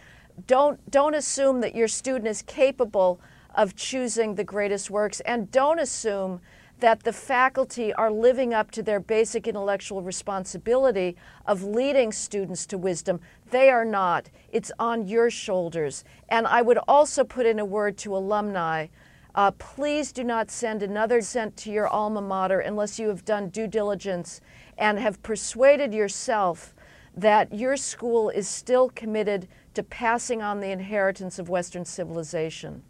Don't, 0.48 0.92
don't 0.92 1.16
assume 1.16 1.62
that 1.62 1.76
your 1.76 1.88
student 1.88 2.28
is 2.28 2.42
capable 2.42 3.22
of 3.54 3.76
choosing 3.76 4.36
the 4.36 4.44
greatest 4.44 4.90
works, 4.90 5.22
and 5.22 5.50
don't 5.50 5.80
assume 5.80 6.42
that 6.80 7.04
the 7.04 7.14
faculty 7.14 7.94
are 7.94 8.12
living 8.12 8.54
up 8.54 8.72
to 8.72 8.84
their 8.84 9.00
basic 9.00 9.48
intellectual 9.48 10.02
responsibility 10.02 11.16
of 11.46 11.64
leading 11.64 12.12
students 12.12 12.66
to 12.66 12.78
wisdom. 12.78 13.20
They 13.50 13.70
are 13.70 13.86
not. 13.86 14.30
It's 14.52 14.72
on 14.78 15.08
your 15.08 15.30
shoulders. 15.30 16.04
And 16.30 16.46
I 16.48 16.62
would 16.62 16.80
also 16.88 17.24
put 17.24 17.46
in 17.46 17.60
a 17.60 17.66
word 17.66 17.98
to 18.00 18.16
alumni. 18.16 18.88
Uh, 19.34 19.52
please 19.52 20.12
do 20.12 20.24
not 20.24 20.50
send 20.52 20.82
another 20.82 21.22
cent 21.22 21.58
to 21.58 21.72
your 21.72 21.88
alma 21.88 22.22
mater 22.22 22.60
unless 22.60 23.00
you 23.00 23.08
have 23.10 23.26
done 23.26 23.50
due 23.50 23.68
diligence 23.68 24.42
and 24.78 25.00
have 25.00 25.22
persuaded 25.24 25.94
yourself 25.94 26.74
that 27.16 27.54
your 27.54 27.78
school 27.78 28.30
is 28.30 28.48
still 28.48 28.90
committed 28.90 29.48
to 29.74 29.84
passing 29.84 30.42
on 30.42 30.60
the 30.60 30.72
inheritance 30.72 31.40
of 31.40 31.50
Western 31.50 31.86
civilization. 31.86 32.84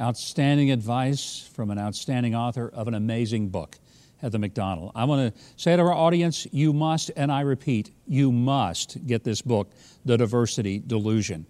Outstanding 0.00 0.70
advice 0.70 1.50
from 1.54 1.72
an 1.72 1.78
outstanding 1.78 2.32
author 2.32 2.70
of 2.72 2.86
an 2.86 2.94
amazing 2.94 3.48
book, 3.48 3.78
Heather 4.18 4.38
Mac 4.38 4.54
Donald. 4.54 4.92
I 4.94 5.04
want 5.04 5.34
to 5.34 5.42
say 5.56 5.74
to 5.74 5.82
our 5.82 5.92
audience, 5.92 6.46
you 6.52 6.72
must, 6.72 7.10
and 7.16 7.32
I 7.32 7.40
repeat, 7.40 7.90
you 8.06 8.30
must 8.30 9.04
get 9.08 9.24
this 9.24 9.42
book, 9.42 9.72
The 10.04 10.16
Diversity 10.16 10.78
Delusion. 10.78 11.46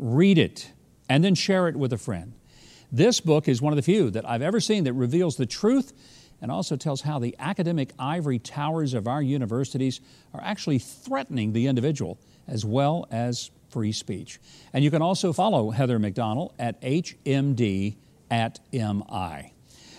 Read 0.00 0.36
it 0.36 0.72
and 1.08 1.22
then 1.22 1.36
share 1.36 1.68
it 1.68 1.76
with 1.76 1.92
a 1.92 1.98
friend. 1.98 2.32
This 2.90 3.20
book 3.20 3.46
is 3.46 3.62
one 3.62 3.72
of 3.72 3.76
the 3.76 3.82
few 3.82 4.10
that 4.10 4.28
I've 4.28 4.42
ever 4.42 4.58
seen 4.58 4.82
that 4.82 4.94
reveals 4.94 5.36
the 5.36 5.46
truth 5.46 5.92
and 6.40 6.50
also 6.50 6.74
tells 6.74 7.02
how 7.02 7.20
the 7.20 7.36
academic 7.38 7.92
ivory 8.00 8.40
towers 8.40 8.94
of 8.94 9.06
our 9.06 9.22
universities 9.22 10.00
are 10.34 10.42
actually 10.42 10.80
threatening 10.80 11.52
the 11.52 11.68
individual 11.68 12.18
as 12.48 12.64
well 12.64 13.06
as 13.12 13.52
free 13.72 13.92
speech. 13.92 14.38
And 14.72 14.84
you 14.84 14.90
can 14.90 15.02
also 15.02 15.32
follow 15.32 15.70
Heather 15.70 15.98
Mac 15.98 16.14
Donald 16.14 16.52
at 16.58 16.80
HMD 16.82 17.96
at 18.30 18.60
MI. 18.72 19.52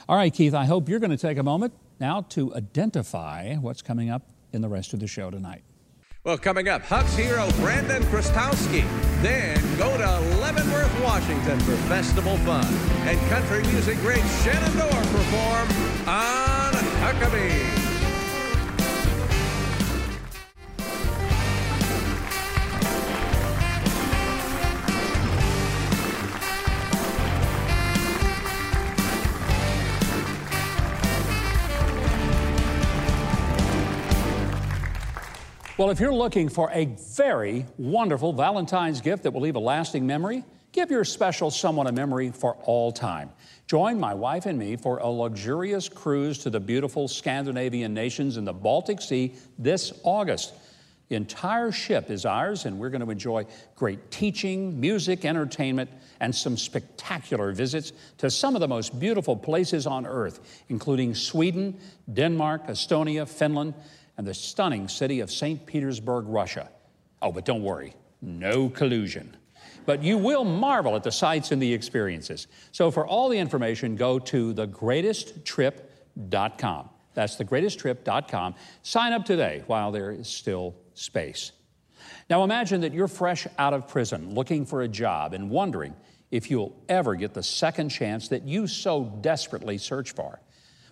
All 0.07 0.15
right, 0.15 0.33
Keith, 0.33 0.53
I 0.53 0.65
hope 0.65 0.87
you're 0.87 0.99
going 0.99 1.11
to 1.11 1.17
take 1.17 1.37
a 1.37 1.43
moment 1.43 1.73
now 1.99 2.21
to 2.29 2.53
identify 2.55 3.55
what's 3.55 3.81
coming 3.81 4.09
up 4.09 4.29
in 4.51 4.61
the 4.61 4.69
rest 4.69 4.93
of 4.93 4.99
the 4.99 5.07
show 5.07 5.29
tonight. 5.31 5.63
Well, 6.23 6.37
coming 6.37 6.69
up, 6.69 6.83
Huck's 6.83 7.15
hero 7.17 7.49
Brandon 7.57 8.01
Chrostowski. 8.03 8.83
Then 9.21 9.57
go 9.77 9.97
to 9.97 10.19
Leavenworth, 10.39 11.03
Washington 11.03 11.59
for 11.61 11.75
festival 11.87 12.37
fun. 12.37 12.65
And 13.07 13.19
country 13.29 13.61
music 13.71 13.97
great 13.99 14.23
Shenandoah 14.41 14.89
perform 14.89 16.07
on 16.07 16.73
Huckabee. 17.01 17.82
Well, 35.75 35.89
if 35.89 35.99
you're 35.99 36.13
looking 36.13 36.49
for 36.49 36.69
a 36.71 36.85
very 37.15 37.65
wonderful 37.79 38.31
Valentine's 38.31 39.01
gift 39.01 39.23
that 39.23 39.31
will 39.31 39.41
leave 39.41 39.55
a 39.55 39.59
lasting 39.59 40.05
memory, 40.05 40.43
give 40.71 40.91
your 40.91 41.03
special 41.03 41.49
someone 41.49 41.87
a 41.87 41.91
memory 41.91 42.29
for 42.29 42.53
all 42.61 42.91
time. 42.91 43.31
Join 43.65 43.99
my 43.99 44.13
wife 44.13 44.45
and 44.45 44.59
me 44.59 44.75
for 44.75 44.99
a 44.99 45.07
luxurious 45.07 45.89
cruise 45.89 46.37
to 46.39 46.51
the 46.51 46.59
beautiful 46.59 47.07
Scandinavian 47.07 47.91
nations 47.91 48.37
in 48.37 48.45
the 48.45 48.53
Baltic 48.53 49.01
Sea 49.01 49.33
this 49.57 49.91
August. 50.03 50.53
The 51.09 51.15
entire 51.15 51.71
ship 51.71 52.11
is 52.11 52.23
ours, 52.23 52.65
and 52.65 52.77
we're 52.77 52.91
going 52.91 53.03
to 53.03 53.09
enjoy 53.09 53.47
great 53.75 54.11
teaching, 54.11 54.79
music, 54.79 55.25
entertainment, 55.25 55.89
and 56.19 56.35
some 56.35 56.55
spectacular 56.55 57.51
visits 57.51 57.93
to 58.19 58.29
some 58.29 58.53
of 58.53 58.61
the 58.61 58.67
most 58.67 58.99
beautiful 58.99 59.35
places 59.35 59.87
on 59.87 60.05
earth, 60.05 60.63
including 60.69 61.15
Sweden, 61.15 61.79
Denmark, 62.13 62.67
Estonia, 62.67 63.27
Finland, 63.27 63.73
and 64.17 64.27
the 64.27 64.33
stunning 64.33 64.87
city 64.87 65.19
of 65.19 65.29
St. 65.31 65.65
Petersburg, 65.65 66.25
Russia. 66.27 66.69
Oh, 67.21 67.31
but 67.31 67.45
don't 67.45 67.63
worry, 67.63 67.93
no 68.21 68.69
collusion. 68.69 69.35
But 69.85 70.03
you 70.03 70.17
will 70.17 70.45
marvel 70.45 70.95
at 70.95 71.03
the 71.03 71.11
sights 71.11 71.51
and 71.51 71.61
the 71.61 71.73
experiences. 71.73 72.47
So, 72.71 72.89
for 72.89 73.05
all 73.05 73.29
the 73.29 73.37
information, 73.37 73.95
go 73.95 74.17
to 74.19 74.53
thegreatesttrip.com. 74.53 76.89
That's 77.13 77.35
thegreatesttrip.com. 77.35 78.55
Sign 78.81 79.13
up 79.13 79.25
today 79.25 79.63
while 79.67 79.91
there 79.91 80.11
is 80.11 80.27
still 80.27 80.75
space. 80.93 81.51
Now, 82.29 82.43
imagine 82.43 82.81
that 82.81 82.93
you're 82.93 83.07
fresh 83.07 83.47
out 83.57 83.73
of 83.73 83.87
prison 83.87 84.33
looking 84.33 84.65
for 84.65 84.81
a 84.81 84.87
job 84.87 85.33
and 85.33 85.49
wondering 85.49 85.93
if 86.31 86.49
you'll 86.49 86.75
ever 86.89 87.15
get 87.15 87.33
the 87.33 87.43
second 87.43 87.89
chance 87.89 88.27
that 88.29 88.43
you 88.43 88.67
so 88.67 89.03
desperately 89.21 89.77
search 89.77 90.13
for. 90.13 90.39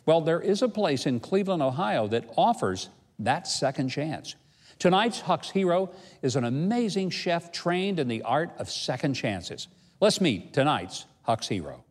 Well, 0.06 0.22
there 0.22 0.40
is 0.40 0.62
a 0.62 0.68
place 0.68 1.06
in 1.06 1.20
Cleveland, 1.20 1.64
Ohio 1.64 2.08
that 2.08 2.26
offers 2.38 2.90
that 3.26 3.48
second 3.48 3.90
chance. 3.90 4.36
Tonight's 4.80 5.22
Huck's 5.22 5.50
hero 5.50 5.92
is 6.22 6.36
an 6.36 6.44
amazing 6.44 7.12
chef 7.12 7.52
trained 7.52 8.00
in 8.00 8.08
the 8.08 8.24
art 8.24 8.52
of 8.58 8.70
second 8.70 9.14
chances. 9.14 9.68
Let's 10.00 10.20
meet 10.20 10.54
tonight's 10.54 11.06
Huck's 11.24 11.48
hero. 11.48 11.84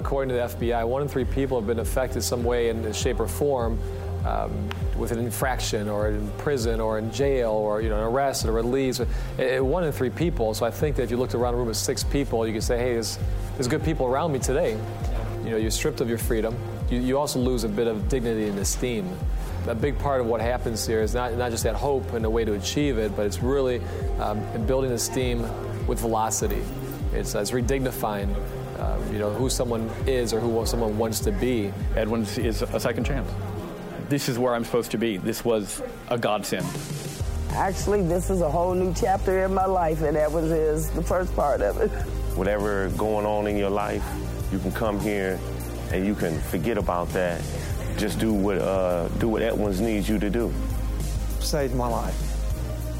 According 0.00 0.30
to 0.30 0.34
the 0.34 0.66
FBI, 0.66 0.86
one 0.88 1.02
in 1.02 1.08
three 1.08 1.24
people 1.24 1.58
have 1.60 1.66
been 1.66 1.78
affected 1.78 2.22
some 2.22 2.42
way 2.42 2.70
in 2.70 2.90
shape 2.92 3.20
or 3.20 3.28
form 3.28 3.78
um, 4.24 4.68
with 4.96 5.12
an 5.12 5.18
infraction 5.18 5.88
or 5.88 6.08
in 6.08 6.30
prison 6.38 6.80
or 6.80 6.98
in 6.98 7.12
jail 7.12 7.50
or 7.50 7.80
you 7.80 7.88
know 7.88 7.96
an 7.96 8.04
arrest 8.04 8.44
or 8.46 8.52
release. 8.52 9.00
It, 9.38 9.64
one 9.64 9.84
in 9.84 9.92
three 9.92 10.10
people. 10.10 10.54
So 10.54 10.66
I 10.66 10.70
think 10.70 10.96
that 10.96 11.02
if 11.02 11.10
you 11.10 11.16
looked 11.16 11.34
around 11.34 11.54
a 11.54 11.56
room 11.58 11.68
with 11.68 11.76
six 11.76 12.02
people, 12.02 12.46
you 12.46 12.52
could 12.52 12.62
say, 12.62 12.78
hey, 12.78 12.94
there's, 12.94 13.18
there's 13.54 13.68
good 13.68 13.84
people 13.84 14.06
around 14.06 14.32
me 14.32 14.38
today. 14.38 14.78
You 15.44 15.50
know, 15.50 15.56
you're 15.56 15.70
stripped 15.70 16.00
of 16.00 16.08
your 16.08 16.18
freedom. 16.18 16.56
You, 16.90 16.98
you 17.00 17.18
also 17.18 17.38
lose 17.38 17.64
a 17.64 17.68
bit 17.68 17.86
of 17.86 18.08
dignity 18.08 18.48
and 18.48 18.58
esteem. 18.58 19.08
A 19.66 19.74
big 19.74 19.98
part 19.98 20.20
of 20.20 20.26
what 20.26 20.40
happens 20.40 20.86
here 20.86 21.02
is 21.02 21.14
not, 21.14 21.34
not 21.34 21.50
just 21.50 21.64
that 21.64 21.74
hope 21.74 22.14
and 22.14 22.24
a 22.24 22.30
way 22.30 22.44
to 22.44 22.54
achieve 22.54 22.98
it, 22.98 23.14
but 23.14 23.26
it's 23.26 23.42
really 23.42 23.82
um, 24.18 24.40
building 24.66 24.90
esteem 24.92 25.42
with 25.86 26.00
velocity. 26.00 26.62
It's, 27.12 27.34
uh, 27.34 27.40
it's 27.40 27.50
redignifying 27.50 28.34
um, 28.80 29.12
you 29.12 29.18
know, 29.18 29.30
who 29.30 29.50
someone 29.50 29.90
is 30.06 30.32
or 30.32 30.40
who 30.40 30.64
someone 30.66 30.96
wants 30.96 31.20
to 31.20 31.32
be. 31.32 31.72
Edwin's 31.96 32.38
is 32.38 32.62
a 32.62 32.80
second 32.80 33.04
chance. 33.04 33.30
This 34.08 34.28
is 34.28 34.38
where 34.38 34.54
I'm 34.54 34.64
supposed 34.64 34.90
to 34.92 34.98
be. 34.98 35.18
This 35.18 35.44
was 35.44 35.82
a 36.08 36.18
godsend. 36.18 36.66
Actually, 37.52 38.02
this 38.02 38.30
is 38.30 38.40
a 38.40 38.50
whole 38.50 38.74
new 38.74 38.94
chapter 38.94 39.44
in 39.44 39.52
my 39.52 39.66
life, 39.66 40.02
and 40.02 40.16
Edwin's 40.16 40.50
is 40.50 40.90
the 40.90 41.02
first 41.02 41.34
part 41.36 41.60
of 41.60 41.80
it. 41.80 41.90
Whatever 42.36 42.88
going 42.90 43.26
on 43.26 43.46
in 43.46 43.56
your 43.56 43.70
life, 43.70 44.04
you 44.52 44.58
can 44.58 44.72
come 44.72 44.98
here 44.98 45.38
and 45.92 46.06
you 46.06 46.14
can 46.14 46.40
forget 46.40 46.78
about 46.78 47.08
that. 47.10 47.42
Just 47.98 48.18
do 48.18 48.32
what 48.32 48.58
uh, 48.58 49.08
do 49.18 49.28
what 49.28 49.42
Edwin's 49.42 49.80
needs 49.80 50.08
you 50.08 50.18
to 50.18 50.30
do. 50.30 50.52
Saved 51.40 51.74
my 51.74 51.88
life. 51.88 52.16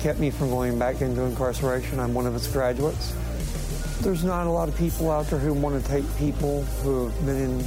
Kept 0.01 0.19
me 0.19 0.31
from 0.31 0.51
going 0.51 0.79
back 0.79 1.01
into 1.01 1.23
incarceration. 1.23 2.01
I'm 2.01 2.13
one 2.13 2.27
of 2.27 2.35
its 2.35 2.47
graduates. 2.49 3.15
There's 4.01 4.25
not 4.25 4.47
a 4.47 4.51
lot 4.51 4.67
of 4.67 4.77
people 4.79 5.11
out 5.11 5.27
there 5.27 5.39
who 5.39 5.53
want 5.53 5.83
to 5.83 5.91
take 5.91 6.05
people 6.17 6.65
who 6.83 7.09
have 7.09 7.27
been 7.27 7.37
in 7.37 7.65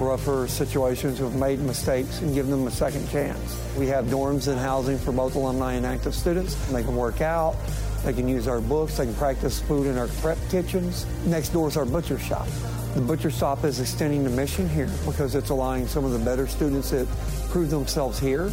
rougher 0.00 0.48
situations, 0.48 1.18
who 1.18 1.24
have 1.24 1.36
made 1.36 1.60
mistakes, 1.60 2.22
and 2.22 2.34
give 2.34 2.46
them 2.46 2.66
a 2.66 2.70
second 2.70 3.06
chance. 3.10 3.60
We 3.76 3.86
have 3.88 4.06
dorms 4.06 4.48
and 4.48 4.58
housing 4.58 4.96
for 4.96 5.12
both 5.12 5.34
alumni 5.34 5.74
and 5.74 5.84
active 5.84 6.14
students. 6.14 6.54
They 6.72 6.82
can 6.82 6.96
work 6.96 7.20
out, 7.20 7.54
they 8.02 8.14
can 8.14 8.26
use 8.26 8.48
our 8.48 8.62
books, 8.62 8.96
they 8.96 9.04
can 9.04 9.14
practice 9.16 9.60
food 9.60 9.86
in 9.86 9.98
our 9.98 10.08
prep 10.22 10.38
kitchens. 10.48 11.04
Next 11.26 11.50
door 11.50 11.68
is 11.68 11.76
our 11.76 11.84
butcher 11.84 12.18
shop. 12.18 12.48
The 12.94 13.02
butcher 13.02 13.30
shop 13.30 13.64
is 13.64 13.78
extending 13.78 14.24
the 14.24 14.30
mission 14.30 14.70
here 14.70 14.90
because 15.04 15.34
it's 15.34 15.50
allowing 15.50 15.86
some 15.86 16.06
of 16.06 16.12
the 16.12 16.18
better 16.18 16.46
students 16.46 16.90
that 16.90 17.06
prove 17.50 17.68
themselves 17.68 18.18
here 18.18 18.50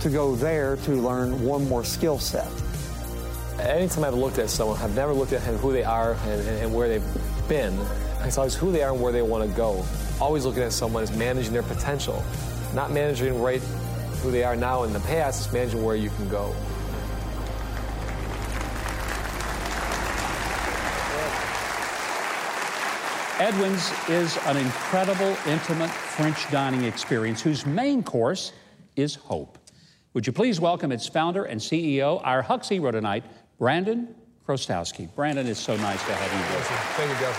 to 0.00 0.10
go 0.10 0.34
there 0.34 0.76
to 0.78 0.90
learn 0.96 1.44
one 1.44 1.68
more 1.68 1.84
skill 1.84 2.18
set. 2.18 2.50
Anytime 3.60 4.04
I've 4.04 4.14
looked 4.14 4.38
at 4.38 4.50
someone, 4.50 4.80
I've 4.80 4.96
never 4.96 5.12
looked 5.12 5.32
at 5.32 5.40
who 5.40 5.72
they 5.72 5.84
are 5.84 6.14
and, 6.26 6.48
and, 6.48 6.74
where 6.74 6.88
they've 6.88 7.48
been. 7.48 7.78
It's 8.22 8.36
always 8.36 8.54
who 8.54 8.72
they 8.72 8.82
are 8.82 8.92
and 8.92 9.00
where 9.00 9.12
they 9.12 9.22
want 9.22 9.48
to 9.48 9.56
go. 9.56 9.84
Always 10.20 10.44
looking 10.44 10.62
at 10.62 10.72
someone 10.72 11.04
as 11.04 11.16
managing 11.16 11.52
their 11.52 11.62
potential, 11.62 12.22
not 12.74 12.90
managing 12.90 13.40
right 13.40 13.60
who 14.22 14.32
they 14.32 14.42
are 14.42 14.56
now 14.56 14.82
in 14.82 14.92
the 14.92 15.00
past, 15.00 15.44
it's 15.44 15.52
managing 15.52 15.84
where 15.84 15.94
you 15.94 16.10
can 16.10 16.28
go. 16.28 16.54
Edwin's 23.38 23.92
is 24.08 24.36
an 24.46 24.56
incredible, 24.56 25.36
intimate 25.46 25.90
French 25.90 26.50
dining 26.50 26.84
experience 26.84 27.40
whose 27.40 27.66
main 27.66 28.02
course 28.02 28.52
is 28.96 29.14
hope. 29.14 29.58
Would 30.14 30.26
you 30.28 30.32
please 30.32 30.60
welcome 30.60 30.92
its 30.92 31.08
founder 31.08 31.44
and 31.44 31.60
CEO, 31.60 32.20
our 32.24 32.42
hero 32.42 32.92
tonight, 32.92 33.24
Brandon 33.58 34.14
Chrostowski. 34.46 35.14
Brandon, 35.14 35.46
it's 35.46 35.60
so 35.60 35.76
nice 35.76 36.04
to 36.04 36.12
have 36.12 36.32
you 36.32 36.38
here. 36.52 36.62
Thank 36.96 37.10
you, 37.10 37.16
Joe. 37.26 37.32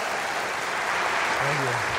Thank 1.43 1.59
you. 1.59 1.95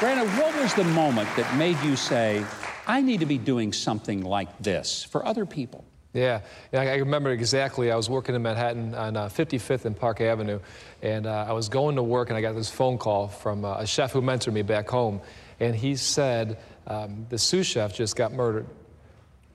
Brandon, 0.00 0.28
what 0.38 0.62
was 0.62 0.74
the 0.74 0.84
moment 0.84 1.28
that 1.36 1.54
made 1.56 1.78
you 1.82 1.94
say, 1.94 2.44
I 2.86 3.02
need 3.02 3.20
to 3.20 3.26
be 3.26 3.38
doing 3.38 3.72
something 3.72 4.24
like 4.24 4.58
this 4.58 5.04
for 5.04 5.24
other 5.26 5.44
people? 5.46 5.84
Yeah, 6.12 6.40
yeah, 6.72 6.80
I 6.80 6.96
remember 6.96 7.30
exactly. 7.30 7.92
I 7.92 7.96
was 7.96 8.10
working 8.10 8.34
in 8.34 8.42
Manhattan 8.42 8.94
on 8.94 9.16
uh, 9.16 9.28
55th 9.28 9.84
and 9.84 9.96
Park 9.96 10.20
Avenue, 10.20 10.58
and 11.02 11.26
uh, 11.26 11.46
I 11.48 11.52
was 11.52 11.68
going 11.68 11.96
to 11.96 12.02
work, 12.02 12.30
and 12.30 12.36
I 12.36 12.40
got 12.40 12.54
this 12.54 12.68
phone 12.68 12.98
call 12.98 13.28
from 13.28 13.64
uh, 13.64 13.76
a 13.76 13.86
chef 13.86 14.10
who 14.10 14.20
mentored 14.20 14.52
me 14.52 14.62
back 14.62 14.88
home, 14.88 15.20
and 15.60 15.76
he 15.76 15.94
said 15.94 16.58
um, 16.88 17.26
the 17.28 17.38
sous 17.38 17.64
chef 17.64 17.94
just 17.94 18.16
got 18.16 18.32
murdered. 18.32 18.66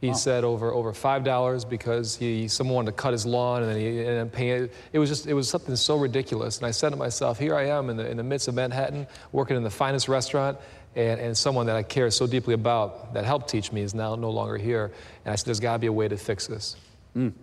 He 0.05 0.11
wow. 0.11 0.17
said 0.17 0.43
over 0.43 0.71
over 0.71 0.93
five 0.93 1.23
dollars 1.23 1.65
because 1.65 2.15
he 2.15 2.47
someone 2.47 2.75
wanted 2.75 2.91
to 2.91 2.97
cut 2.97 3.11
his 3.11 3.25
lawn 3.25 3.63
and 3.63 3.71
then 3.71 3.79
he 3.79 3.99
ended 3.99 4.19
up 4.19 4.31
paying 4.31 4.63
it. 4.63 4.73
It 4.93 4.99
was 4.99 5.09
just 5.09 5.27
it 5.27 5.33
was 5.33 5.49
something 5.49 5.75
so 5.75 5.97
ridiculous. 5.97 6.57
And 6.57 6.67
I 6.67 6.71
said 6.71 6.89
to 6.89 6.95
myself, 6.95 7.39
here 7.39 7.55
I 7.55 7.67
am 7.67 7.89
in 7.89 7.97
the 7.97 8.09
in 8.09 8.17
the 8.17 8.23
midst 8.23 8.47
of 8.47 8.55
Manhattan, 8.55 9.07
working 9.31 9.57
in 9.57 9.63
the 9.63 9.69
finest 9.69 10.07
restaurant, 10.07 10.57
and, 10.95 11.19
and 11.19 11.37
someone 11.37 11.65
that 11.65 11.75
I 11.75 11.83
care 11.83 12.09
so 12.11 12.27
deeply 12.27 12.53
about 12.53 13.13
that 13.13 13.25
helped 13.25 13.49
teach 13.49 13.71
me 13.71 13.81
is 13.81 13.93
now 13.93 14.15
no 14.15 14.29
longer 14.29 14.57
here. 14.57 14.91
And 15.25 15.33
I 15.33 15.35
said, 15.35 15.47
there's 15.47 15.59
got 15.59 15.73
to 15.73 15.79
be 15.79 15.87
a 15.87 15.93
way 15.93 16.07
to 16.07 16.17
fix 16.17 16.47
this. 16.47 16.75
Mm. 17.15 17.33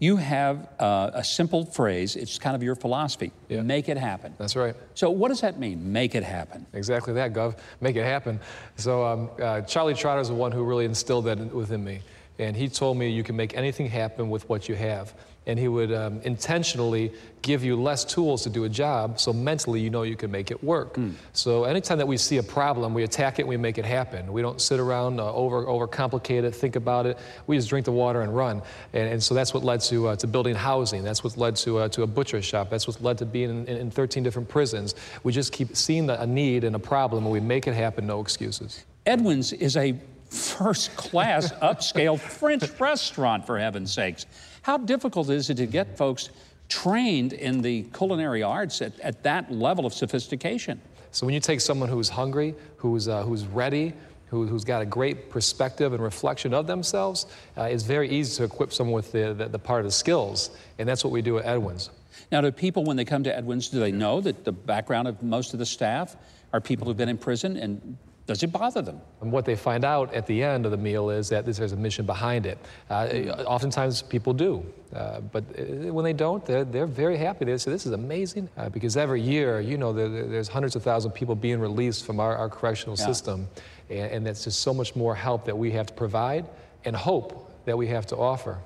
You 0.00 0.16
have 0.16 0.66
uh, 0.78 1.10
a 1.12 1.22
simple 1.22 1.66
phrase, 1.66 2.16
it's 2.16 2.38
kind 2.38 2.56
of 2.56 2.62
your 2.62 2.74
philosophy 2.74 3.32
yeah. 3.50 3.60
make 3.60 3.90
it 3.90 3.98
happen. 3.98 4.34
That's 4.38 4.56
right. 4.56 4.74
So, 4.94 5.10
what 5.10 5.28
does 5.28 5.42
that 5.42 5.58
mean, 5.58 5.92
make 5.92 6.14
it 6.14 6.22
happen? 6.22 6.66
Exactly 6.72 7.12
that, 7.14 7.34
Gov. 7.34 7.58
Make 7.82 7.96
it 7.96 8.04
happen. 8.04 8.40
So, 8.76 9.04
um, 9.04 9.30
uh, 9.40 9.60
Charlie 9.60 9.94
Trotter 9.94 10.22
is 10.22 10.28
the 10.28 10.34
one 10.34 10.52
who 10.52 10.64
really 10.64 10.86
instilled 10.86 11.26
that 11.26 11.38
within 11.54 11.84
me. 11.84 12.00
And 12.38 12.56
he 12.56 12.68
told 12.68 12.96
me 12.96 13.10
you 13.10 13.22
can 13.22 13.36
make 13.36 13.54
anything 13.54 13.86
happen 13.90 14.30
with 14.30 14.48
what 14.48 14.70
you 14.70 14.74
have 14.74 15.14
and 15.50 15.58
he 15.58 15.66
would 15.66 15.92
um, 15.92 16.20
intentionally 16.22 17.12
give 17.42 17.64
you 17.64 17.74
less 17.74 18.04
tools 18.04 18.42
to 18.42 18.50
do 18.50 18.64
a 18.64 18.68
job 18.68 19.18
so 19.18 19.32
mentally 19.32 19.80
you 19.80 19.90
know 19.90 20.02
you 20.02 20.16
can 20.16 20.30
make 20.30 20.50
it 20.50 20.62
work. 20.62 20.94
Mm. 20.94 21.14
so 21.32 21.64
anytime 21.64 21.98
that 21.98 22.06
we 22.06 22.16
see 22.16 22.36
a 22.36 22.42
problem 22.42 22.94
we 22.94 23.02
attack 23.02 23.38
it 23.38 23.42
and 23.42 23.48
we 23.48 23.56
make 23.56 23.78
it 23.78 23.84
happen. 23.84 24.32
We 24.32 24.42
don't 24.42 24.60
sit 24.60 24.78
around 24.78 25.18
uh, 25.18 25.32
over 25.32 25.64
overcomplicate 25.64 26.44
it 26.44 26.54
think 26.54 26.76
about 26.76 27.06
it. 27.06 27.18
We 27.46 27.56
just 27.56 27.68
drink 27.68 27.84
the 27.84 27.92
water 27.92 28.22
and 28.22 28.34
run. 28.34 28.62
And, 28.92 29.08
and 29.12 29.22
so 29.22 29.34
that's 29.34 29.52
what 29.52 29.64
led 29.64 29.80
to, 29.82 30.08
uh, 30.08 30.16
to 30.16 30.26
building 30.26 30.54
housing. 30.54 31.02
That's 31.02 31.24
what 31.24 31.36
led 31.36 31.56
to, 31.56 31.78
uh, 31.78 31.88
to 31.88 32.02
a 32.02 32.06
butcher 32.06 32.42
shop. 32.42 32.70
That's 32.70 32.86
what 32.86 33.02
led 33.02 33.18
to 33.18 33.26
being 33.26 33.66
in, 33.66 33.66
in 33.66 33.90
13 33.90 34.22
different 34.22 34.48
prisons. 34.48 34.94
We 35.24 35.32
just 35.32 35.52
keep 35.52 35.76
seeing 35.76 36.06
the, 36.06 36.20
a 36.20 36.26
need 36.26 36.64
and 36.64 36.76
a 36.76 36.78
problem 36.78 37.24
and 37.24 37.32
we 37.32 37.40
make 37.40 37.66
it 37.66 37.74
happen 37.74 38.06
no 38.06 38.20
excuses. 38.20 38.84
Edwin's 39.06 39.52
is 39.52 39.76
a 39.76 39.98
first 40.28 40.94
class 40.96 41.50
upscale 41.54 42.18
french 42.18 42.78
restaurant 42.78 43.44
for 43.46 43.58
heaven's 43.58 43.92
sakes 43.92 44.26
how 44.62 44.78
difficult 44.78 45.30
is 45.30 45.50
it 45.50 45.56
to 45.56 45.66
get 45.66 45.96
folks 45.96 46.30
trained 46.68 47.32
in 47.32 47.62
the 47.62 47.82
culinary 47.94 48.42
arts 48.42 48.82
at, 48.82 48.98
at 49.00 49.22
that 49.22 49.50
level 49.50 49.86
of 49.86 49.92
sophistication? 49.92 50.80
So 51.12 51.26
when 51.26 51.34
you 51.34 51.40
take 51.40 51.60
someone 51.60 51.88
who's 51.88 52.08
hungry, 52.08 52.54
who's, 52.76 53.08
uh, 53.08 53.22
who's 53.22 53.46
ready, 53.46 53.94
who, 54.28 54.46
has 54.46 54.64
got 54.64 54.80
a 54.80 54.86
great 54.86 55.28
perspective 55.28 55.92
and 55.92 56.02
reflection 56.02 56.54
of 56.54 56.66
themselves, 56.68 57.26
uh, 57.56 57.62
it's 57.62 57.82
very 57.82 58.08
easy 58.08 58.36
to 58.36 58.44
equip 58.44 58.72
someone 58.72 58.94
with 58.94 59.10
the, 59.10 59.34
the, 59.34 59.48
the, 59.48 59.58
part 59.58 59.80
of 59.80 59.86
the 59.86 59.90
skills. 59.90 60.50
And 60.78 60.88
that's 60.88 61.02
what 61.02 61.12
we 61.12 61.20
do 61.20 61.38
at 61.38 61.46
Edwin's. 61.46 61.90
Now, 62.30 62.40
do 62.40 62.52
people, 62.52 62.84
when 62.84 62.96
they 62.96 63.04
come 63.04 63.24
to 63.24 63.36
Edwin's, 63.36 63.68
do 63.68 63.80
they 63.80 63.90
know 63.90 64.20
that 64.20 64.44
the 64.44 64.52
background 64.52 65.08
of 65.08 65.20
most 65.22 65.52
of 65.52 65.58
the 65.58 65.66
staff 65.66 66.16
are 66.52 66.60
people 66.60 66.86
who've 66.86 66.96
been 66.96 67.08
in 67.08 67.18
prison 67.18 67.56
and 67.56 67.96
Does 68.30 68.44
it 68.44 68.52
bother 68.52 68.80
them? 68.80 69.00
And 69.20 69.32
what 69.32 69.44
they 69.44 69.56
find 69.56 69.84
out 69.84 70.14
at 70.14 70.24
the 70.24 70.40
end 70.44 70.64
of 70.64 70.70
the 70.70 70.76
meal 70.76 71.10
is 71.10 71.28
that 71.30 71.44
there's 71.44 71.72
a 71.72 71.76
mission 71.76 72.06
behind 72.06 72.46
it. 72.46 72.58
Uh, 72.88 73.06
oftentimes 73.44 74.02
people 74.02 74.32
do, 74.32 74.64
uh, 74.94 75.18
but 75.18 75.42
uh, 75.58 75.92
when 75.92 76.04
they 76.04 76.12
don't, 76.12 76.46
they're, 76.46 76.62
they're 76.64 76.86
very 76.86 77.16
happy. 77.16 77.44
They 77.44 77.58
say, 77.58 77.72
This 77.72 77.86
is 77.86 77.92
amazing 77.92 78.48
uh, 78.56 78.68
because 78.68 78.96
every 78.96 79.20
year, 79.20 79.60
you 79.60 79.76
know, 79.76 79.92
there, 79.92 80.08
there's 80.08 80.46
hundreds 80.46 80.76
of 80.76 80.84
thousands 80.84 81.10
of 81.12 81.18
people 81.18 81.34
being 81.34 81.58
released 81.58 82.06
from 82.06 82.20
our, 82.20 82.36
our 82.36 82.48
correctional 82.48 82.96
Yeah. 82.96 83.06
system. 83.06 83.48
And, 83.90 84.12
and 84.12 84.26
that's 84.28 84.44
just 84.44 84.60
so 84.60 84.72
much 84.72 84.94
more 84.94 85.16
help 85.16 85.44
that 85.46 85.58
we 85.58 85.72
have 85.72 85.86
to 85.88 85.94
provide 85.94 86.46
and 86.84 86.94
hope 86.94 87.50
that 87.64 87.76
we 87.76 87.88
have 87.88 88.06
to 88.06 88.16
offer. 88.16 88.58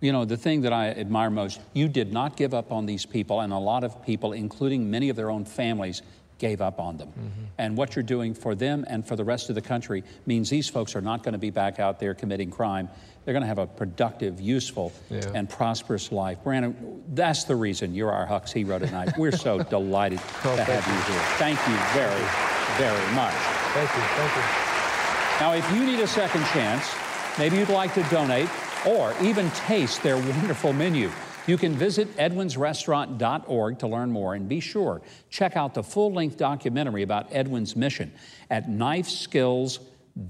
You 0.00 0.12
know, 0.12 0.24
the 0.24 0.36
thing 0.36 0.60
that 0.60 0.72
I 0.72 0.90
admire 0.90 1.30
most, 1.30 1.60
you 1.72 1.88
did 1.88 2.12
not 2.12 2.36
give 2.36 2.54
up 2.54 2.70
on 2.70 2.86
these 2.86 3.04
people, 3.04 3.40
and 3.40 3.52
a 3.52 3.58
lot 3.58 3.82
of 3.82 4.04
people, 4.06 4.32
including 4.32 4.88
many 4.88 5.08
of 5.08 5.16
their 5.16 5.30
own 5.30 5.44
families, 5.44 6.02
gave 6.42 6.60
up 6.60 6.80
on 6.80 6.96
them. 6.96 7.08
Mm-hmm. 7.08 7.44
And 7.58 7.76
what 7.76 7.94
you're 7.94 8.02
doing 8.02 8.34
for 8.34 8.56
them 8.56 8.84
and 8.88 9.06
for 9.06 9.14
the 9.14 9.22
rest 9.22 9.48
of 9.48 9.54
the 9.54 9.60
country 9.62 10.02
means 10.26 10.50
these 10.50 10.68
folks 10.68 10.96
are 10.96 11.00
not 11.00 11.22
going 11.22 11.34
to 11.34 11.38
be 11.38 11.50
back 11.50 11.78
out 11.78 12.00
there 12.00 12.14
committing 12.14 12.50
crime. 12.50 12.88
They're 13.24 13.32
going 13.32 13.42
to 13.44 13.46
have 13.46 13.58
a 13.58 13.66
productive, 13.68 14.40
useful, 14.40 14.92
Yeah. 15.08 15.20
and 15.36 15.48
prosperous 15.48 16.10
life. 16.10 16.38
Brandon, 16.42 16.74
that's 17.14 17.44
the 17.44 17.54
reason 17.54 17.94
you're 17.94 18.10
our 18.10 18.26
Huck's 18.26 18.50
hero 18.50 18.80
tonight. 18.80 19.16
We're 19.16 19.30
so 19.30 19.62
delighted 19.76 20.18
Oh, 20.44 20.56
to 20.56 20.64
have 20.64 20.84
you 20.84 21.14
here. 21.14 21.22
Thank 21.38 21.60
you 21.68 21.76
very, 21.94 22.26
very 22.76 23.14
much. 23.14 23.34
Thank 23.72 23.88
you, 23.94 24.02
thank 24.18 24.34
you. 24.36 24.42
Now, 25.40 25.52
if 25.54 25.64
you 25.76 25.86
need 25.86 26.00
a 26.00 26.08
second 26.08 26.44
chance, 26.46 26.92
maybe 27.38 27.56
you'd 27.56 27.68
like 27.68 27.94
to 27.94 28.02
donate 28.10 28.48
or 28.84 29.14
even 29.22 29.48
taste 29.52 30.02
their 30.02 30.16
wonderful 30.16 30.72
menu. 30.72 31.08
You 31.46 31.56
can 31.56 31.74
visit 31.74 32.16
edwinsrestaurant.org 32.16 33.78
to 33.80 33.86
learn 33.88 34.12
more 34.12 34.34
and 34.34 34.48
be 34.48 34.60
sure, 34.60 35.02
check 35.28 35.56
out 35.56 35.74
the 35.74 35.82
full 35.82 36.12
length 36.12 36.36
documentary 36.36 37.02
about 37.02 37.26
Edwin's 37.32 37.74
mission 37.74 38.12
at 38.48 38.68
Knife 38.68 39.08
Skills 39.08 39.80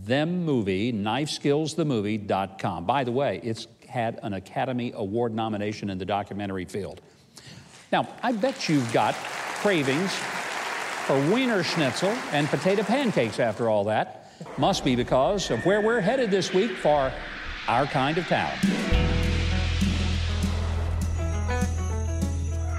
The 0.04 0.24
Movie, 0.24 0.92
knifeskillsthemovie.com. 0.92 2.86
By 2.86 3.04
the 3.04 3.12
way, 3.12 3.40
it's 3.42 3.66
had 3.86 4.20
an 4.22 4.32
Academy 4.32 4.92
Award 4.94 5.34
nomination 5.34 5.90
in 5.90 5.98
the 5.98 6.06
documentary 6.06 6.64
field. 6.64 7.02
Now, 7.92 8.08
I 8.22 8.32
bet 8.32 8.70
you've 8.70 8.90
got 8.92 9.14
cravings 9.14 10.14
for 11.06 11.16
Wiener 11.30 11.62
Schnitzel 11.62 12.16
and 12.32 12.48
potato 12.48 12.84
pancakes 12.84 13.38
after 13.38 13.68
all 13.68 13.84
that. 13.84 14.30
Must 14.56 14.82
be 14.82 14.96
because 14.96 15.50
of 15.50 15.64
where 15.66 15.82
we're 15.82 16.00
headed 16.00 16.30
this 16.30 16.54
week 16.54 16.70
for 16.70 17.12
our 17.68 17.86
kind 17.86 18.16
of 18.16 18.26
town. 18.26 19.01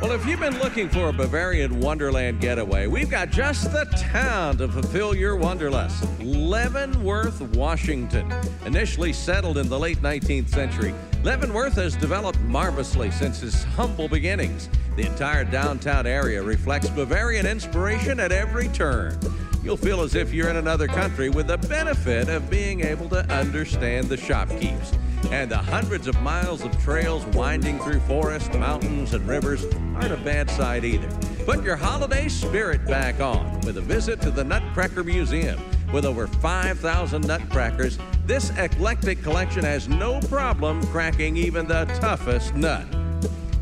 Well, 0.03 0.11
if 0.11 0.25
you've 0.25 0.41
been 0.41 0.59
looking 0.59 0.89
for 0.89 1.07
a 1.07 1.13
Bavarian 1.13 1.79
Wonderland 1.79 2.41
getaway, 2.41 2.87
we've 2.87 3.09
got 3.09 3.29
just 3.29 3.71
the 3.71 3.85
town 3.97 4.57
to 4.57 4.67
fulfill 4.67 5.15
your 5.15 5.37
wanderlust 5.37 6.03
Leavenworth, 6.19 7.39
Washington. 7.55 8.29
Initially 8.65 9.13
settled 9.13 9.57
in 9.57 9.69
the 9.69 9.79
late 9.79 9.99
19th 10.01 10.49
century, 10.49 10.93
Leavenworth 11.23 11.75
has 11.75 11.95
developed 11.95 12.37
marvelously 12.41 13.11
since 13.11 13.41
its 13.43 13.63
humble 13.63 14.09
beginnings. 14.09 14.67
The 14.97 15.05
entire 15.07 15.45
downtown 15.45 16.05
area 16.05 16.43
reflects 16.43 16.89
Bavarian 16.89 17.45
inspiration 17.45 18.19
at 18.19 18.33
every 18.33 18.67
turn. 18.67 19.17
You'll 19.63 19.77
feel 19.77 20.01
as 20.01 20.13
if 20.13 20.33
you're 20.33 20.49
in 20.49 20.57
another 20.57 20.87
country 20.87 21.29
with 21.29 21.47
the 21.47 21.57
benefit 21.57 22.27
of 22.27 22.49
being 22.49 22.81
able 22.81 23.07
to 23.09 23.19
understand 23.33 24.09
the 24.09 24.17
shopkeepers. 24.17 24.91
And 25.31 25.49
the 25.49 25.57
hundreds 25.57 26.07
of 26.07 26.21
miles 26.21 26.63
of 26.63 26.77
trails 26.83 27.25
winding 27.27 27.79
through 27.79 28.01
forests, 28.01 28.53
mountains, 28.57 29.13
and 29.13 29.25
rivers 29.25 29.63
aren't 29.95 30.11
a 30.11 30.17
bad 30.17 30.49
sight 30.49 30.83
either. 30.83 31.07
Put 31.45 31.63
your 31.63 31.77
holiday 31.77 32.27
spirit 32.27 32.85
back 32.85 33.21
on 33.21 33.61
with 33.61 33.77
a 33.77 33.81
visit 33.81 34.19
to 34.23 34.31
the 34.31 34.43
Nutcracker 34.43 35.03
Museum. 35.03 35.57
With 35.93 36.03
over 36.03 36.27
5,000 36.27 37.25
nutcrackers, 37.25 37.97
this 38.25 38.49
eclectic 38.57 39.23
collection 39.23 39.63
has 39.63 39.87
no 39.87 40.19
problem 40.21 40.85
cracking 40.87 41.37
even 41.37 41.67
the 41.67 41.85
toughest 42.01 42.53
nut. 42.53 42.85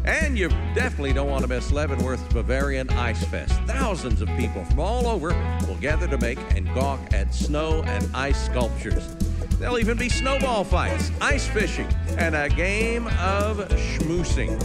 And 0.06 0.36
you 0.36 0.49
definitely 0.74 1.14
don't 1.14 1.30
want 1.30 1.43
to 1.43 1.47
miss 1.47 1.72
Leavenworth's 1.72 2.34
Bavarian 2.34 2.89
Ice 2.91 3.24
Fest. 3.26 3.54
Thousands 3.68 4.22
of 4.22 4.28
people 4.30 4.66
from 4.66 4.80
all 4.80 5.06
over 5.06 5.30
will 5.68 5.76
gather 5.76 6.08
to 6.08 6.18
make 6.18 6.39
and 6.56 6.72
gawk 6.74 6.99
at 7.14 7.34
snow 7.34 7.84
and 7.84 8.10
ice 8.16 8.45
sculptures. 8.45 9.16
There'll 9.60 9.78
even 9.78 9.99
be 9.99 10.10
snowball 10.10 10.64
fights, 10.64 11.12
ice 11.22 11.47
fishing, 11.47 11.88
and 12.18 12.36
a 12.36 12.49
game 12.49 13.06
of 13.20 13.60
schmoosing, 13.70 14.60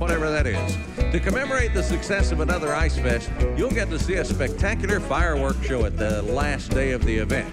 whatever 0.00 0.28
that 0.28 0.48
is. 0.48 0.76
To 1.12 1.20
commemorate 1.20 1.72
the 1.72 1.84
success 1.84 2.32
of 2.32 2.40
another 2.40 2.74
Ice 2.74 2.98
Fest, 2.98 3.30
you'll 3.56 3.70
get 3.70 3.90
to 3.90 3.98
see 3.98 4.14
a 4.14 4.24
spectacular 4.24 4.98
fireworks 4.98 5.64
show 5.64 5.84
at 5.84 5.96
the 5.96 6.22
last 6.22 6.72
day 6.72 6.90
of 6.90 7.04
the 7.04 7.16
event. 7.16 7.48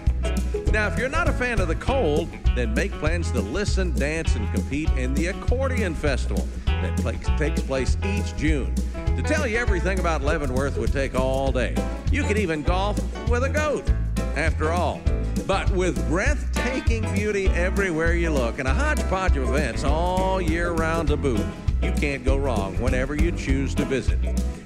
Now, 0.71 0.87
if 0.87 0.97
you're 0.97 1.07
not 1.07 1.29
a 1.29 1.33
fan 1.33 1.59
of 1.59 1.67
the 1.67 1.75
cold, 1.75 2.29
then 2.55 2.73
make 2.73 2.91
plans 2.93 3.31
to 3.33 3.41
listen, 3.41 3.93
dance, 3.93 4.35
and 4.35 4.51
compete 4.55 4.89
in 4.97 5.13
the 5.13 5.27
Accordion 5.27 5.93
Festival 5.93 6.47
that 6.81 7.37
takes 7.37 7.61
place 7.61 7.97
each 8.03 8.35
June. 8.37 8.73
To 9.15 9.21
tell 9.21 9.47
you 9.47 9.57
everything 9.57 9.99
about 9.99 10.21
Leavenworth 10.21 10.77
would 10.77 10.91
take 10.91 11.15
all 11.15 11.51
day. 11.51 11.75
You 12.11 12.23
could 12.23 12.37
even 12.37 12.63
golf 12.63 12.99
with 13.29 13.43
a 13.43 13.49
goat, 13.49 13.89
after 14.35 14.71
all. 14.71 15.01
But 15.45 15.69
with 15.71 16.07
breathtaking 16.07 17.11
beauty 17.13 17.47
everywhere 17.47 18.13
you 18.13 18.29
look 18.29 18.59
and 18.59 18.67
a 18.67 18.73
hodgepodge 18.73 19.37
of 19.37 19.49
events 19.49 19.83
all 19.83 20.41
year 20.41 20.71
round 20.71 21.07
to 21.09 21.17
boot, 21.17 21.45
you 21.81 21.91
can't 21.93 22.23
go 22.23 22.37
wrong 22.37 22.79
whenever 22.81 23.15
you 23.15 23.31
choose 23.31 23.73
to 23.75 23.85
visit. 23.85 24.19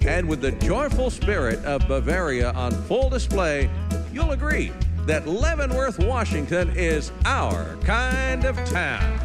And 0.05 0.27
with 0.27 0.41
the 0.41 0.51
joyful 0.53 1.09
spirit 1.09 1.63
of 1.65 1.87
Bavaria 1.87 2.51
on 2.53 2.71
full 2.71 3.09
display, 3.09 3.69
you'll 4.11 4.31
agree 4.31 4.71
that 5.05 5.27
Leavenworth, 5.27 5.99
Washington 5.99 6.71
is 6.75 7.11
our 7.25 7.75
kind 7.77 8.45
of 8.45 8.55
town. 8.65 9.19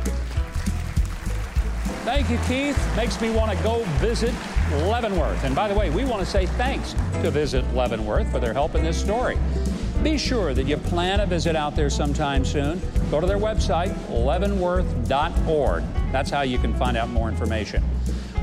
Thank 2.07 2.30
you, 2.30 2.38
Keith. 2.46 2.78
Makes 2.96 3.20
me 3.20 3.30
want 3.30 3.50
to 3.50 3.61
go 3.64 3.82
visit 3.98 4.32
Leavenworth. 4.70 5.42
And 5.42 5.57
by 5.57 5.66
the 5.66 5.74
way, 5.74 5.90
we 5.90 6.04
want 6.04 6.20
to 6.20 6.24
say 6.24 6.46
thanks 6.46 6.92
to 7.14 7.32
Visit 7.32 7.64
Leavenworth 7.74 8.30
for 8.30 8.38
their 8.38 8.52
help 8.52 8.76
in 8.76 8.84
this 8.84 8.96
story. 8.96 9.36
Be 10.04 10.16
sure 10.16 10.54
that 10.54 10.68
you 10.68 10.76
plan 10.76 11.18
a 11.18 11.26
visit 11.26 11.57
out 11.57 11.74
there 11.74 11.90
sometime 11.90 12.44
soon. 12.44 12.80
Go 13.11 13.20
to 13.20 13.26
their 13.26 13.38
website, 13.38 13.92
leavenworth.org. 14.09 15.82
That's 16.12 16.30
how 16.30 16.42
you 16.42 16.59
can 16.59 16.72
find 16.74 16.96
out 16.96 17.11
more 17.11 17.28
information. 17.28 17.82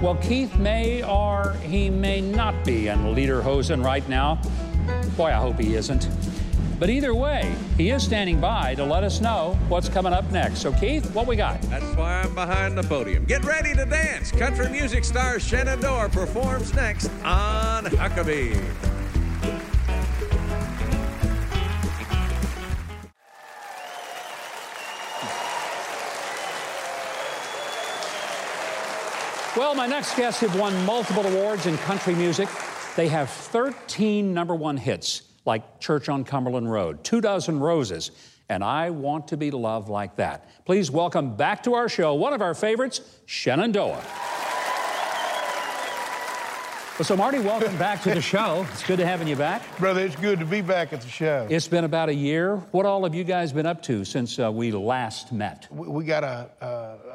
Well, 0.02 0.16
Keith 0.16 0.54
may 0.58 1.02
or 1.02 1.54
he 1.64 1.90
may 1.90 2.20
not 2.20 2.66
be 2.66 2.90
in 2.90 3.16
Lederhosen 3.16 3.82
right 3.82 4.08
now. 4.10 4.42
Boy, 5.16 5.28
I 5.28 5.40
hope 5.40 5.58
he 5.58 5.76
isn't. 5.76 6.10
But 6.84 6.90
either 6.90 7.16
way, 7.16 7.56
he 7.78 7.92
is 7.92 8.04
standing 8.04 8.42
by 8.42 8.76
to 8.76 8.84
let 8.84 9.06
us 9.06 9.22
know 9.22 9.58
what's 9.70 9.88
coming 9.88 10.12
up 10.12 10.30
next. 10.34 10.60
So, 10.60 10.74
Keith, 10.74 11.10
what 11.16 11.28
we 11.28 11.38
got? 11.38 11.62
That's 11.62 11.96
why 11.96 12.20
I'm 12.20 12.36
behind 12.36 12.78
the 12.78 12.84
podium. 12.84 13.24
Get 13.24 13.46
ready 13.46 13.74
to 13.74 13.86
dance. 13.86 14.34
Country 14.34 14.68
music 14.68 15.06
star 15.06 15.40
Shenandoah 15.40 16.10
performs 16.10 16.74
next 16.74 17.10
on 17.24 17.86
Huckabee. 17.86 18.62
Well, 29.56 29.74
my 29.74 29.88
next 29.88 30.18
guests 30.18 30.42
have 30.42 30.60
won 30.60 30.86
multiple 30.86 31.26
awards 31.26 31.66
in 31.66 31.78
country 31.78 32.14
music. 32.14 32.50
They 32.98 33.08
have 33.08 33.30
13 33.30 34.34
number 34.34 34.54
one 34.54 34.76
hits, 34.76 35.22
like 35.46 35.80
Church 35.80 36.10
on 36.10 36.24
Cumberland 36.24 36.72
Road, 36.72 37.04
Two 37.04 37.22
Dozen 37.22 37.60
Roses, 37.60 38.12
and 38.50 38.64
I 38.64 38.90
Want 38.90 39.30
to 39.30 39.38
Be 39.38 39.52
Loved 39.52 39.90
Like 39.90 40.16
That. 40.18 40.50
Please 40.66 40.92
welcome 40.92 41.36
back 41.36 41.64
to 41.64 41.74
our 41.74 41.90
show 41.90 42.14
one 42.14 42.34
of 42.34 42.42
our 42.42 42.54
favorites, 42.54 43.02
Shenandoah. 43.26 44.04
Well, 47.00 47.06
so, 47.06 47.18
Marty, 47.18 47.40
welcome 47.40 47.76
back 47.78 48.04
to 48.04 48.14
the 48.14 48.22
show. 48.34 48.68
It's 48.72 48.84
good 48.84 48.98
to 49.00 49.06
having 49.06 49.28
you 49.28 49.36
back. 49.36 49.64
Brother, 49.80 50.02
it's 50.02 50.16
good 50.16 50.38
to 50.38 50.46
be 50.46 50.62
back 50.62 50.94
at 50.94 51.02
the 51.02 51.08
show. 51.08 51.48
It's 51.50 51.68
been 51.68 51.86
about 51.86 52.10
a 52.10 52.14
year. 52.14 52.58
What 52.70 52.86
all 52.86 53.04
have 53.04 53.16
you 53.16 53.24
guys 53.24 53.52
been 53.52 53.66
up 53.66 53.82
to 53.84 54.06
since 54.06 54.38
uh, 54.38 54.52
we 54.52 54.72
last 54.72 55.32
met? 55.32 55.68
We, 55.72 55.88
we 55.88 56.06
got 56.06 56.24
a, 56.24 56.52
a, 56.62 56.68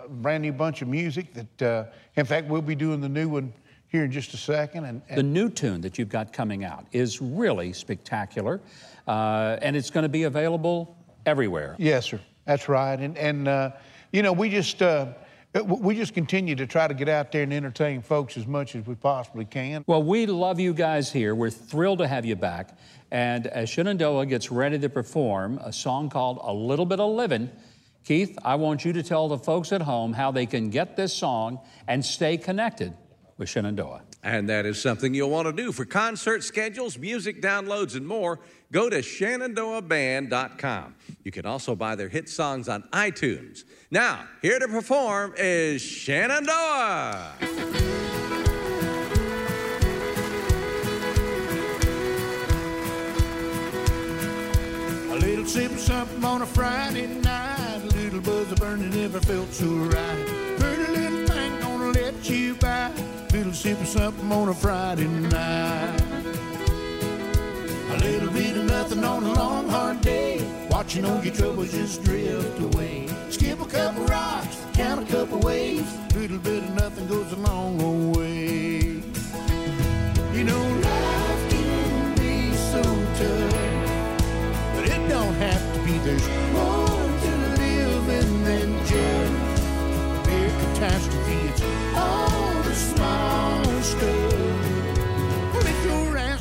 a 0.06 0.08
brand 0.08 0.42
new 0.42 0.52
bunch 0.52 0.82
of 0.82 0.88
music 0.88 1.32
that, 1.34 1.62
uh, 1.62 1.84
in 2.16 2.26
fact, 2.26 2.48
we'll 2.48 2.60
be 2.60 2.74
doing 2.74 3.00
the 3.00 3.08
new 3.08 3.28
one 3.28 3.52
here 3.88 4.04
in 4.04 4.10
just 4.10 4.34
a 4.34 4.36
second. 4.36 4.84
And, 4.84 5.02
and 5.08 5.18
The 5.18 5.22
new 5.22 5.48
tune 5.48 5.80
that 5.80 5.98
you've 5.98 6.08
got 6.08 6.32
coming 6.32 6.64
out 6.64 6.86
is 6.92 7.20
really 7.20 7.72
spectacular, 7.72 8.60
uh, 9.06 9.56
and 9.62 9.76
it's 9.76 9.90
going 9.90 10.04
to 10.04 10.08
be 10.08 10.24
available 10.24 10.96
everywhere. 11.26 11.74
yes, 11.78 12.06
sir, 12.06 12.20
that's 12.44 12.68
right. 12.68 12.98
And 12.98 13.16
and 13.18 13.48
uh, 13.48 13.70
you 14.12 14.22
know, 14.22 14.32
we 14.32 14.48
just 14.48 14.82
uh, 14.82 15.12
we 15.64 15.94
just 15.94 16.14
continue 16.14 16.54
to 16.54 16.66
try 16.66 16.86
to 16.86 16.94
get 16.94 17.08
out 17.08 17.32
there 17.32 17.42
and 17.42 17.52
entertain 17.52 18.02
folks 18.02 18.36
as 18.36 18.46
much 18.46 18.76
as 18.76 18.86
we 18.86 18.94
possibly 18.94 19.44
can. 19.44 19.82
Well, 19.86 20.02
we 20.02 20.26
love 20.26 20.60
you 20.60 20.74
guys 20.74 21.10
here. 21.10 21.34
We're 21.34 21.50
thrilled 21.50 21.98
to 22.00 22.06
have 22.06 22.24
you 22.24 22.36
back. 22.36 22.78
And 23.10 23.46
as 23.46 23.70
Shenandoah 23.70 24.26
gets 24.26 24.50
ready 24.52 24.78
to 24.78 24.88
perform 24.90 25.58
a 25.58 25.72
song 25.72 26.10
called 26.10 26.38
A 26.42 26.52
Little 26.52 26.84
Bit 26.84 27.00
of 27.00 27.10
Living, 27.14 27.50
Keith, 28.04 28.38
I 28.44 28.56
want 28.56 28.84
you 28.84 28.92
to 28.92 29.02
tell 29.02 29.28
the 29.28 29.38
folks 29.38 29.72
at 29.72 29.80
home 29.80 30.12
how 30.12 30.30
they 30.30 30.44
can 30.44 30.68
get 30.68 30.96
this 30.96 31.14
song 31.14 31.60
and 31.86 32.04
stay 32.04 32.36
connected 32.36 32.92
with 33.38 33.48
Shenandoah. 33.48 34.02
And 34.22 34.48
that 34.48 34.66
is 34.66 34.82
something 34.82 35.14
you'll 35.14 35.30
want 35.30 35.46
to 35.46 35.52
do. 35.52 35.72
For 35.72 35.84
concert 35.84 36.42
schedules, 36.42 36.98
music 36.98 37.40
downloads, 37.40 37.96
and 37.96 38.06
more, 38.06 38.40
go 38.72 38.90
to 38.90 38.98
shenandoahband.com. 38.98 40.94
You 41.22 41.30
can 41.30 41.46
also 41.46 41.74
buy 41.76 41.94
their 41.94 42.08
hit 42.08 42.28
songs 42.28 42.68
on 42.68 42.82
iTunes. 42.92 43.62
Now, 43.90 44.24
here 44.42 44.58
to 44.58 44.68
perform 44.68 45.34
is 45.38 45.80
Shenandoah. 45.80 47.32
A 55.10 55.16
little 55.20 55.46
sip 55.46 55.70
of 55.70 55.78
something 55.78 56.24
on 56.24 56.42
a 56.42 56.46
Friday 56.46 57.06
night. 57.06 57.80
A 57.82 57.86
little 57.96 58.20
buzz 58.20 58.50
of 58.50 58.58
burning 58.58 58.90
never 58.90 59.20
felt 59.20 59.52
so 59.52 59.66
right. 59.66 60.26
Pretty 60.58 60.92
little 60.92 61.26
thing 61.28 61.60
gonna 61.60 61.92
let 61.92 62.28
you 62.28 62.54
by. 62.56 62.92
Little 63.64 63.84
sip 63.84 63.96
of 63.96 64.02
something 64.02 64.30
on 64.30 64.48
a 64.50 64.54
Friday 64.54 65.08
night. 65.08 66.00
A 67.90 67.96
little 68.04 68.30
bit 68.30 68.56
of 68.56 68.64
nothing 68.66 69.02
on 69.02 69.24
a 69.24 69.32
long 69.32 69.68
hard 69.68 70.00
day. 70.00 70.46
Watching 70.70 71.04
all 71.04 71.20
your 71.24 71.34
troubles 71.34 71.72
just 71.72 72.04
drift 72.04 72.60
away. 72.60 73.08
Skip 73.30 73.60
a 73.60 73.66
couple 73.66 74.04
rocks, 74.04 74.58
count 74.74 75.02
a 75.02 75.12
couple 75.12 75.40
waves. 75.40 75.92
A 76.14 76.18
Little 76.18 76.38
bit 76.38 76.62
of 76.62 76.70
nothing 76.74 77.08
goes 77.08 77.32
a 77.32 77.36
long, 77.36 77.78
long 77.78 78.12
way. 78.12 79.02
You 80.32 80.44
know, 80.44 80.62
life 80.62 81.50
can 81.50 82.14
be 82.14 82.52
so 82.54 82.82
tough. 83.18 83.54
But 84.76 84.84
it 84.88 85.08
don't 85.08 85.34
have 85.34 85.74
to 85.74 85.80
be. 85.84 85.98
There's 85.98 86.28
more 86.52 86.86
to 86.86 87.30
living 87.58 88.44
than 88.44 88.78
just 88.86 89.66
mere 90.28 90.50
catastrophe. 90.60 91.48
It's 91.48 91.62
all 91.96 92.62
the 92.62 92.74
small 92.74 93.37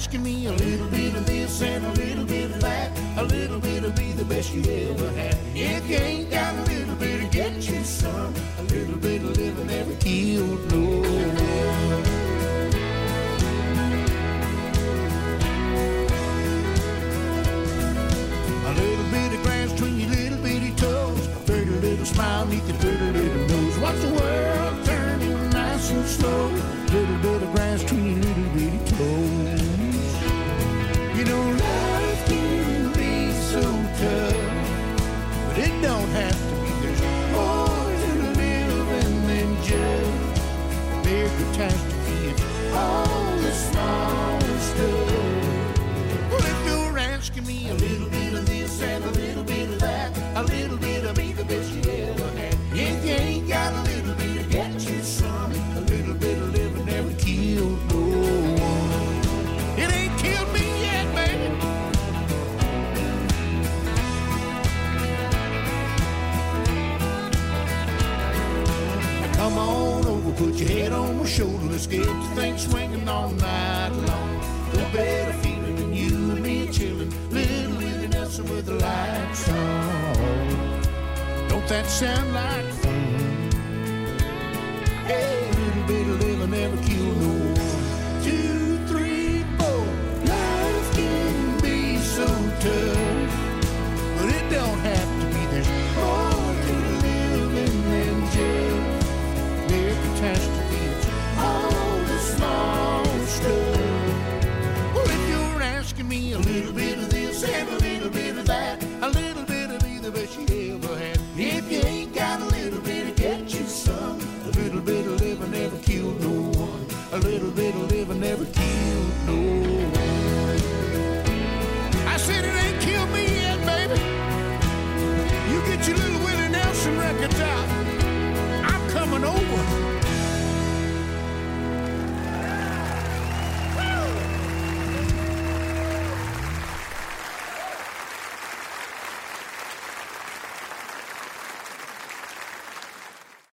asking 0.08 0.24
me 0.24 0.46
a 0.46 0.54
little 0.54 0.88
bit 0.88 1.14
of 1.16 1.26
this 1.26 1.62
and 1.62 1.86
a 1.86 1.92
little 1.92 2.24
bit 2.24 2.50
of 2.50 2.62
that, 2.62 2.98
a 3.18 3.24
little 3.24 3.60
bit 3.60 3.84
of 3.84 3.94
be 3.94 4.14
the 4.14 4.24
best 4.24 4.54
you 4.54 4.62
ever 4.62 5.10
had. 5.20 5.36
If 5.54 5.90
you 5.90 5.98
ain't 5.98 6.32
got 6.32 6.54
a 6.56 6.62
little 6.72 6.96
bit 6.96 7.24
of 7.26 7.32
get 7.32 7.56
you 7.56 7.84
some, 7.84 8.34
a 8.58 8.64
little 8.64 8.96
bit 8.96 9.22
of 9.22 9.36
living 9.38 9.68
never 9.68 9.94
killed 9.96 10.72
no 10.72 11.02
one. 11.02 12.04
A 18.64 18.74
little 18.80 19.12
bit 19.12 19.34
of 19.34 19.44
grass 19.44 19.74
between 19.74 20.00
your 20.00 20.10
little 20.10 20.42
bitty 20.42 20.72
toes. 20.76 21.28
Pretty 21.46 21.72
little 21.72 22.06
smile 22.06 22.46
neath 22.46 22.66
your 22.66 22.78
pretty 22.78 23.12
little 23.12 23.48
nose. 23.50 23.78
Watch 23.80 24.00
the 24.00 24.14
world 24.14 24.86
turning 24.86 25.50
nice 25.50 25.92
and 25.92 26.08
slow. 26.08 26.48
Little 26.94 27.18
bit 27.18 27.44
of 27.44 27.52
grass 27.54 27.84
between 27.84 28.07
catastrophe. 41.30 42.34
All 42.74 43.38
the 43.38 43.52
small 43.52 44.47